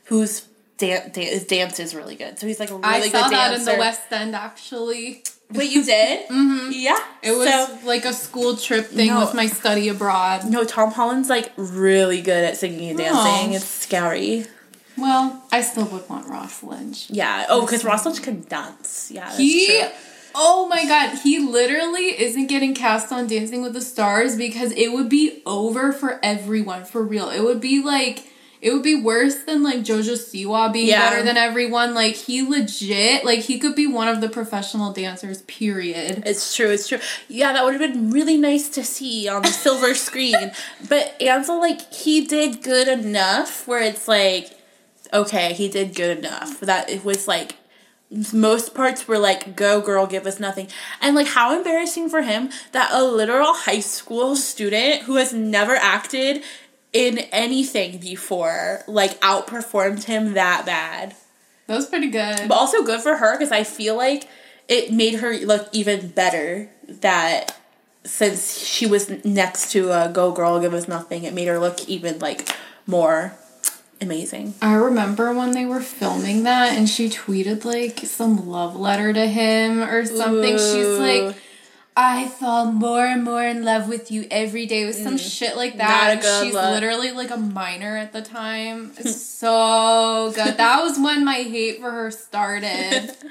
[0.06, 0.44] whose
[0.78, 2.40] dan- dan- his dance is really good.
[2.40, 5.24] So he's like a really I good saw that in the West End actually.
[5.52, 6.28] Wait, you did?
[6.30, 6.72] mm-hmm.
[6.72, 9.20] Yeah, It was So, like a school trip thing No.
[9.20, 10.46] with my study abroad.
[10.50, 13.52] no, Tom Holland's like really good at singing and dancing.
[13.54, 13.56] Oh.
[13.58, 14.46] It's scary.
[14.98, 17.08] Well, I still would want Ross Lynch.
[17.10, 17.46] Yeah.
[17.50, 19.10] Oh, because Ross Lynch can dance.
[19.14, 19.90] Yeah, that's He true.
[20.34, 24.92] Oh my god, he literally isn't getting cast on Dancing with the Stars because it
[24.92, 27.30] would be over for everyone, for real.
[27.30, 28.26] It would be like
[28.62, 31.10] it would be worse than like Jojo Siwa being Yeah.
[31.10, 31.96] better than everyone.
[31.96, 36.22] Like he legit, like he could be one of the professional dancers, period.
[36.28, 37.00] It's true, it's true.
[37.28, 40.52] Yeah, that would have been really nice to see on the silver screen.
[40.88, 44.52] But Ansel, like, he did good enough where it's like,
[45.12, 46.60] okay, he did good enough.
[46.60, 47.56] That it was like,
[48.34, 50.68] most parts were like, go girl, give us nothing.
[51.02, 55.76] And like, how embarrassing for him that a literal high school student who has never
[55.76, 56.44] acted
[56.92, 61.16] in anything before, like, outperformed him that bad.
[61.68, 62.50] That was pretty good.
[62.50, 64.28] But also good for her because I feel like
[64.68, 67.58] it made her look even better that
[68.04, 71.88] since she was next to a Go Girl Give Us Nothing, it made her look
[71.88, 72.50] even like
[72.86, 73.38] more
[74.02, 74.54] amazing.
[74.62, 79.28] I remember when they were filming that and she tweeted like some love letter to
[79.28, 80.58] him or something.
[80.58, 81.36] She's like,
[81.96, 85.78] I fall more and more in love with you every day with some shit like
[85.78, 85.90] that.
[85.90, 85.90] Mm.
[85.90, 86.72] Not a good She's look.
[86.72, 88.94] literally like a minor at the time.
[88.98, 90.58] It's so good.
[90.58, 93.12] That was when my hate for her started.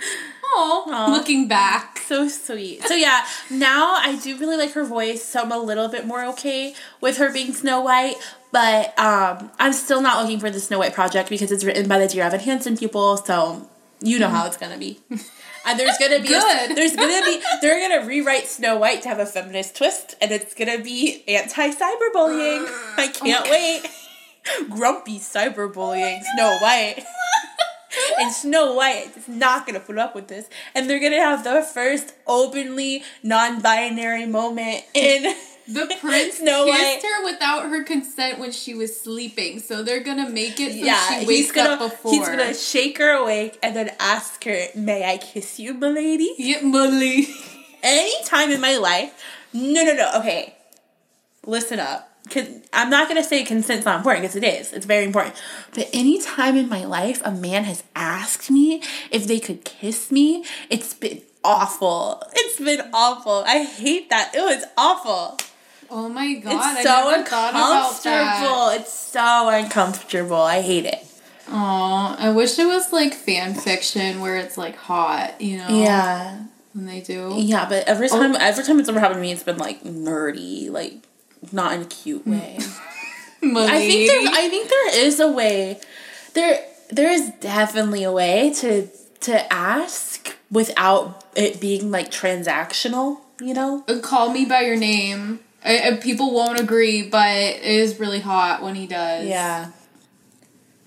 [0.53, 1.99] Oh, looking back.
[1.99, 2.83] So sweet.
[2.83, 6.25] So yeah, now I do really like her voice, so I'm a little bit more
[6.31, 8.17] okay with her being Snow White.
[8.51, 12.01] But um, I'm still not looking for the Snow White project because it's written by
[12.01, 13.69] the Dear Evan Hansen people, so
[14.01, 14.99] you know how it's gonna be.
[15.67, 19.19] And there's gonna be a- there's gonna be they're gonna rewrite Snow White to have
[19.19, 22.67] a feminist twist, and it's gonna be anti cyberbullying.
[22.67, 23.83] Uh, I can't wait.
[24.71, 27.05] Grumpy cyberbullying Snow White.
[28.21, 30.49] And Snow White is not gonna put up with this.
[30.77, 35.35] And they're gonna have the first openly non binary moment in
[35.73, 37.03] The prince Snow kissed White.
[37.03, 41.09] her without her consent when she was sleeping, so they're gonna make it so yeah,
[41.09, 42.13] she he's wakes gonna up before.
[42.13, 46.65] he's gonna shake her awake and then ask her, "May I kiss you, milady?" Get
[46.65, 47.29] Molly.
[47.83, 49.13] Any time in my life,
[49.53, 50.11] no, no, no.
[50.21, 50.55] Okay,
[51.47, 52.09] listen up.
[52.29, 54.73] Cause I'm not gonna say consent's not important because it is.
[54.73, 55.35] It's very important.
[55.75, 60.13] But any time in my life a man has asked me if they could kiss
[60.13, 62.23] me, it's been awful.
[62.35, 63.43] It's been awful.
[63.47, 64.33] I hate that.
[64.35, 65.39] It was awful.
[65.91, 68.39] Oh my god, it's so I never thought about that.
[68.41, 68.69] uncomfortable.
[68.71, 70.37] It's so uncomfortable.
[70.37, 71.05] I hate it.
[71.49, 75.69] Oh, I wish it was like fan fiction where it's like hot, you know?
[75.69, 76.45] Yeah.
[76.75, 77.35] When they do.
[77.37, 78.19] Yeah, but every Oh.
[78.21, 80.95] time every time it's ever happened to me, it's been like nerdy, like
[81.51, 82.59] not in a cute way.
[83.43, 85.81] I think there I think there is a way.
[86.35, 88.87] There there is definitely a way to
[89.23, 93.85] to ask without it being like transactional, you know?
[93.89, 95.41] Uh, Call me by your name.
[95.65, 99.27] I, I- people won't agree, but it is really hot when he does.
[99.27, 99.71] Yeah.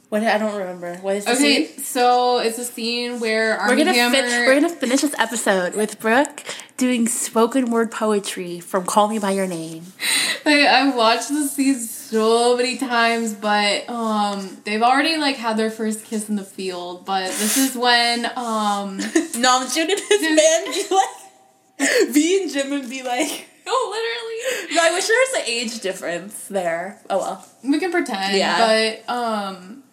[0.10, 0.96] What I don't remember.
[0.98, 1.80] What is the Okay, scene?
[1.84, 4.16] so it's a scene where We're gonna Hammer.
[4.16, 6.44] fin- we're gonna finish this episode with Brooke
[6.78, 9.86] doing spoken word poetry from Call Me by Your Name.
[10.46, 15.72] I, I watched this scene so many times, but um, they've already like had their
[15.72, 17.06] first kiss in the field.
[17.08, 22.88] But this is when um, Namjoon and his man be like, V and Jim would
[22.88, 23.48] be like,
[23.92, 24.76] literally.
[24.76, 27.00] no, I wish there was an age difference there.
[27.10, 27.46] Oh well.
[27.64, 29.00] We can pretend, Yeah.
[29.06, 29.84] but um,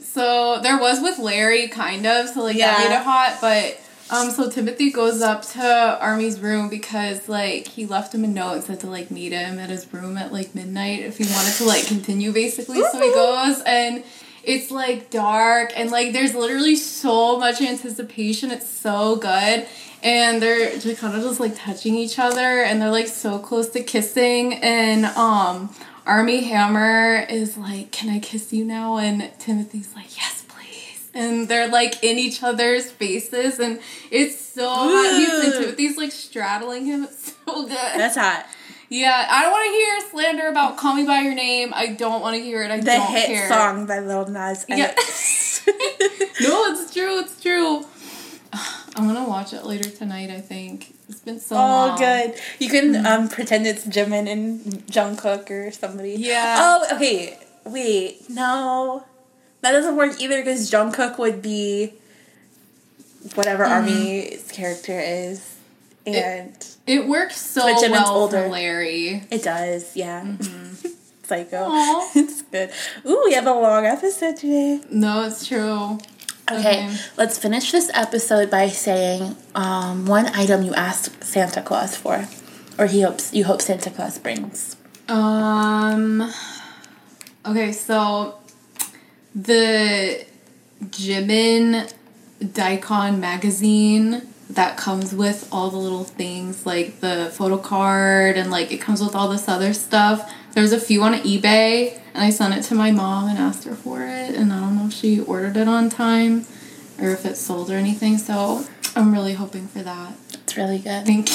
[0.00, 2.28] so there was with Larry, kind of.
[2.28, 2.76] So like Yeah.
[2.76, 7.66] that made it hot, but um, so Timothée goes up to Armie's room because like
[7.66, 10.32] he left him a note and said to like meet him at his room at
[10.32, 12.80] like midnight if he wanted to like continue basically.
[12.82, 14.04] So he goes and.
[14.46, 18.52] It's like dark and like there's literally so much anticipation.
[18.52, 19.66] It's so good.
[20.02, 23.70] And they're just kind of just like touching each other and they're like so close
[23.70, 25.70] to kissing and um
[26.06, 28.98] Armie Hammer is like, Can I kiss you now?
[28.98, 31.10] And Timothée's like, Yes, please.
[31.12, 33.80] And they're like in each other's faces and
[34.12, 35.18] it's so hot.
[35.18, 37.04] He's, and Timothée's like straddling him.
[37.10, 37.70] It's so good.
[37.70, 38.46] That's hot.
[38.88, 41.72] Yeah, I don't want to hear slander about Call Me By Your Name.
[41.74, 42.70] I don't want to hear it.
[42.70, 43.48] I The don't hit care.
[43.48, 44.94] song by Lil Nas Yeah.
[46.40, 47.18] No, it's true.
[47.20, 47.84] It's true.
[48.96, 50.30] I'm gonna watch it later tonight.
[50.30, 51.70] I think it's been so long.
[51.84, 51.98] Oh, long.
[51.98, 52.34] good.
[52.60, 56.14] You can um pretend it's Jimin and Jungkook or somebody.
[56.18, 56.56] Yeah.
[56.58, 57.38] Oh, okay.
[57.64, 59.04] Wait, no,
[59.62, 61.94] that doesn't work either because Jungkook would be
[63.34, 65.55] whatever Armie's character is,
[66.06, 68.44] and It works so well older.
[68.44, 69.24] for Larry.
[69.30, 69.96] it, does.
[69.96, 70.36] Yeah.
[71.24, 71.64] Psycho.
[71.68, 72.10] Aw.
[72.14, 72.70] It's good.
[73.04, 74.80] Ooh, we have a long episode today.
[74.90, 75.98] No, it's true.
[76.48, 76.96] Okay, Okay.
[77.16, 82.28] let's finish this episode by saying um, one item you asked Santa Claus for,
[82.78, 84.76] or he hopes you hope Santa Claus brings.
[85.08, 86.32] Um.
[87.44, 88.38] Okay, so
[89.34, 90.24] the
[90.84, 91.92] Jimin
[92.52, 98.72] Dicon magazine that comes with all the little things like the photo card and like
[98.72, 100.32] it comes with all this other stuff.
[100.52, 103.74] There's a few on eBay and I sent it to my mom and asked her
[103.74, 106.46] for it and I don't know if she ordered it on time
[107.00, 108.18] or if it sold or anything.
[108.18, 108.64] So
[108.94, 110.14] I'm really hoping for that.
[110.32, 111.04] It's really good.
[111.04, 111.30] Thank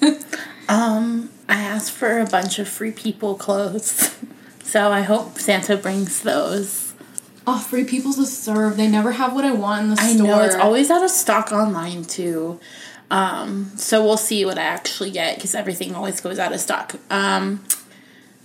[0.00, 0.18] you.
[0.68, 4.16] Um, I asked for a bunch of free people clothes,
[4.64, 6.85] so I hope Santa brings those.
[7.46, 8.76] Oh, free people to serve.
[8.76, 10.26] They never have what I want in the I store.
[10.26, 12.58] know it's always out of stock online too.
[13.10, 16.96] Um, so we'll see what I actually get because everything always goes out of stock.
[17.10, 17.64] Um,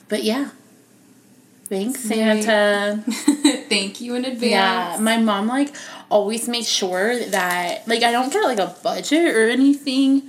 [0.07, 0.51] but yeah,
[1.65, 2.01] thanks.
[2.01, 3.03] Santa.
[3.69, 4.43] Thank you in advance.
[4.51, 5.73] Yeah, my mom like
[6.09, 10.23] always makes sure that like I don't get like a budget or anything.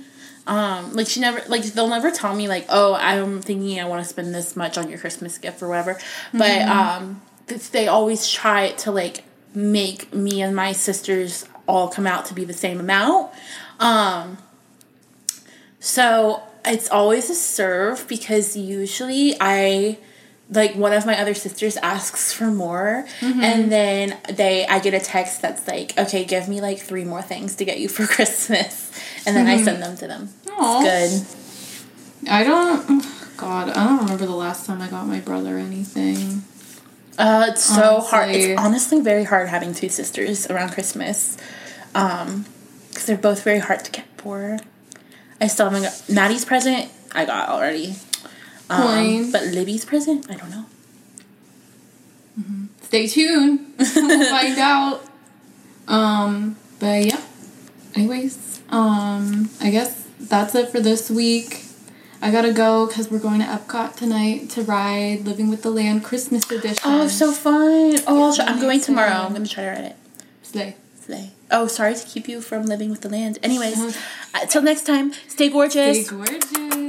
[0.47, 4.03] Um, like she never like they'll never tell me like oh I'm thinking I want
[4.03, 5.99] to spend this much on your Christmas gift or whatever.
[6.33, 12.07] But um, th- they always try to like make me and my sisters all come
[12.07, 13.31] out to be the same amount.
[13.79, 14.37] Um,
[15.79, 19.97] so it's always a serve because usually I
[20.49, 24.99] like one of my other sisters asks for more and then they I get a
[24.99, 28.91] text that's like, okay, give me like three more things to get you for Christmas.
[29.25, 30.29] And then I send them to them.
[30.51, 30.83] Aw.
[30.85, 31.33] It's
[32.23, 32.29] good.
[32.29, 33.05] I don't.
[33.35, 36.43] God, I don't remember the last time I got my brother anything.
[37.17, 38.29] Uh, it's so hard.
[38.29, 38.51] Honestly.
[38.51, 41.37] It's honestly very hard having two sisters around Christmas.
[41.95, 42.45] Um,
[42.89, 44.59] because they're both very hard to get for.
[45.41, 46.91] I still haven't got Maddie's present.
[47.11, 47.95] I got already.
[48.69, 50.65] Um, but Libby's present, I don't know.
[52.81, 53.73] Stay tuned.
[53.77, 53.85] we'll
[54.29, 55.03] find out.
[55.87, 57.21] Um, but yeah.
[57.95, 61.62] Anyways, um, I guess that's it for this week.
[62.23, 66.05] I gotta go because we're going to Epcot tonight to ride Living with the Land
[66.05, 66.79] Christmas edition.
[66.85, 67.99] Oh, so fun!
[68.07, 69.11] Oh, I'll try, I'm going tomorrow.
[69.11, 69.95] I'm gonna try to ride it
[70.41, 70.77] Slay.
[71.01, 71.31] today.
[71.51, 73.39] Oh, sorry to keep you from living with the land.
[73.43, 73.99] Anyways, Uh-huh.
[74.41, 76.07] uh, till next time, stay gorgeous.
[76.07, 76.82] Stay gorgeous.